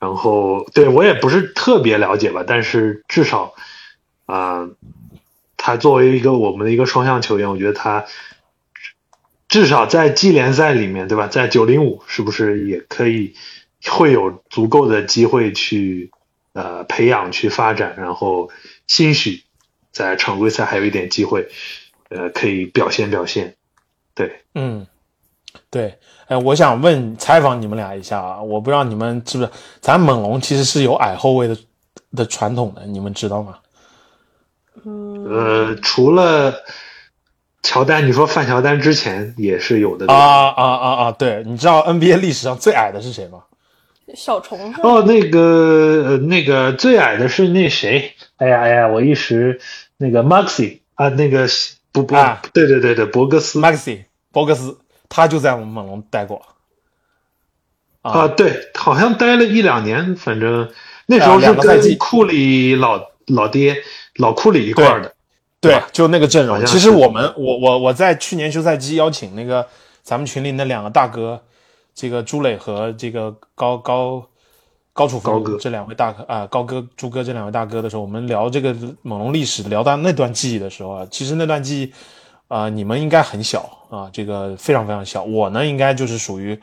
[0.00, 3.54] 然后，对我也不是特别了解吧，但是至少，
[4.28, 4.68] 啊、
[5.56, 8.04] 他作为一个我们的一个双向球员，我觉得他
[9.48, 11.28] 至少在季联赛里面，对吧？
[11.28, 13.34] 在九零五是不是也可以
[13.86, 16.10] 会有足够的机会去
[16.52, 18.50] 呃培养、去发展，然后
[18.86, 19.44] 兴许
[19.92, 21.48] 在常规赛还有一点机会，
[22.10, 23.56] 呃，可以表现表现。
[24.14, 24.86] 对，嗯，
[25.70, 31.56] 对，哎，我想问采访你们俩一下啊，我不知道你们知不知道，咱猛龙其实是有矮后卫的
[32.12, 33.58] 的传统的，你们知道吗？
[34.84, 36.54] 嗯，呃，除了
[37.62, 40.06] 乔丹，你说范乔丹之前也是有的。
[40.12, 41.12] 啊啊啊啊！
[41.12, 43.44] 对，你知道 NBA 历史上最矮的是谁吗？
[44.14, 44.74] 小虫？
[44.82, 45.40] 哦，那个
[46.06, 48.14] 呃那个最矮的是那谁？
[48.36, 49.60] 哎呀哎呀，我一时
[49.98, 51.46] 那个 Maxi 啊，那个
[51.92, 54.78] 不不，啊对对对对，博格斯 Maxi 博格斯，
[55.08, 56.40] 他就在我们猛龙待过。
[58.00, 60.70] 啊，对，好像待了一两年，反正
[61.06, 63.76] 那时候啊是跟库里老老爹
[64.18, 65.12] 老库里一块儿的。
[65.60, 66.64] 对吧，就那个阵容。
[66.66, 69.66] 其实我们，我我我在去年休赛期邀请那个
[70.04, 71.42] 咱们群里那两个大哥，
[71.96, 74.24] 这个朱磊和这个高高
[74.92, 78.72] 高楚高这两位大哥啊，高哥、朱哥这两位大哥的时候，我们聊这个
[79.02, 81.92] 猛龙历史，聊到那段记忆的时候啊，其实那段记忆
[82.46, 85.24] 啊、你们应该很小啊，这个非常非常小。
[85.24, 86.56] 我呢，应该就是属于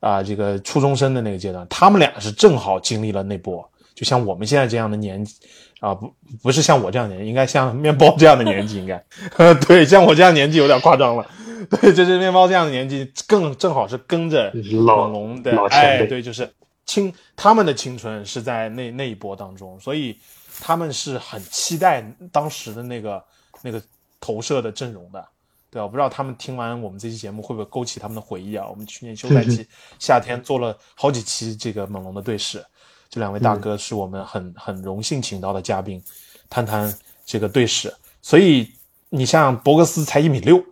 [0.00, 3.62] 啊这个初中生的那个阶段，他们俩是正好经历了那波，
[3.94, 5.34] 就像我们现在这样的年纪
[5.80, 9.02] 啊，不不是像我这样的年纪，应该像面包这样的年纪，应该
[9.66, 11.26] 对，像我这样年纪有点夸张了。
[11.68, 16.50] 对，就是面包这样的年纪，更正好是跟着猛龙的哎，对，就是
[16.86, 20.18] 青他们的青春是在那那一波当中，所以
[20.60, 22.02] 他们是很期待
[22.32, 23.22] 当时的那个
[23.62, 23.80] 那个
[24.20, 25.24] 投射的阵容的。
[25.70, 28.66] 对啊，我不知道他们听完我们这期节目会不会勾起他们的回忆啊？
[28.68, 29.64] 我们去年休赛期
[30.00, 32.64] 夏天做了好几期这个猛龙的队史，
[33.10, 36.00] 这两位大哥是我们很很荣幸请到的嘉宾，
[36.48, 36.94] 谈谈
[37.26, 37.92] 这个队史。
[38.22, 38.70] 所以
[39.08, 40.62] 你像博格斯才一米六，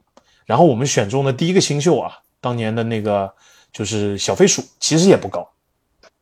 [0.46, 3.34] 然后我们选中的第一个新秀啊，当年的那个
[3.72, 5.50] 就是小飞鼠，其实也不高，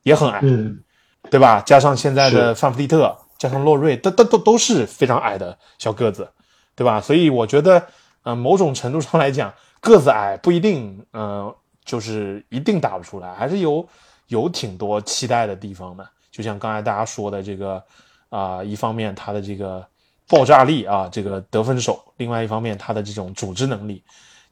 [0.05, 0.83] 也很矮，嗯，
[1.31, 1.61] 对吧？
[1.61, 6.27] 加上现在的范弗利特，加上洛瑞，都都都都是非常矮的小个子，
[6.75, 6.99] 对吧？
[6.99, 7.87] 所以我觉得，
[8.23, 13.87] 呃，某种程度上来讲，个子矮不一定，呃，就是一定打不出来，还是有
[14.29, 16.09] 有挺多期待的地方的。
[16.31, 17.83] 就像刚才大家说的这个，
[18.29, 19.87] 啊、一方面他的这个
[20.29, 24.03] 爆炸力啊，这个得分手；另外一方面他的这种组织能力。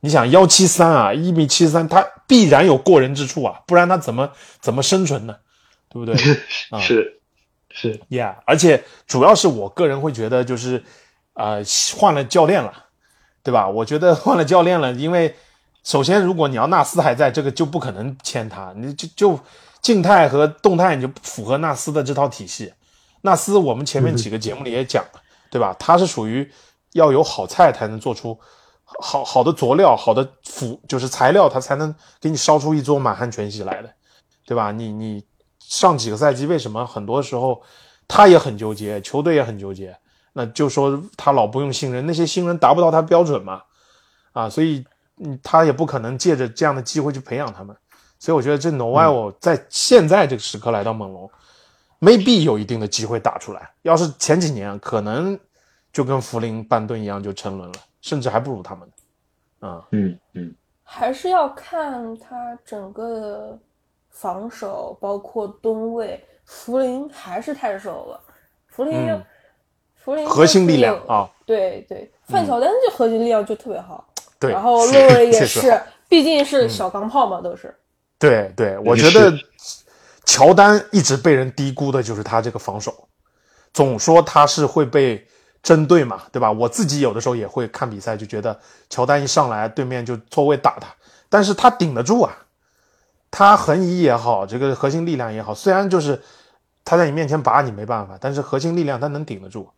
[0.01, 4.31] 你想幺七三啊，一米七三，他必然有过人之处啊，不然他怎么
[4.61, 5.37] 怎么生存呢？
[5.89, 6.15] 对不对？
[6.71, 7.21] 啊是
[7.71, 10.85] 是，Yeah，而且主要是我个人会觉得就是，
[11.35, 11.63] 呃，
[11.97, 12.87] 换了教练了，
[13.43, 13.69] 对吧？
[13.69, 15.35] 我觉得换了教练了，因为
[15.85, 19.39] 首先如果你要纳斯还在，这个就不可能签他，你就就
[19.81, 22.73] 静态和动态你就不符合纳斯的这套体系。
[23.21, 25.05] 纳斯我们前面几个节目里也讲，
[25.51, 25.77] 对吧？
[25.79, 26.51] 他是属于
[26.93, 28.39] 要有好菜才能做出
[28.85, 33.91] 好好的佐料、好的辅就是材料，它才能给你烧出一桌满汉全席来的，
[34.47, 34.73] 对吧？
[34.73, 35.25] 你你
[35.59, 37.63] 上几个赛季为什么很多时候
[38.07, 39.97] 他也很纠结，球队也很纠结？
[40.35, 43.63] 那就说他老不用新人，那些新人达不到他标准嘛，
[44.33, 44.85] 啊，所以
[45.23, 47.77] 嗯，他也不可能借着这样的机会去培养他们。
[48.19, 51.31] 所以我觉得这 Noel 在现在这个时刻来到猛龙、
[51.99, 53.71] 没 maybe 有一定的机会打出来。
[53.83, 55.39] 要是前几年，可能
[55.93, 58.89] 就跟福林、半顿一样就沉沦了，甚至还不如他们。
[59.61, 63.59] 啊、嗯嗯，还是要看他整个的
[64.11, 66.23] 防守，包括吨位。
[66.47, 68.21] 福林还是太瘦了，
[68.69, 69.25] 福林、嗯
[69.95, 74.07] 福林核心力量啊，对对，范乔丹这核心力量就特别好，
[74.45, 77.75] 对，然后是洛瑞也是，毕竟是小钢炮嘛，都是。
[78.19, 79.33] 对对，我觉得
[80.25, 83.09] 乔丹一直被人低估的就是他这个防守，
[83.73, 85.27] 总说他是会被
[85.63, 86.51] 针对嘛，对吧？
[86.51, 88.59] 我自己有的时候也会看比赛，就觉得
[88.89, 90.89] 乔丹一上来对面就错位打他，
[91.29, 92.37] 但是他顶得住啊，
[93.31, 96.23] 他横移也好，这个核心力量也好，虽然就是
[96.85, 99.69] 他在你面前拔你没办法，但是核心力量他能顶得住。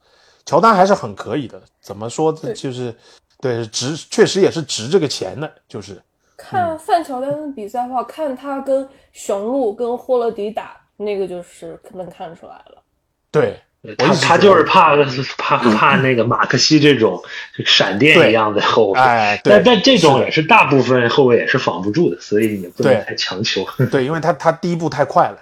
[0.44, 2.94] 乔丹还是很可以的，怎么说就是
[3.40, 6.00] 对值，确实也是值这个钱的，就是。
[6.38, 12.82] 看范乔丹的比赛的话，看他跟雄鹿、跟霍勒迪打，那个就是能看出来了。
[13.30, 13.58] 对，
[13.96, 14.94] 他他就是怕
[15.38, 17.22] 怕怕那个马克西这种
[17.64, 23.64] 闪电一样的后卫，哎，但但这种也是大部分后卫也是防不住的，所以也不能太强求。
[23.90, 25.38] 对，因为他他第一步太快了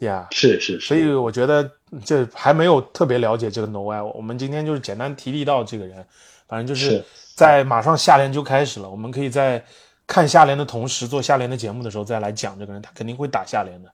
[0.00, 1.70] 呀，是是，所以我觉得
[2.04, 6.04] 这还没有特别了解这个 No I，我们今天就是简单提提到这个人，
[6.46, 7.02] 反正就是
[7.34, 9.64] 在马上下联就开始了，我们可以在。
[10.06, 13.88] 看下联的同时做下联的节目的时候再来讲这个人，他肯定会打下联的，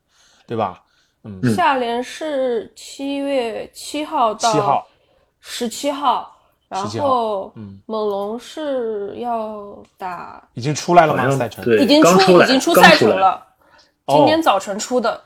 [0.45, 0.83] 对吧？
[1.23, 4.85] 嗯，下联是七月七号到
[5.39, 6.37] 十七号，
[6.69, 11.31] 然后嗯，猛龙是要打，已经出来了吗？
[11.37, 13.47] 赛程对，已经出已经出赛程了，
[14.09, 15.23] 今天早晨出的。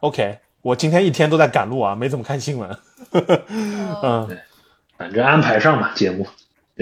[0.00, 2.78] OK，我今天一天都在赶路啊，没怎么看新闻。
[4.02, 4.36] 嗯，对，
[4.98, 6.26] 反正安排上吧，节目，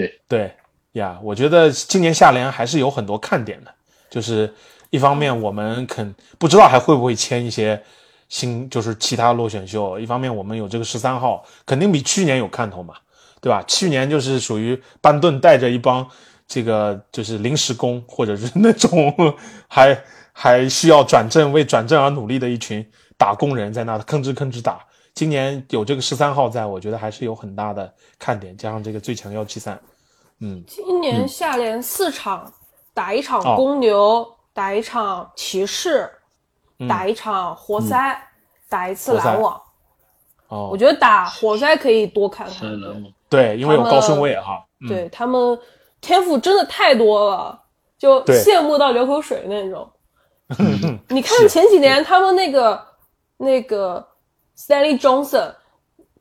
[0.07, 0.51] 对对。
[0.93, 3.71] 呀，我觉得今年下联还是有很多看点的，
[4.09, 4.51] 就是
[4.89, 7.79] 一方面我们肯不知道还会不会签一些
[8.27, 12.95] 新，就是其他落选秀；一方面我们有这个十三号，肯定比去年有看头嘛，
[13.39, 13.63] 对吧？
[13.67, 16.05] 去年就是属于班顿带着一帮
[16.47, 19.13] 这个就是临时工，或者是那种
[19.67, 19.95] 还
[20.33, 22.83] 还需要转正为转正而努力的一群
[23.15, 24.83] 打工人在那吭哧吭哧打。
[25.13, 29.79] 今年有这个十三号在，我觉得还是有很大的看点，加上这个最强幺七三。
[30.41, 32.51] 嗯，今年下联四场，
[32.93, 36.09] 打一场公牛，打一场骑士，
[36.87, 38.17] 打一场活塞，
[38.69, 39.61] 打一次篮网。
[40.47, 42.69] 哦，我觉得打活塞可以多看看。
[43.27, 44.65] 对，因为有高顺位哈。
[44.87, 45.59] 对他们
[45.99, 47.61] 天赋真的太多了，
[47.97, 49.91] 就羡慕到流口水那种。
[51.09, 52.81] 你看前几年他们那个
[53.37, 54.07] 那个
[54.57, 55.53] Stanley Johnson。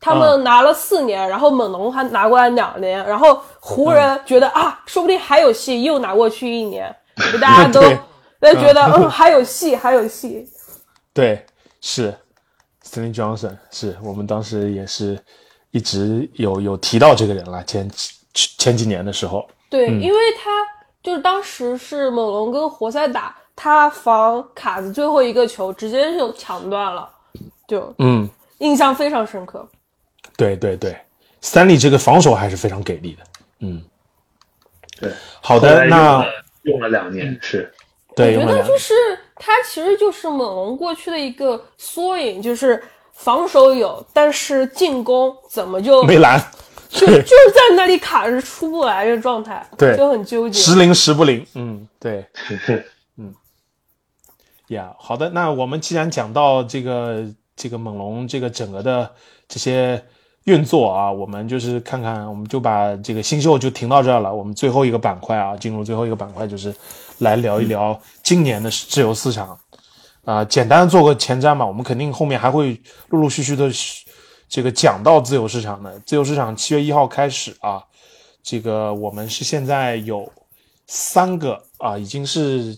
[0.00, 6.94] 他们拿了四年，然后猛龙还拿过来两年，然后湖人觉得啊，说不定还有戏，又拿过去一年，
[7.40, 7.80] 大家都
[8.40, 10.48] 都觉得嗯还有戏，还有戏。
[11.12, 11.44] 对，
[11.80, 12.14] 是
[12.82, 15.18] s t a n l e y Johnson，是我们当时也是
[15.72, 17.90] 一直有有提到这个人了，前
[18.32, 19.48] 前几年的时候。
[19.68, 20.50] 对，因为他
[21.02, 27.10] 就是当时是猛龙跟活塞打，他防卡子最后一个球直接就抢断了，
[27.66, 29.68] 就嗯，印象非常深刻。
[30.38, 30.96] 对对对，
[31.40, 33.24] 三利这个防守还是非常给力的。
[33.58, 33.82] 嗯，
[35.00, 35.10] 对，
[35.42, 36.24] 好的，那
[36.62, 37.74] 用了两年是，
[38.14, 38.94] 对，我觉得就是
[39.34, 42.80] 他其实就是猛龙过去的一个缩影，就是
[43.12, 46.40] 防守有，但是进攻怎么就没拦，
[46.88, 51.44] 就就是在那里卡着出不来的状态，对，就很纠结，时灵时不灵。
[51.54, 52.24] 嗯，对，
[53.18, 53.34] 嗯，
[54.68, 59.10] 呀，好的，那我们既然讲到这个这个猛龙这个整个的
[59.48, 60.00] 这些。
[60.48, 64.34] 运作啊，我们就是看看，我们就把这个新秀就停到这儿了。
[64.34, 66.74] 我们最后一个板块啊，进入最后一个板块，就是
[67.18, 69.58] 来聊一聊今年的自由市场
[70.24, 71.66] 啊，简单的做个前瞻吧。
[71.66, 72.80] 我们肯定后面还会
[73.10, 73.70] 陆陆续续的
[74.48, 76.00] 这个讲到自由市场的。
[76.06, 77.84] 自由市场七月一号开始啊，
[78.42, 80.32] 这个我们是现在有
[80.86, 82.74] 三个啊，已经是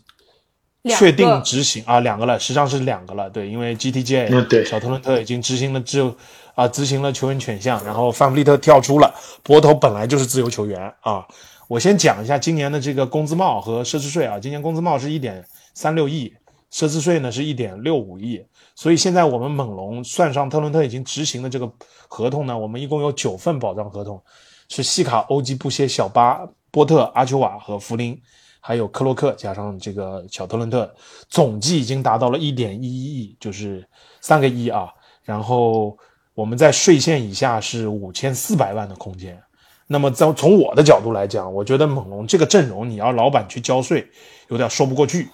[0.89, 3.31] 确定执行啊，两个了，实际上是两个了。
[3.31, 6.13] 对，因为 GTJ 小特伦特已经执行了自由。
[6.61, 9.15] 啊，执行了球员选项，然后范弗利特跳出了。
[9.43, 11.27] 波头本来就是自由球员啊。
[11.69, 14.39] 我先讲一下今年的这个工资帽和奢侈税啊。
[14.39, 15.43] 今年工资帽是一点
[15.73, 16.31] 三六亿，
[16.70, 18.45] 奢侈税呢是一点六五亿。
[18.74, 21.73] 所以现在我们猛龙算上特伦特已经执行的这个
[22.09, 24.23] 合同呢，我们一共有九份保障合同，
[24.69, 28.20] 是西卡、欧吉、布歇、小巴、波特、阿丘瓦和弗林，
[28.61, 30.95] 还有克洛克加上这个小特伦特，
[31.31, 33.82] 总计已经达到了一点一一亿，就是
[34.20, 34.91] 三个亿啊。
[35.23, 35.97] 然后。
[36.35, 39.43] 我们在税线以下是五千四百万的空间，
[39.89, 44.09] 那么从从我的角度来讲，我觉得猛龙这个阵容，你要老板去交税，
[44.48, 45.28] 有点说不过去，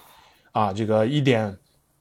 [0.52, 1.54] 啊，这个一点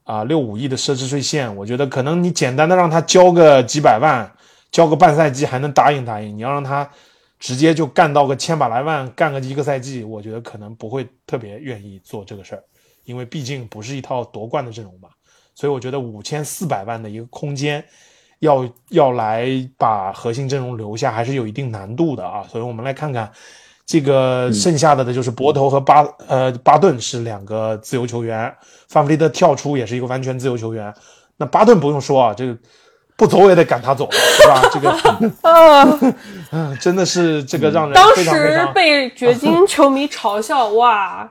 [0.04, 4.32] 啊六五亿的奢侈税线，我觉得可能你简单的让他交个几百万，
[4.72, 6.90] 交个半赛季还能答应答应，你要让他
[7.38, 12.64] 直接就干到个千把来万，干个一个赛季，我觉得可能不会特别愿意做这个事儿，
[13.04, 15.10] 因为毕竟不是一套夺冠的阵容嘛，
[15.54, 17.84] 所以我觉得五千四百万的一个空间。
[18.40, 19.48] 要要来
[19.78, 22.42] 把核心阵容留下，还是有一定难度的啊。
[22.50, 23.30] 所以我们来看看
[23.86, 28.54] 这个剩下的的就是博头和巴呃巴顿是两个自由球员，
[28.88, 30.92] 范弗利特跳出也是一个完全自由球员。
[31.36, 32.56] 那巴顿不用说啊，这个
[33.16, 34.62] 不走也得赶他走，是吧？
[34.72, 34.90] 这个
[35.42, 35.98] 啊，
[36.80, 41.28] 真的是这个让人当时被掘金 球迷嘲笑哇，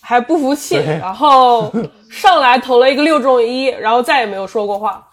[0.00, 1.72] 还不服气，然后
[2.10, 5.06] 上来投了一个六中一，然后再也没有说过话。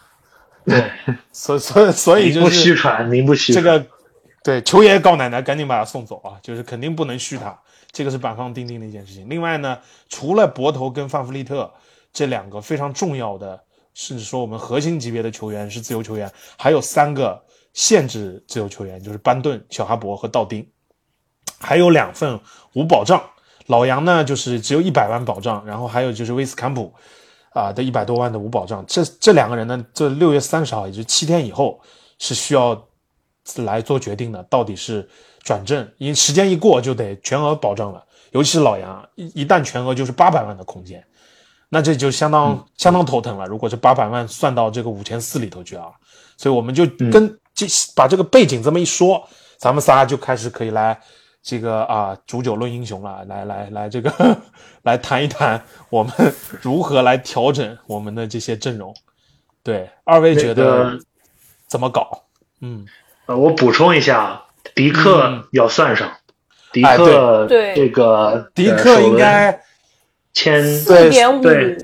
[0.67, 0.91] 对，
[1.31, 3.63] 所所以所以名不就是虚传，名不虚传。
[3.63, 3.85] 这个
[4.43, 6.37] 对球爷告奶奶，赶紧把他送走啊！
[6.41, 7.57] 就是肯定不能续他，
[7.91, 9.29] 这个是板上钉钉的一件事情。
[9.29, 9.77] 另外呢，
[10.09, 11.71] 除了博头跟范弗利特
[12.11, 13.61] 这两个非常重要的，
[13.93, 17.41] 甚至说我们核心级别的球员是自由球员，还有三个
[17.73, 20.67] 限制自由球员，就是班顿、小哈伯和道丁，
[21.59, 22.39] 还有两份
[22.73, 23.21] 无保障。
[23.67, 26.93] 老杨呢，就是只有一百万保障，然后还有就是威斯坎普
[27.53, 28.83] 啊的一百多万的无保障。
[28.87, 31.79] 这这两个人呢，这六月三十号，也就是七天以后
[32.19, 32.87] 是需要
[33.57, 35.07] 来做决定的，到底是
[35.43, 38.03] 转正，因为时间一过就得全额保障了。
[38.31, 41.05] 尤其是老杨，一一旦全额就是八百万的空间，
[41.69, 43.45] 那这就相当、相当头疼了。
[43.45, 45.85] 如果这八百万算到这个五千四里头去啊，
[46.35, 49.23] 所以我们就跟这、把这个背景这么一说，
[49.57, 50.99] 咱们仨就开始可以来
[51.43, 54.37] 这个啊煮酒论英雄了，来来来这个
[54.83, 56.13] 来谈一谈我们
[56.61, 58.95] 如何来调整我们的这些阵容。
[59.61, 60.97] 对，二位觉得
[61.67, 62.23] 怎么搞？
[62.61, 62.85] 嗯，
[63.25, 66.09] 呃，我补充一下，啊，迪克要算上，
[66.71, 69.61] 迪哎克对这个迪克应该
[70.31, 71.77] 签对四点五，对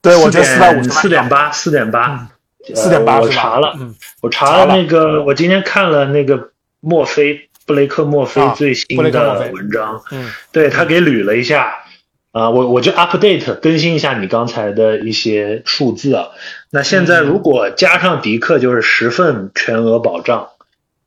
[0.00, 2.28] 对我觉得四百五四点八，四点八，
[2.74, 10.30] 四点八我查了，嗯我查了那个，我今天看了那个墨菲布雷克墨菲啊最新的文章，嗯。
[10.50, 11.84] 对他给捋了一下，
[12.32, 16.28] 啊、我我就 update 更新一下你刚才的一些数字啊。
[16.70, 20.48] 那现在如果加上迪克，就是十份全额保障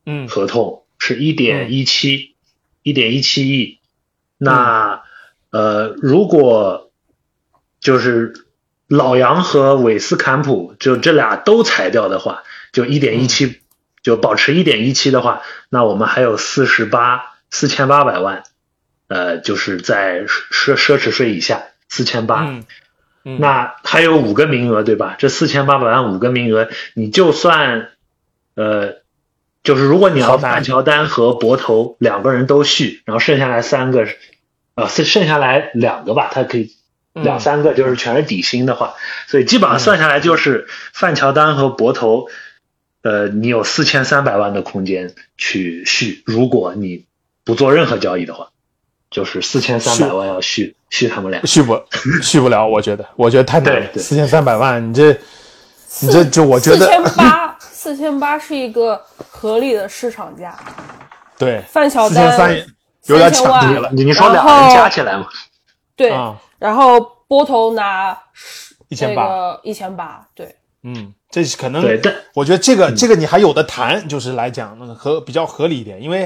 [0.06, 0.28] 嗯。
[0.28, 2.36] 合同，是一点一七，
[2.84, 3.78] 一点一七亿。
[4.38, 5.02] 那
[5.50, 6.92] 呃，如果
[7.80, 8.34] 就是
[8.86, 13.61] 老杨和韦斯坎普就这俩都裁掉的话，就一点一七，
[14.02, 18.42] 就保持一点一七的话，那我们还有四十八四千八百万，
[19.08, 22.44] 呃，就是在奢奢侈税以下四千八。
[22.44, 22.64] 嗯
[23.24, 25.14] 嗯，那还有五个名额，对吧？
[25.16, 27.90] 这四千八百万五个名额，你就算，
[28.56, 28.96] 呃，
[29.62, 34.08] 就是如果你要范乔丹和博头两个人都续，然后剩下来三个，
[34.74, 36.74] 呃，剩剩下来两个吧，他可以
[37.14, 38.94] 嗯两三个就是全是底薪的话，
[39.28, 42.26] 所以基本上算下来就是范乔丹和博头，
[43.02, 47.04] 呃，你有四千三百万的空间去续，如果你
[47.44, 48.48] 不做任何交易的话，
[49.10, 51.44] 就是四千三百万要续续他们俩。
[51.44, 51.82] 续不
[52.22, 55.12] 续不了，我觉得，我觉得太难了四千三百万，你这
[56.00, 60.56] 你这就我觉四千得八，四千八是一个合理的市场价。
[61.36, 62.56] 对，范小丹三
[63.06, 65.26] 有点3000万抢地了，你你说俩然后人加起来嘛？
[65.96, 68.16] 对，啊然后波头拿
[68.90, 70.54] 1800那个一千八，对，
[70.84, 71.82] 嗯，这是可能
[72.34, 76.24] 我觉得这个这个你还有的谈，就是来讲那个合比较合理一点，因为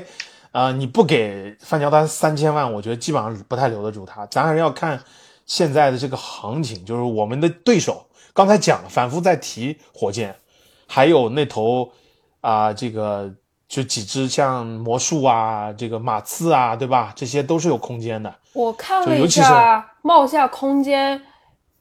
[0.50, 4.26] 啊、呃你不给范乔丹三千万，我觉得基本上不太留得住他。
[4.26, 5.00] 咱还是要看
[5.46, 8.04] 现在的这个行情，就是我们的对手，
[8.34, 10.34] 刚才讲了，反复在提火箭，
[10.88, 11.92] 还有那头
[12.40, 13.32] 啊、这个
[13.68, 17.12] 就几只像魔术啊，这个马刺啊，对吧？
[17.14, 18.34] 这些都是有空间的。
[18.52, 21.22] 我看了一就尤其是下冒下空间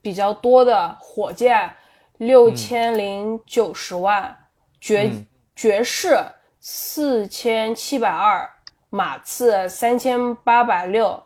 [0.01, 1.71] 比较多的火箭
[2.17, 4.37] 六千零九十万，
[4.79, 5.25] 爵嗯。
[5.55, 6.17] 爵士
[6.59, 8.45] 四千七百二，
[8.89, 11.23] 马刺三千八百六，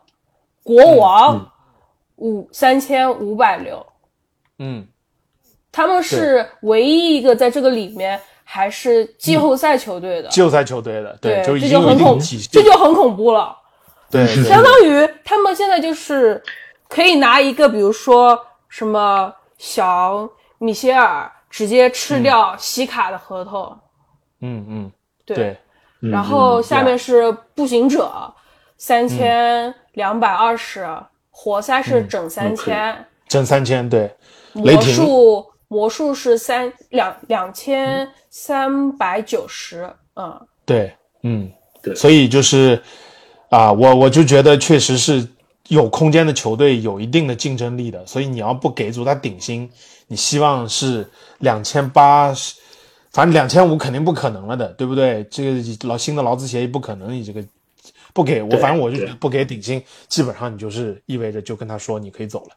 [0.62, 1.50] 国王
[2.14, 3.84] 五三千五百六，
[4.60, 4.86] 嗯，
[5.72, 12.16] 他们是唯一一个在这个里面还是季后赛球队的，季后赛球队的，对，就这就很恐，
[12.52, 13.56] 这就很恐怖了。
[14.08, 16.40] 对对相当于他们现在就是
[16.88, 18.38] 可以拿一个，比如说
[18.68, 20.30] 什么小
[20.60, 23.76] 米歇尔直接吃掉西卡的合同，
[24.42, 24.92] 嗯嗯，
[25.24, 25.56] 对，对，
[26.10, 28.32] 然后下面是步行者嗯
[28.76, 30.86] 三千两百二十，
[31.30, 34.14] 活塞是整三嗯千，整三千，对，
[34.52, 41.50] 雷魔霆术魔术是三两两千三百九十，嗯，对，嗯，
[41.82, 41.94] 对。
[41.94, 42.82] 所以就是
[43.48, 45.26] 啊，我我就觉得确实是
[45.68, 49.70] 有空间的球队有一定的竞争力的，所以你要不给足他顶薪，
[50.10, 51.08] 你希望是
[51.38, 52.34] 两千八，
[53.12, 55.22] 反正两千五肯定不可能了的，对不对？
[55.30, 57.40] 这个劳新的劳资协议不可能，你这个
[58.12, 62.56] 不给我，反正我就觉得不给顶薪，基本上你就是意味着就跟他说你可以走了。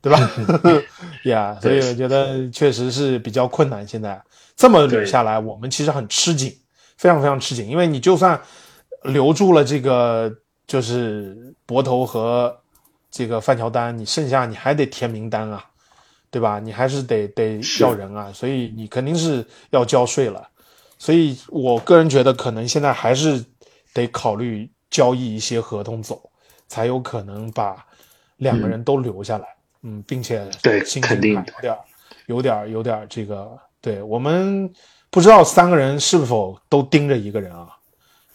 [0.00, 0.30] 对吧？
[1.26, 3.84] 呀所以我觉得确实是比较困难。
[3.84, 4.22] 现在
[4.54, 6.56] 这么捋下来，我们其实很吃紧，
[6.96, 7.66] 非常非常吃紧。
[7.66, 8.40] 因为你就算
[9.02, 10.32] 留住了这个
[10.68, 12.56] 就是博头和
[13.10, 15.64] 这个范乔丹，你剩下你还得填名单啊，
[16.30, 16.58] 对吧？
[16.58, 20.46] 你还是得得要人啊，所以你肯定是要交税了。
[20.98, 23.44] 所以我个人觉得，可能现在还是
[23.94, 26.30] 得考虑交易一些合同走，
[26.66, 27.76] 才有可能把
[28.38, 29.46] 两个人都留下来，
[29.82, 31.76] 嗯，并且对心肯定点
[32.26, 34.70] 有点有点这个，对我们
[35.10, 37.68] 不知道三个人是否都盯着一个人啊？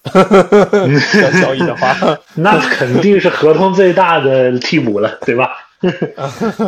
[0.13, 1.95] 要交易的话，
[2.35, 5.49] 那肯定是合同最大的替补了，对吧？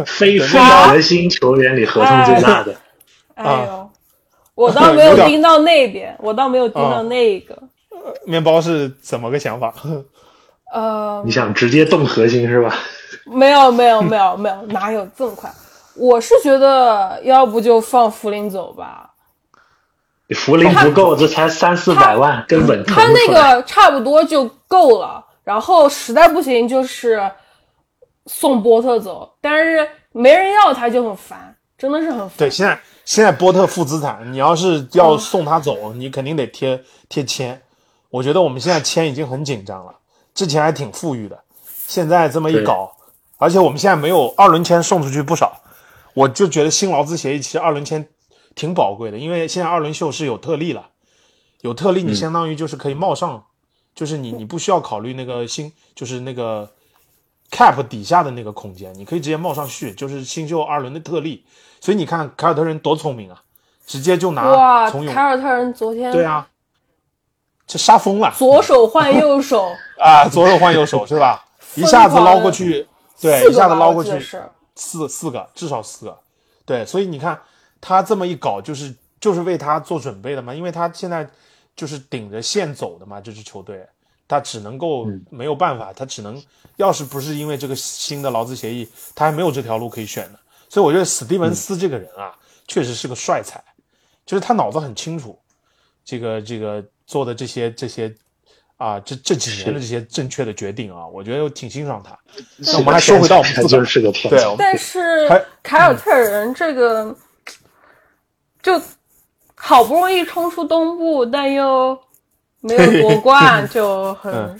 [0.05, 2.75] 非非核心球员里合同最大的。
[3.35, 3.89] 哎呦，
[4.55, 7.57] 我倒没有盯到那边， 我倒没有盯到那个。
[8.25, 9.73] 面包是怎么个想法？
[10.73, 12.75] 呃，你想直接动核心是吧？
[13.25, 15.51] 没有没有没有没有，哪有这么快？
[15.95, 19.09] 我是觉得，要不就放福林走吧。
[20.35, 25.23] 福林不够，这才三四百万，根本他那个差不多就够了。
[25.43, 27.31] 然后实在不行，就是
[28.25, 32.31] 送波特走，但是没人要他就很烦，真的是很烦。
[32.37, 37.61] 对，现在现在波特负资产，你要是要送他走，你肯定得贴贴签。
[38.09, 39.93] 我觉得我们现在签已经很紧张了，
[40.33, 41.37] 之前还挺富裕的，
[41.87, 42.91] 现在这么一搞，
[43.37, 45.61] 而且我们现在没有二轮签送出去不少，
[46.13, 48.07] 我就觉得新劳资协议其实二轮签
[48.55, 50.87] 挺宝贵的，因为现在二轮秀是有特例了，
[51.61, 53.43] 有特例你相当于就是可以冒上，
[53.93, 56.71] 就是你你不需要考虑那个新就是那个
[57.51, 61.45] cap 底下的那个空间，你可以直接冒上去，就是新秀二轮的特例，
[61.79, 63.41] 所以你看凯尔特人多聪明啊，
[63.85, 66.47] 直接就拿哇，从凯尔特人昨天对啊。
[67.67, 69.71] 这杀疯了，左手换右手。
[69.97, 71.43] 啊，左手换右手是吧？
[71.73, 72.87] 一下子捞过去，
[73.19, 74.11] 对，一下子捞过去
[74.75, 76.15] 四四个，至少四个，
[76.63, 77.41] 对，所以你看
[77.81, 81.27] 他这么一搞，就是就是为他做准备的嘛，因为他现在
[81.75, 83.83] 就是顶着线走的嘛，这支球队，
[84.27, 86.41] 他只能够没有办法，他只能，
[86.77, 90.39] 要是不是因为这个新的劳资协议，他还没有这条路可以选的，
[90.69, 92.33] 所以我觉得史蒂文斯这个人啊，
[92.67, 93.63] 确实是个帅才，
[94.25, 95.39] 就是他脑子很清楚，
[96.03, 96.83] 这个这个。
[97.07, 98.11] 做的这些这些
[98.77, 102.17] 啊，这这几年的这些正确的决定啊，我觉得我挺欣赏他。
[102.57, 104.55] 那我们还说回到我们自己，是个天对。
[104.57, 105.29] 但是
[105.61, 107.15] 凯尔特人这个
[108.63, 108.81] 就
[109.53, 111.95] 好不容易冲出东部，但又
[112.67, 114.59] 没有夺冠，就很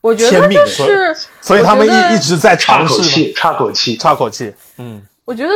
[0.00, 4.54] 我觉得就是，所以他们一一直在尝试，岔口气，喘口气。
[4.76, 5.52] 嗯，我觉得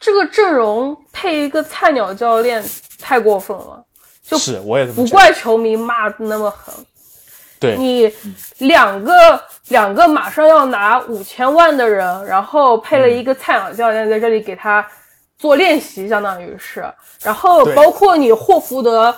[0.00, 2.64] 这个阵容配一个菜鸟教练
[2.98, 3.84] 太过分了。
[4.24, 6.74] 就是，我也不怪球迷骂那么狠。
[7.60, 8.10] 对你
[8.58, 14.84] 两个两个马上要拿五千万的人，然后配了一个菜鸟教练在这里给他
[15.38, 16.84] 做练习，相当于是。
[17.22, 19.14] 然后包括你霍福德，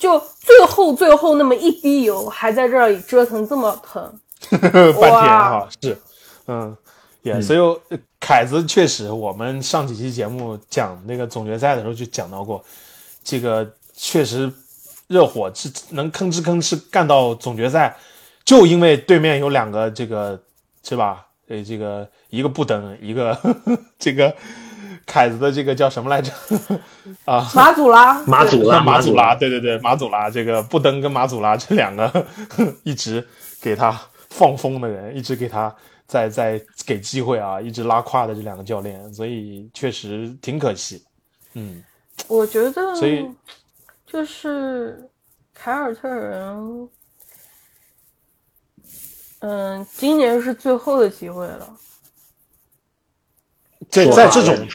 [0.00, 4.20] 就最后最后那么一滴油，还在这里折腾这么疼，
[4.50, 5.96] 半天哈是，
[6.48, 6.76] 嗯，
[7.22, 12.64] 也所以凯子确实，我们上几期节目讲那个总决赛的时候就讲到过
[13.22, 13.70] 这个。
[14.02, 14.50] 确实，
[15.08, 17.94] 热火是能吭哧吭哧干到总决赛，
[18.46, 20.40] 就因为对面有两个这个
[20.82, 21.26] 是吧？
[21.48, 23.38] 呃，这个一个不等，一个
[24.00, 24.34] 这个
[25.06, 26.32] 凯子的这个叫什么来着？
[27.24, 32.26] 啊，马祖拉，马祖拉，马祖拉，对对对，马祖拉，这个布登跟马祖拉 这两个
[32.84, 33.26] 一直
[33.60, 33.98] 给他
[34.30, 35.74] 放风的人，一直给他
[36.06, 41.04] 在在给机会啊，一直拉胯的这两个教练，所以确实挺可惜。
[41.54, 41.82] 嗯，
[42.28, 43.28] 我觉得，所以。
[44.12, 45.08] 就是
[45.54, 46.88] 凯尔特人，
[49.38, 51.72] 嗯，今年是最后的机会了。
[53.90, 54.68] 在在这种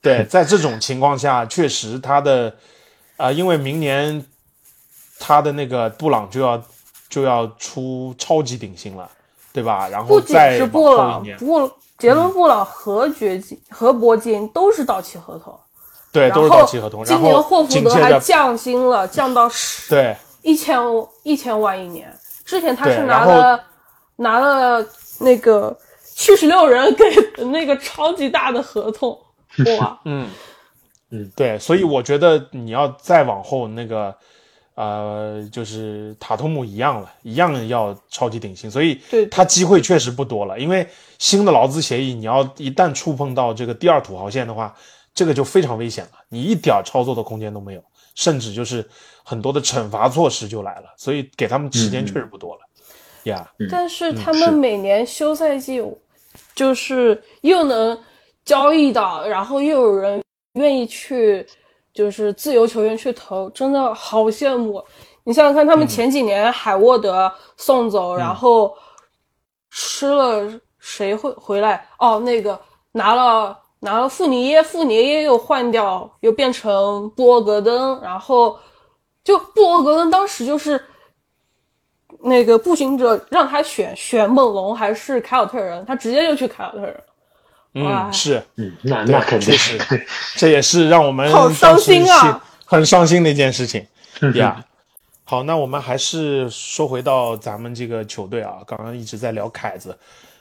[0.00, 2.54] 对，在这种情况下，确实他的
[3.16, 4.24] 啊，因为明年
[5.18, 6.62] 他的那个布朗就要
[7.08, 9.10] 就要出超级顶薪了，
[9.52, 9.88] 对吧？
[9.88, 15.58] 然后再是布朗，布杰伦布朗和掘金和铂金都是到期合同。
[16.10, 17.04] 对，都是到期合同。
[17.04, 20.78] 今年霍福德还降薪了，降到十对一千
[21.22, 22.10] 一千万一年。
[22.44, 23.60] 之前他是拿了
[24.16, 24.86] 拿了
[25.18, 25.76] 那个
[26.18, 27.04] 七十六人给
[27.44, 29.16] 那个超级大的合同，
[29.78, 30.28] 哇，嗯
[31.10, 34.12] 嗯，对，所以我觉得你要再往后那个
[34.74, 39.00] 呃，就是塔图姆一样了，一样要超级顶薪，所以
[39.30, 40.58] 他机会确实不多了。
[40.58, 40.84] 因为
[41.18, 44.74] 新的劳资协议，你要一旦触碰到这个第二土豪线的话。
[45.14, 47.82] 这个就非常危险了，你一点操作的空间都没有，
[48.14, 48.88] 甚至就是
[49.24, 52.60] 很多的惩罚措施就来了，所以给他们时间确实不多了，
[53.24, 53.50] 呀。
[53.68, 55.82] 但是他们每年休赛季，
[56.58, 57.96] 就是又能
[58.44, 60.20] 交易到，然后又有人
[60.54, 61.46] 愿意去，
[61.94, 64.84] 就是自由球员去投，真的好羡慕。
[65.22, 68.74] 你想想看，他们前几年海沃德送走，然后
[69.70, 71.88] 吃了谁会回来？
[72.00, 72.60] 哦，那个
[72.90, 73.56] 拿了。
[73.80, 78.58] 拿了富尼耶，富尼耶又换掉，又变成布格登，然后
[79.22, 80.84] 就布格登当时就是
[82.22, 86.94] 那个步行者让他选选猛龙还是凯尔特人，他直接就去凯尔特人。
[87.84, 89.78] 哇嗯，是，嗯，那那肯定是，
[90.36, 93.86] 这也是让我们好伤心啊很伤心的一件事情
[94.34, 94.64] 呀。
[95.24, 99.96] 好，那我们还是说回到咱们这个球队啊，刚刚一直在聊凯子，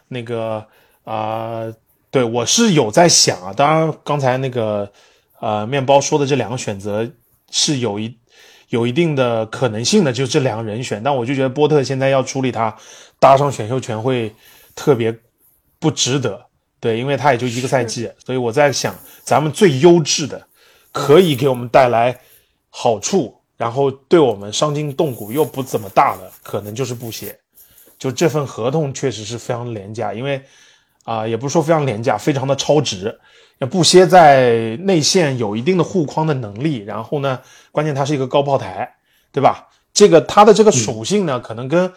[0.08, 0.66] 那个
[1.04, 1.64] 啊、
[2.10, 4.90] 对我是有在想啊，当然刚才那个
[5.42, 7.08] 呃面包说的这两个选择
[7.52, 8.18] 是有一
[8.70, 12.76] 有一定的可能性的，就这两个人选，但我就觉得波特现在要处理他
[13.20, 14.34] 搭上选秀权会
[14.76, 15.18] 特别
[15.80, 16.46] 不值得，
[16.80, 20.48] 对，因为他也就一个赛季，所以我在想，咱们最优质的，
[20.92, 22.20] 可以给我们带来
[22.70, 27.38] 好处，然后对我们伤筋动骨又不怎么大的，可能就是布鞋。
[27.98, 30.42] 就这份合同确实是非常廉价，因为
[31.04, 33.18] 啊、也不是说非常廉价，非常的超值。
[33.60, 38.96] 那布歇在内线有一定的护框的能力，然后呢，关键他是一个高炮台，
[39.32, 39.70] 对吧？
[39.94, 41.92] 这个他的这个属性呢，可能跟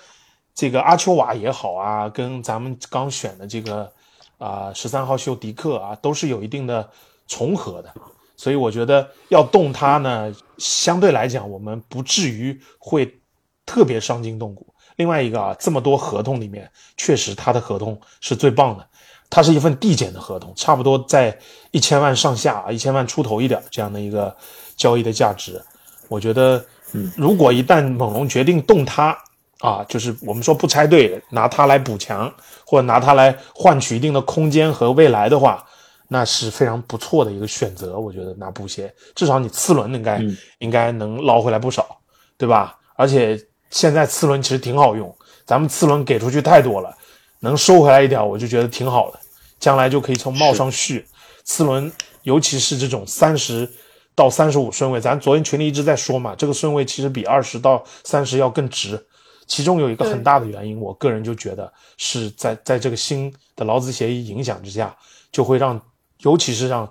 [0.55, 3.93] 这个阿丘瓦也好啊，跟咱们刚选的这个
[4.39, 6.89] 啊十三号秀迪克啊，都是有一定的
[7.29, 7.93] 重合的。
[8.37, 13.21] 所以我觉得要动他呢，相对来讲我们不至于会
[13.67, 14.73] 特别伤筋动骨。
[14.97, 18.87] 另外一个啊，这么多合同里面，确实他的合同是最棒的，
[19.31, 21.39] 它是一份递减的合同，差不多在
[21.71, 24.37] 一千万上下啊，一千万出头一点这样的一个
[24.77, 25.63] 交易的价值。
[26.09, 26.63] 我觉得，
[26.93, 29.17] 嗯，如果一旦猛龙决定动他
[29.61, 32.33] 啊，就是我们说不拆队，拿他来补强，
[32.67, 35.65] 或者拿他来换取一定的空间和未来的话，
[36.09, 37.99] 那是非常不错的一个选择。
[37.99, 40.21] 我觉得拿布鞋，至少你次轮应该、
[40.59, 41.97] 应该能捞回来不少，
[42.37, 42.77] 对吧？
[42.97, 43.41] 而且
[43.71, 45.15] 现在次轮其实挺好用，
[45.47, 46.93] 咱们次轮给出去太多了，
[47.41, 49.21] 能收回来一点，我就觉得挺好的。
[49.59, 51.05] 将来就可以从帽上续
[51.45, 51.93] 次轮，
[52.23, 53.69] 尤其是这种三十
[54.15, 59.07] 到三十五顺位，咱昨天群里一直在说嘛，这个顺位其实比二十到三十要更值。
[59.47, 64.97] 其中有一个很大的原因，我个人就觉得是在在这个新的劳资协议影响之下，
[65.33, 65.81] 就会让，
[66.19, 66.91] 尤其是让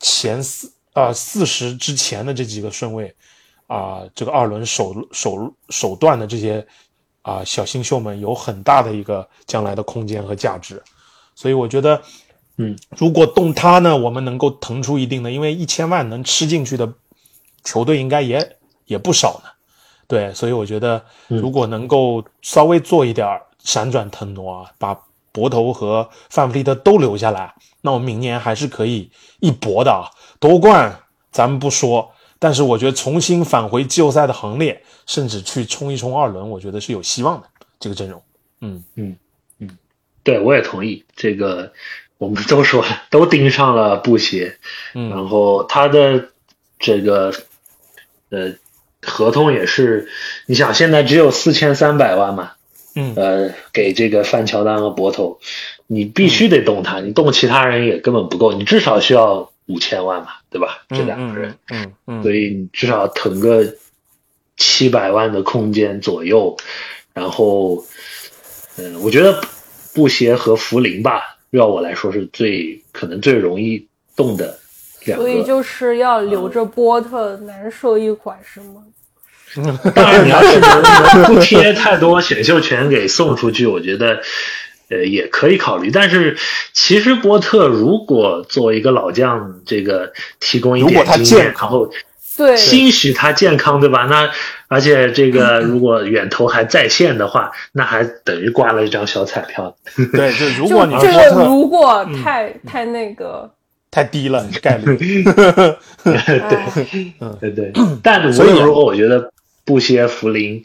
[0.00, 3.14] 前四啊四十之前的这几个顺位
[3.66, 6.66] 啊、这个二轮首首首段的这些
[7.28, 10.82] 啊、小新秀们有很大的一个将来的空间和价值，
[11.34, 12.00] 所以我觉得，
[12.56, 16.90] 嗯，如果动他呢，我们能够腾出一定的，因为一千万能吃进去的
[17.64, 18.56] 球队应该也
[18.86, 19.50] 也不少呢。
[20.06, 24.98] 对，所以我觉得如果能够稍微做一点儿闪转腾挪啊，把
[25.30, 29.10] 博头和范弗利特都留下来，那我们明年还是可以
[29.40, 30.08] 一搏的啊。
[30.40, 30.98] 夺冠
[31.30, 37.48] 咱们不说，但是我觉得重新返回季后赛的行列，甚至去冲一冲二轮，我觉得是有希望的。
[37.80, 38.22] 这个阵容，
[38.60, 38.82] 嗯。
[38.96, 39.16] 嗯
[39.58, 39.78] 嗯
[40.22, 41.04] 对，我也同意。
[41.16, 41.72] 这个。
[42.18, 44.58] 我们都说了，都盯上了布鞋，
[44.92, 45.08] 嗯。
[45.08, 46.30] 然后他的
[46.80, 47.32] 这个
[48.30, 48.54] 呃
[49.00, 50.08] 合同也是，
[50.46, 52.54] 你想现在只有四千三百万嘛，
[52.96, 53.14] 嗯。
[53.14, 55.38] 呃，给这个范乔丹和博头，
[55.86, 60.82] 你必须得动他，你动其他人也根本不够，你至少需要五千万嘛，对吧？
[60.88, 63.74] 这两个人，嗯嗯嗯，所以你至少腾个
[64.56, 66.56] 七百万的空间左右，
[67.12, 67.84] 然后，
[68.76, 69.40] 嗯，我觉得
[69.94, 74.58] 布鞋和福林吧，要我来说是最可能最容易动的
[75.04, 75.44] 两个所以。
[75.44, 78.82] 就是要留着波特难受一款，是吗？
[79.94, 84.22] 当然，你要是能能不贴太多选秀权给送出去，我觉得。
[84.90, 86.36] 呃，也可以考虑，但是
[86.72, 91.90] 其实波特如果作为一个老将，这个提供一点经验，然后
[92.36, 94.06] 对，兴许他健康，对吧？
[94.08, 94.30] 那
[94.68, 99.76] 而且这个 如果远投还在线的话，那还等于刮了一张小彩票。
[100.12, 103.50] 对， 就如果你这个如果太太那个，
[103.90, 104.96] 太低了概率，
[106.04, 109.32] 对对对，但无所以论如何，我觉得
[109.64, 110.62] 布歇、福林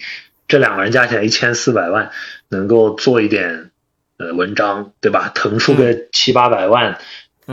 [0.47, 2.11] 这两个人加起来一千四百万，
[2.49, 3.71] 能够做一点
[4.23, 5.31] 呃文章，对吧？
[5.35, 6.97] 腾出个七八百万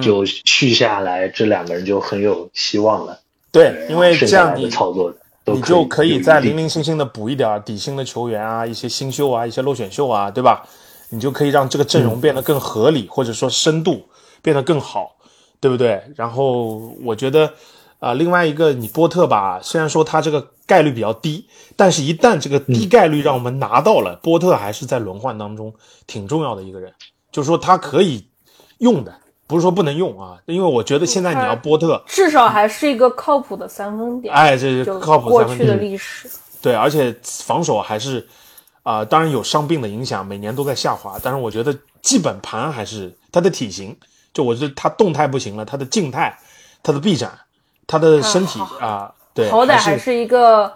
[0.00, 3.18] 就续下来，这两个人就很有希望了。
[3.50, 5.16] 对，因为这样你操作的
[5.52, 10.64] 你就可以在有余地零零星星的补一点儿底薪的球员啊，一些新秀啊，一些落选秀啊，对吧？
[11.08, 14.06] 你就可以让这个阵容变得更合理，或者说深度
[14.42, 15.16] 变得更好，
[15.58, 16.00] 对不对？
[16.14, 17.52] 然后我觉得，
[18.00, 21.46] 啊、另外一个你波特吧，虽然说他这个概率比较低，
[21.76, 25.72] 但是一旦这个低概率让我们拿到了，波特还是在轮换当中
[26.06, 26.92] 挺重要的一个人，
[27.30, 28.26] 就是说他可以
[28.78, 29.14] 用的，
[29.46, 34.34] 不是说不能用啊，因为我觉得现在你要波特，至少还是一个靠谱的三分点。
[34.34, 35.92] 哎，这是靠谱过去的三分点。
[35.92, 36.28] 历史，
[36.62, 38.26] 对，而且防守还是
[38.82, 41.18] 啊、当然有伤病的影响，每年都在下滑。
[41.22, 43.94] 但是我觉得基本盘还是他的体型，
[44.32, 46.38] 就我觉得他动态不行了，他的静态、
[46.82, 47.38] 他的臂展、
[47.90, 50.72] 他的身体啊、对，好歹还还是一个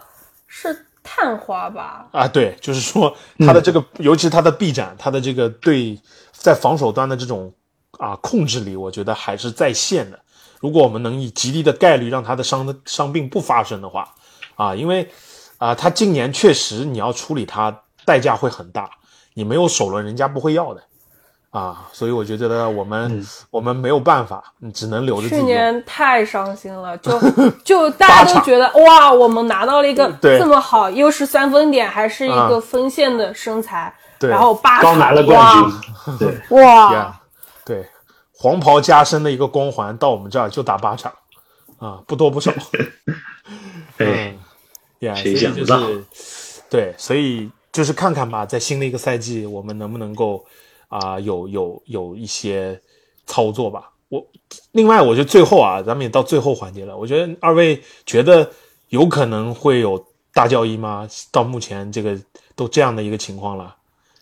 [0.48, 2.08] 是探花吧。
[2.10, 5.96] 啊，对，就是说他的这个，尤其他的臂展，他的这个对
[6.32, 7.52] 在防守端的这种
[7.98, 10.18] 啊控制力，我觉得还是在线的。
[10.58, 14.12] 如果我们能以极低的概率让他的伤的伤病不发生的话，
[14.56, 15.08] 啊，因为
[15.58, 18.90] 啊，他今年确实你要处理他，代价会很大。
[19.34, 20.82] 你没有首轮，人家不会要的。
[21.54, 24.42] 啊，所以我觉得我们、我们没有办法，
[24.74, 25.40] 只能留着去。
[25.44, 27.16] 年太伤心了，就
[27.62, 37.20] 就大家都觉得哇，我们拿到了一个这么好，又是三分点，还是一个啊锋线的身材，对然后八刚拿了冠军， 对，军，哇，呀
[37.64, 37.88] 对，
[38.36, 41.12] 黄袍加身的一个光环到我们这儿就打八场，
[41.78, 42.52] 啊，不多不少。
[43.96, 44.36] 对，
[44.98, 45.78] 呀，谁所以就想不到
[46.12, 50.44] 是对，所以就是看看吧，在新的一个赛季，我们能不能够
[50.88, 52.80] 啊、有有有一些
[53.26, 53.90] 操作吧。
[54.08, 54.24] 我
[54.72, 58.50] 另外，我觉得最后啊，咱们也到最后环节了，我觉得二位觉得
[58.90, 61.08] 有可能会有大交易吗？
[61.32, 62.16] 到目前这个
[62.54, 63.74] 都这样的一个情况了，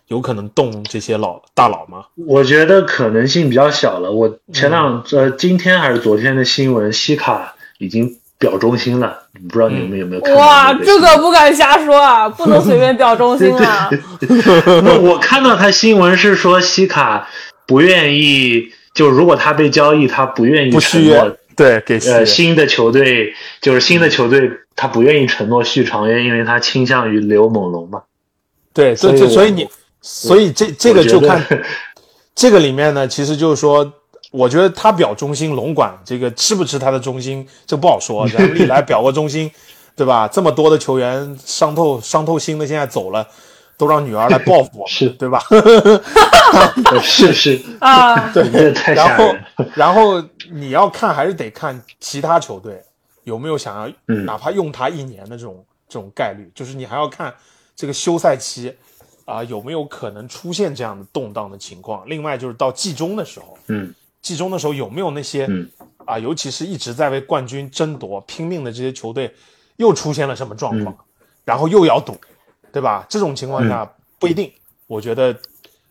[0.07, 2.07] 有可能动这些老大佬吗？
[2.15, 4.13] 我觉得可能性比较小了。
[4.13, 9.17] 我前两、呃今天还是昨天的新闻，西卡已经表忠心了，
[9.49, 13.89] 不知道你们有没有看到哇，这个不敢瞎说啊，不能随便表忠心啊。
[14.83, 17.29] 那我看到他新闻是说西卡
[17.69, 22.27] 不愿意，就如果他被交易，他不愿意续承诺约，对，给呃。
[22.27, 28.03] 新的球队，就是新的球队，他不愿意承诺续长约，因为他倾向于留猛龙嘛。
[28.75, 29.69] 对，所以所以你，
[30.01, 31.41] 所以这这个就看
[32.35, 33.93] 这个里面呢，其实就是说，
[34.33, 38.27] 我觉得他表忠心，龙管这个吃不吃他的忠心，这不好说。
[38.33, 39.49] 咱们历来表过忠心，
[39.95, 40.27] 对吧？
[40.27, 43.29] 这么多的球员伤透伤透心的，现在走了，
[43.77, 45.41] 都让女儿来报复我们，是对吧？
[47.03, 49.67] 是是，啊，对，然后吓人了。
[49.75, 52.83] 然后你要看还是得看其他球队
[53.25, 57.33] 有没有想要，嗯哪怕用他一年的这种这种概率，就是你还要看
[57.77, 58.75] 这个休赛期
[59.25, 62.03] 啊、有没有可能出现这样的动荡的情况。
[62.07, 65.69] 另外就是到季中的时候，嗯季中的时候有没有那些嗯
[66.05, 69.33] 啊、尤其是一直在为冠军争夺拼命的这些球队，
[69.77, 70.97] 又出现了什么状况，
[71.45, 72.19] 然后又要赌，
[72.73, 73.07] 对吧？
[73.09, 73.89] 这种情况下、
[74.19, 74.51] 不一定。
[74.89, 75.35] 我觉得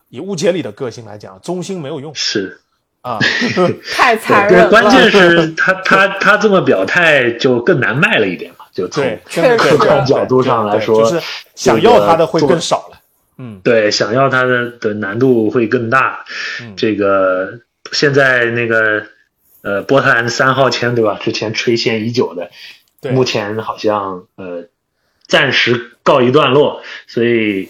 [0.10, 2.60] 以乌杰里的个性来讲，中心没有用是，
[3.02, 3.18] 啊。
[3.96, 4.70] 太残对，忍了。
[4.70, 9.18] 关键是 他他他这么表态就更难卖了一点嘛，就从
[9.58, 11.26] 客观角度上来说，就是
[11.56, 13.00] 想要他的会更少了。
[13.38, 16.26] 嗯对，想要他的的难度会更大。
[16.62, 17.60] 嗯这个
[17.92, 19.04] 现在那个
[19.62, 21.20] 呃，波特兰三号签对吧？
[21.22, 22.50] 之前垂涎已久的，
[23.00, 23.12] 对。
[23.12, 24.66] 目前好像呃
[25.28, 27.70] 暂时告一段落，所以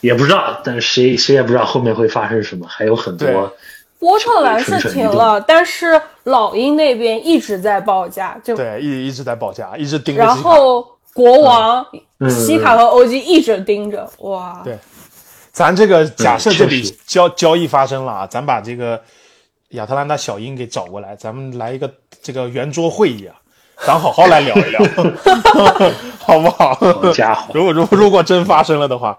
[0.00, 3.56] 也不知道，但是谁谁也不知道后面会发生什么，还有很多
[3.98, 10.34] 波特兰是停了，但是老鹰那边一直在报价，就对，一一直在报价，一直盯着然。
[10.34, 11.86] 后国王、
[12.18, 12.30] 嗯。
[12.30, 14.78] 西卡和欧 G 一直盯着，哇，对。
[15.52, 16.94] 咱这个假设这笔嗯确实。
[17.06, 19.02] 交交易发生了啊，咱把这个
[19.70, 21.92] 亚特兰大小鹰给找过来，咱们来一个
[22.22, 23.40] 这个圆桌会议啊，
[23.86, 24.80] 咱好好来聊一聊，
[26.18, 26.74] 好不好？
[26.74, 29.18] 好家伙，如果如果如果真发生了的话，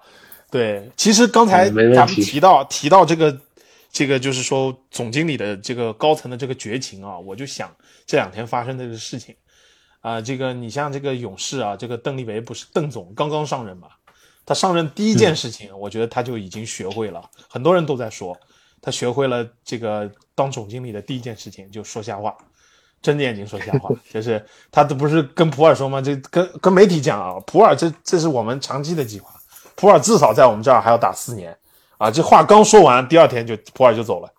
[0.50, 3.38] 对，其实刚才咱们提到提到这个
[3.92, 7.70] 这个就是说总经理的这个高层的这个绝情啊，我就想
[8.06, 9.36] 这两天发生的这个事情。
[10.02, 13.88] 啊、这个你像这个勇士啊，这个邓立维不是邓总刚刚上任嘛，
[14.44, 18.36] 他上任第一件事情，我觉得他就已经学会了，很多人都在说
[18.82, 20.10] 他学会了这个
[20.42, 22.36] 当总经理的第一件事情就说瞎话。
[23.04, 26.02] 睁着眼睛说瞎话，就是他这不是跟普洱说吗？
[26.02, 29.32] 这跟跟媒体讲啊，普洱这这是我们长期的计划，
[29.76, 31.56] 普洱至少在我们这儿还要打四年
[31.98, 32.10] 啊！
[32.12, 34.32] 这话刚说完，第二天就普洱就走了。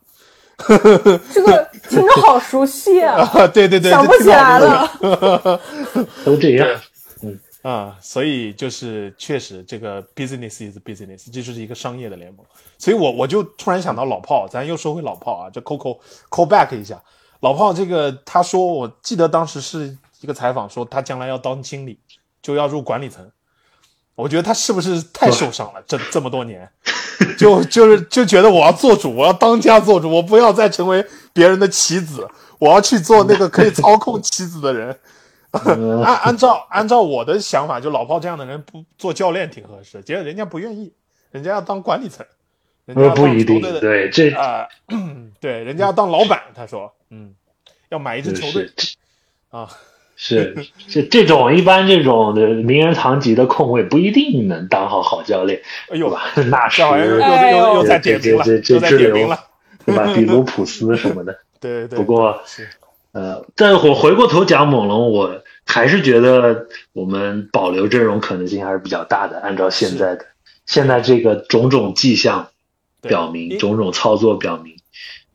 [1.32, 5.60] 这个听着好熟悉啊， 啊，对对对，想不起来了了。
[6.24, 6.80] 都这样。
[7.62, 12.44] 啊，所以就是确实这个 business is business，这就是一个商业的联盟。
[12.76, 15.98] 所以我我就突然想到老炮，咱又说回老炮啊，就 Coco
[16.28, 17.00] call back 一下，
[17.38, 22.00] 老炮这个他说，我记得当时是一个采访说他将来要当经理，
[22.42, 23.30] 就要入管理层。
[24.16, 25.82] 我觉得他是不是太受伤了？
[25.86, 26.68] 这这么多年，
[27.38, 32.28] 就就是就觉得我要做主，我要当家做主，我不要再成为别人的棋子，
[32.58, 34.98] 我要去做那个可以操控棋子的人。
[36.02, 40.92] 按按照按照我的想法，就老炮这样的人不做教练挺合适，结果人家不愿意，
[41.30, 42.24] 人家要当管理层，
[43.14, 44.66] 不一定，对，这啊、
[45.40, 47.34] 对，人家要当老板，他说，嗯，
[47.90, 48.96] 要买一支球队是
[49.50, 49.68] 啊，
[50.16, 55.60] 是是这种一般这种的名人堂级的控卫不一定能当好好教练，
[55.90, 56.10] 哎呦，
[56.48, 59.38] 纳什这好像又又又又在点名了，这这又在点名了，
[59.84, 60.12] 对吧？
[60.14, 61.38] 比卢普斯什么的。
[61.60, 61.98] 对对对。
[61.98, 62.68] 不过是
[63.12, 69.38] 呃，但我回过头讲猛龙，我还是觉得我们保留阵容可能性还是比较大的。
[69.38, 70.24] 按照现在的
[70.64, 72.48] 现在这个种种迹象
[73.02, 74.76] 表明，种种操作表明，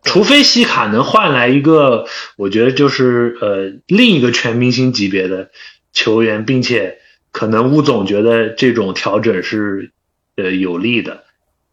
[0.02, 5.52] 除非西卡能换来一个，我觉得就是呃另一个全明星级别的
[5.94, 6.98] 球员，并且
[7.32, 9.92] 可能吴总觉得这种调整是
[10.36, 11.26] 呃有利的，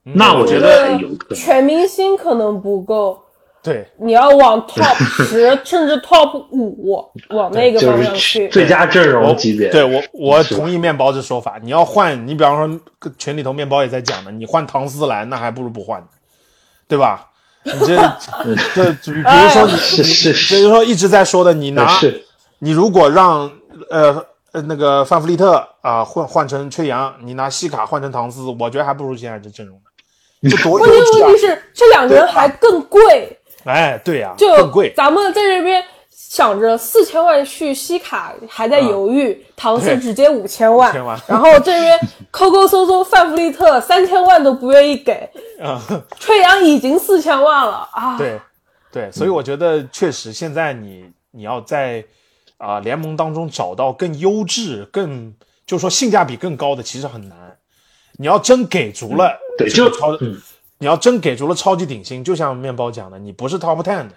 [0.02, 1.38] 那我觉得有可能。
[1.38, 3.23] 全明星可能不够。
[3.64, 9.70] 对，你要往 top 十甚至 top 五往那个方向去，最佳阵容级别。
[9.70, 11.58] 对我，我同意面包这说法。
[11.62, 16.06] 你要换，你比方说群里头面包也在讲的，你换唐斯来，那还不如不换，
[16.86, 17.30] 对吧？
[17.62, 17.96] 你这
[18.74, 19.72] 这，比如说你，
[20.50, 21.98] 比如说一直在说的，你拿，
[22.58, 23.50] 你如果让
[23.88, 24.22] 呃
[24.52, 29.82] 呃那个范弗利特啊换换成崔杨，你拿西卡换成唐斯，我觉得还不如现在这阵容呢。
[30.50, 33.38] 这多关键问题是这两个人还更贵。
[33.64, 34.92] 哎，对呀，就更贵。
[34.96, 40.92] 咱们在这边想着四千万续西卡，还在犹豫，唐斯直接五千万，
[41.26, 41.98] 然后这边
[42.30, 45.28] 抠抠搜搜范弗利特三千万都不愿意给，
[45.60, 45.80] 啊，
[46.20, 48.16] 吹杨已经四千万了啊。
[48.18, 48.40] 对，
[48.92, 52.04] 对，所以我觉得确实现在你你要在
[52.58, 55.32] 啊联盟当中找到更优质、更
[55.66, 57.56] 就是说性价比更高的，其实很难。
[58.16, 60.16] 你要真给足了，对，就超。
[60.78, 64.14] 你要真给足了超级顶薪，就像面包讲的，你不是 top ten 的，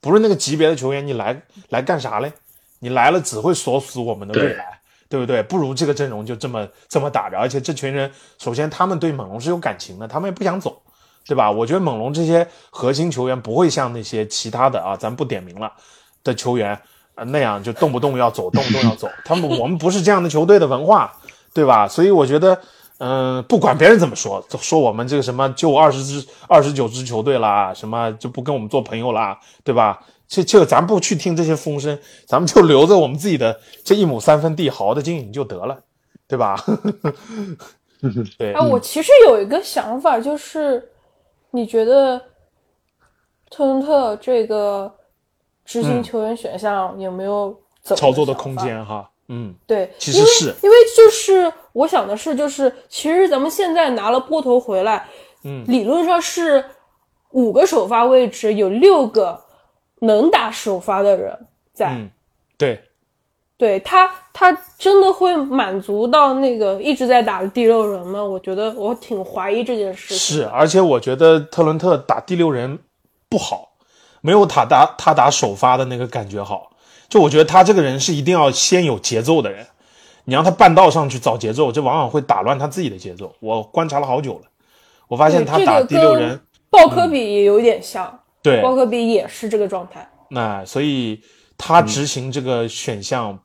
[0.00, 2.32] 不是那个级别的球员，你来来干啥嘞？
[2.80, 5.42] 你来了只会锁死我们的未来，对不对？
[5.44, 10.82] 不如这个阵容就这么这么打着，而且这群人首先他们对猛龙是有感情的，他们也不想走，
[11.26, 11.50] 对吧？
[11.50, 15.72] 我觉得猛龙这些核心球员不会像那些其他的啊，咱不点名了
[16.24, 16.72] 的球员
[17.14, 19.08] 啊那样就动不动要走，动不动要走。
[19.24, 21.14] 他们我们不是这样的球队的文化，
[21.54, 21.86] 对吧？
[21.86, 22.60] 所以我觉得。
[23.02, 29.98] 嗯，不管别人怎么说，说我们这个什么就二十支、二十九支球队啦，什么就不跟我们做朋友啦，对吧？
[30.28, 35.76] 这这个咱不去听这些风声，咱们就留着我们自己的这一亩三分地好好的经营就得了，
[36.28, 36.62] 对吧？
[38.38, 38.52] 对。
[38.52, 40.90] 啊，我其实有一个想法，就是
[41.50, 42.20] 你觉得
[43.50, 44.94] 特伦特这个
[45.64, 48.84] 执行球员选项有没有操作的空间？
[48.84, 49.09] 哈。
[49.32, 55.06] 嗯，对，其实是因为就是我想的是，就是其实咱们现在拿了波头回来，
[55.44, 56.64] 嗯，理论上是
[57.30, 59.40] 五个首发位置，有六个
[60.00, 61.90] 能打首发的人在。
[61.90, 62.10] 嗯，
[62.58, 62.82] 对，
[63.56, 68.24] 对他，他真的会满足到那个一直在打的第六人吗？
[68.24, 70.16] 我觉得我挺怀疑这件事。
[70.16, 72.80] 是，而且我觉得特伦特打第六人
[73.28, 73.74] 不好，
[74.22, 76.69] 没有他打他打首发的那个感觉好。
[77.10, 79.66] 就我觉得他这个人是一定要先有节奏的人，
[80.24, 83.34] 你让他半道上去找节奏，这往往会打乱他自己的节奏。
[83.40, 84.44] 我观察了好久了，
[85.08, 90.08] 我发现他打第六人，鲍科比也有点像，对，鲍科比也是这个状态。
[90.30, 91.20] 那所以
[91.58, 93.36] 他执行这个选项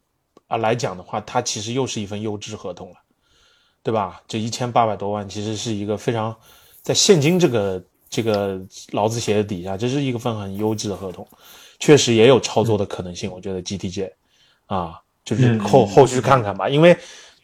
[0.48, 2.96] 啊来讲的话，他其实又是一份优质合同了，
[3.82, 4.22] 对吧？
[4.28, 6.36] 这一千八百多万其实是一个非常
[6.84, 8.62] 在现金这个这个
[8.92, 11.28] 劳资协议底下，这是一个份很优质的合同。
[11.80, 14.10] 确实也有操作的可能性，我觉得 GTJ，
[14.68, 16.98] 啊，就是后后续看看吧，因为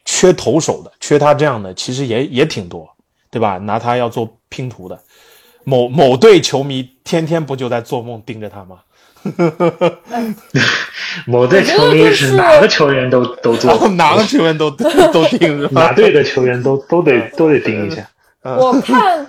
[0.04, 2.88] 缺投手的，缺他这样的，其实也也挺多，
[3.30, 3.58] 对吧？
[3.58, 4.98] 拿他要做拼图的，
[5.64, 8.80] 某某队球迷天天不就在做梦盯着他吗？
[11.26, 14.68] 某队球迷是哪个球员都都做，哪个球员都
[15.12, 18.08] 都盯着，哪队的球员都都得都得盯一下。
[18.42, 19.24] 我看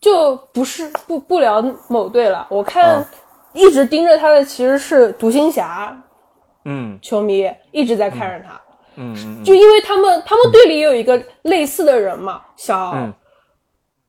[0.00, 3.06] 就不是不不聊某队了，我看。
[3.56, 5.96] 一直盯着他的其实是独行侠，
[6.66, 8.60] 嗯，球迷一直在看着他，
[8.96, 12.90] 嗯，就因为他们他们队里也有一个类似的人嘛，小，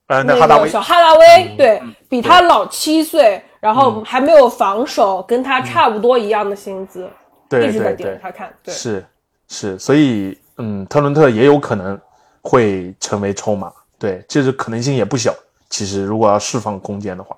[0.07, 7.09] 呃，那个小哈达威，对比他老七岁，然后还没有防守，跟他差不多一样的薪资，
[7.47, 9.05] 对，一直在盯着他看，对，是
[9.47, 11.99] 是，所以嗯，特伦特也有可能
[12.41, 15.33] 会成为筹码，对，这个可能性也不小。
[15.69, 17.35] 其实如果要释放空间的话。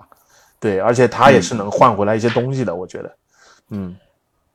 [0.60, 3.16] 对，而且他也是能换回来一些东西的，我觉得，
[3.70, 3.96] 嗯，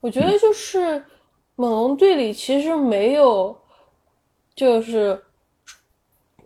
[0.01, 1.03] 我觉得就是
[1.57, 3.57] 猛龙队里其实没有，
[4.55, 5.19] 就是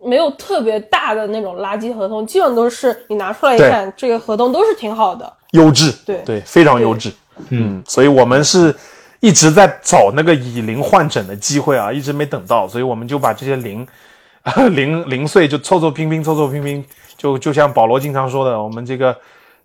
[0.00, 7.12] 没有特别大的那种垃圾合同，基本都是你拿出来一看，这个合同都是挺好的，优质，对对，非常优质，
[7.48, 8.72] 嗯，所以我们是
[9.18, 13.84] 一直在找那个以零换整的机会啊，一直没等到，所以我们就把这些零
[14.70, 16.84] 零零碎就凑凑拼拼，凑凑拼拼，
[17.16, 19.16] 就就像保罗经常说的，我们这个。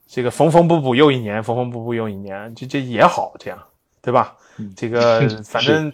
[0.08, 3.58] 这个缝缝补补又一年，缝缝补补又一年，这这也好，这样，
[4.02, 4.36] 对吧？
[4.76, 5.92] 这个 反正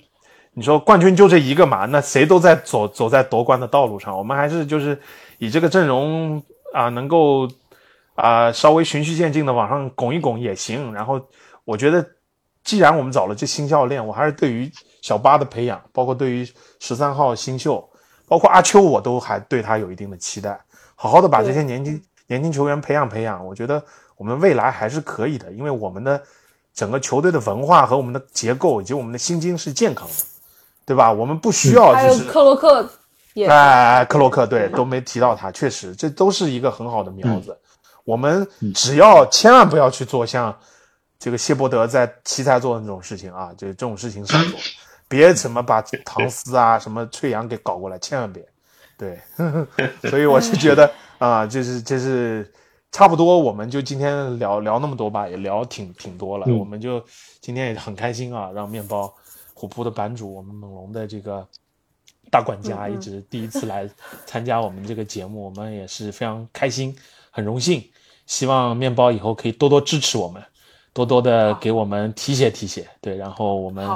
[0.54, 5.00] 你说冠军就这一个嘛，那谁都在走走在夺冠的道路上，我们还是就是
[5.38, 7.48] 以这个阵容啊，能够
[8.16, 10.94] 啊稍微循序渐进的往上拱一拱也行。
[10.94, 11.22] 然后
[11.64, 12.06] 我觉得
[12.64, 14.70] 既然我们找了这新教练，我还是对于
[15.02, 16.46] 小八的培养，包括对于
[16.82, 17.88] 十三号新秀，
[18.28, 20.60] 包括阿秋，我都还对他有一定的期待。
[20.96, 23.84] 好好的把这些年轻年轻球员培养培养，我觉得
[24.16, 26.22] 我们未来还是可以的，因为我们的
[26.74, 30.14] 整个球队的文化和我们的结构以及我们的心经是健康的，
[30.86, 31.12] 对吧？
[31.12, 32.88] 我们不需要还有就是克洛克
[33.34, 37.58] 也哎，克洛克对都没提到他，确实这都是一个很好的苗子。
[38.06, 40.56] 我们只要千万不要去做像
[41.18, 44.60] 这个谢伯德在奇才做的那种事情啊，就这种事情少做，
[45.08, 48.48] 别什么把唐斯啊、什么翠阳给搞过来，千万别。
[49.00, 49.18] 对，
[50.12, 52.52] 所以我是觉得啊，就是就是
[52.92, 56.46] 差不多，我们就今天聊聊那么多吧，也聊挺挺多了。
[56.54, 57.02] 我们就
[57.40, 59.14] 今天也很开心啊，让面包
[59.54, 61.48] 虎扑的版主，我们猛龙的这个
[62.30, 63.90] 大管家，一直第一次来
[64.26, 66.94] 参加我们这个节目，我们也是非常开心，
[67.32, 67.82] 很荣幸。
[68.26, 70.44] 希望面包以后可以多多支持我们，
[70.92, 72.86] 多多的给我们提携提携。
[73.00, 73.90] 对，然后我们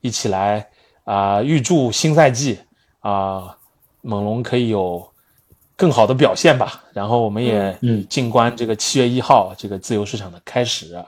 [0.00, 0.68] 一起来
[1.04, 2.58] 啊、预祝新赛季
[3.00, 3.56] 啊、
[4.02, 5.06] 猛龙可以有
[5.76, 6.82] 更好的表现吧。
[6.92, 11.02] 然后我们也嗯静观这个七月一号这个自由市场的开始，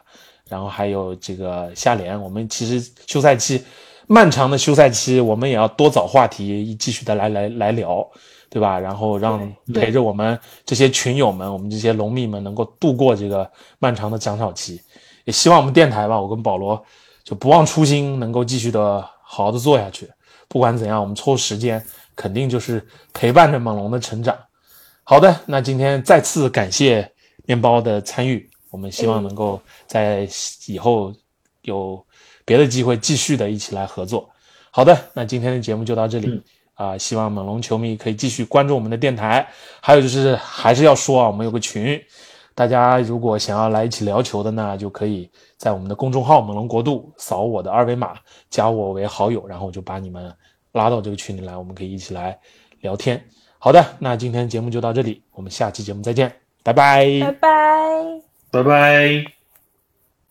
[0.49, 3.63] 然后还有这个下联，我们其实休赛期
[4.07, 8.07] 漫长的休赛期，我们也要多找话题继续的来来来聊，
[8.51, 8.79] 对吧？
[8.79, 14.81] 然后让陪着我们这些群友们，我们这些龙迷们能够度过这个漫长的奖草期。
[15.25, 16.85] 也希望我们电台吧，我跟保罗
[17.25, 20.11] 就不忘初心，能够继续的好好的做下去。
[20.49, 21.83] 不管怎样，我们抽时间
[22.15, 24.37] 肯定就是陪伴着猛龙的成长。
[25.05, 27.11] 好的，那今天再次感谢
[27.45, 30.29] 面包的参与，我们希望能够在
[30.67, 31.13] 以后
[31.63, 32.05] 有
[32.45, 34.31] 别的机会继续的一起来合作。
[34.71, 36.43] 好的，那今天的节目就到这里
[36.75, 39.47] 啊、希望猛龙球迷可以继续关注我们的电台。
[39.81, 42.01] 还有就是还是要说啊，我们有个群，
[42.55, 48.15] 大家如果想要来一起聊球的呢，就可以在我们的公众号“猛龙国度”扫我的二维码，
[48.49, 50.33] 加我为好友，然后我就把你们
[50.73, 52.39] 拉到这个群里来，我们可以一起来
[52.81, 53.23] 聊天。
[53.59, 56.33] 好的，那今天节目就到这里，我们下期节目再见，
[56.63, 58.23] 拜拜拜拜。
[58.51, 59.42] 拜拜。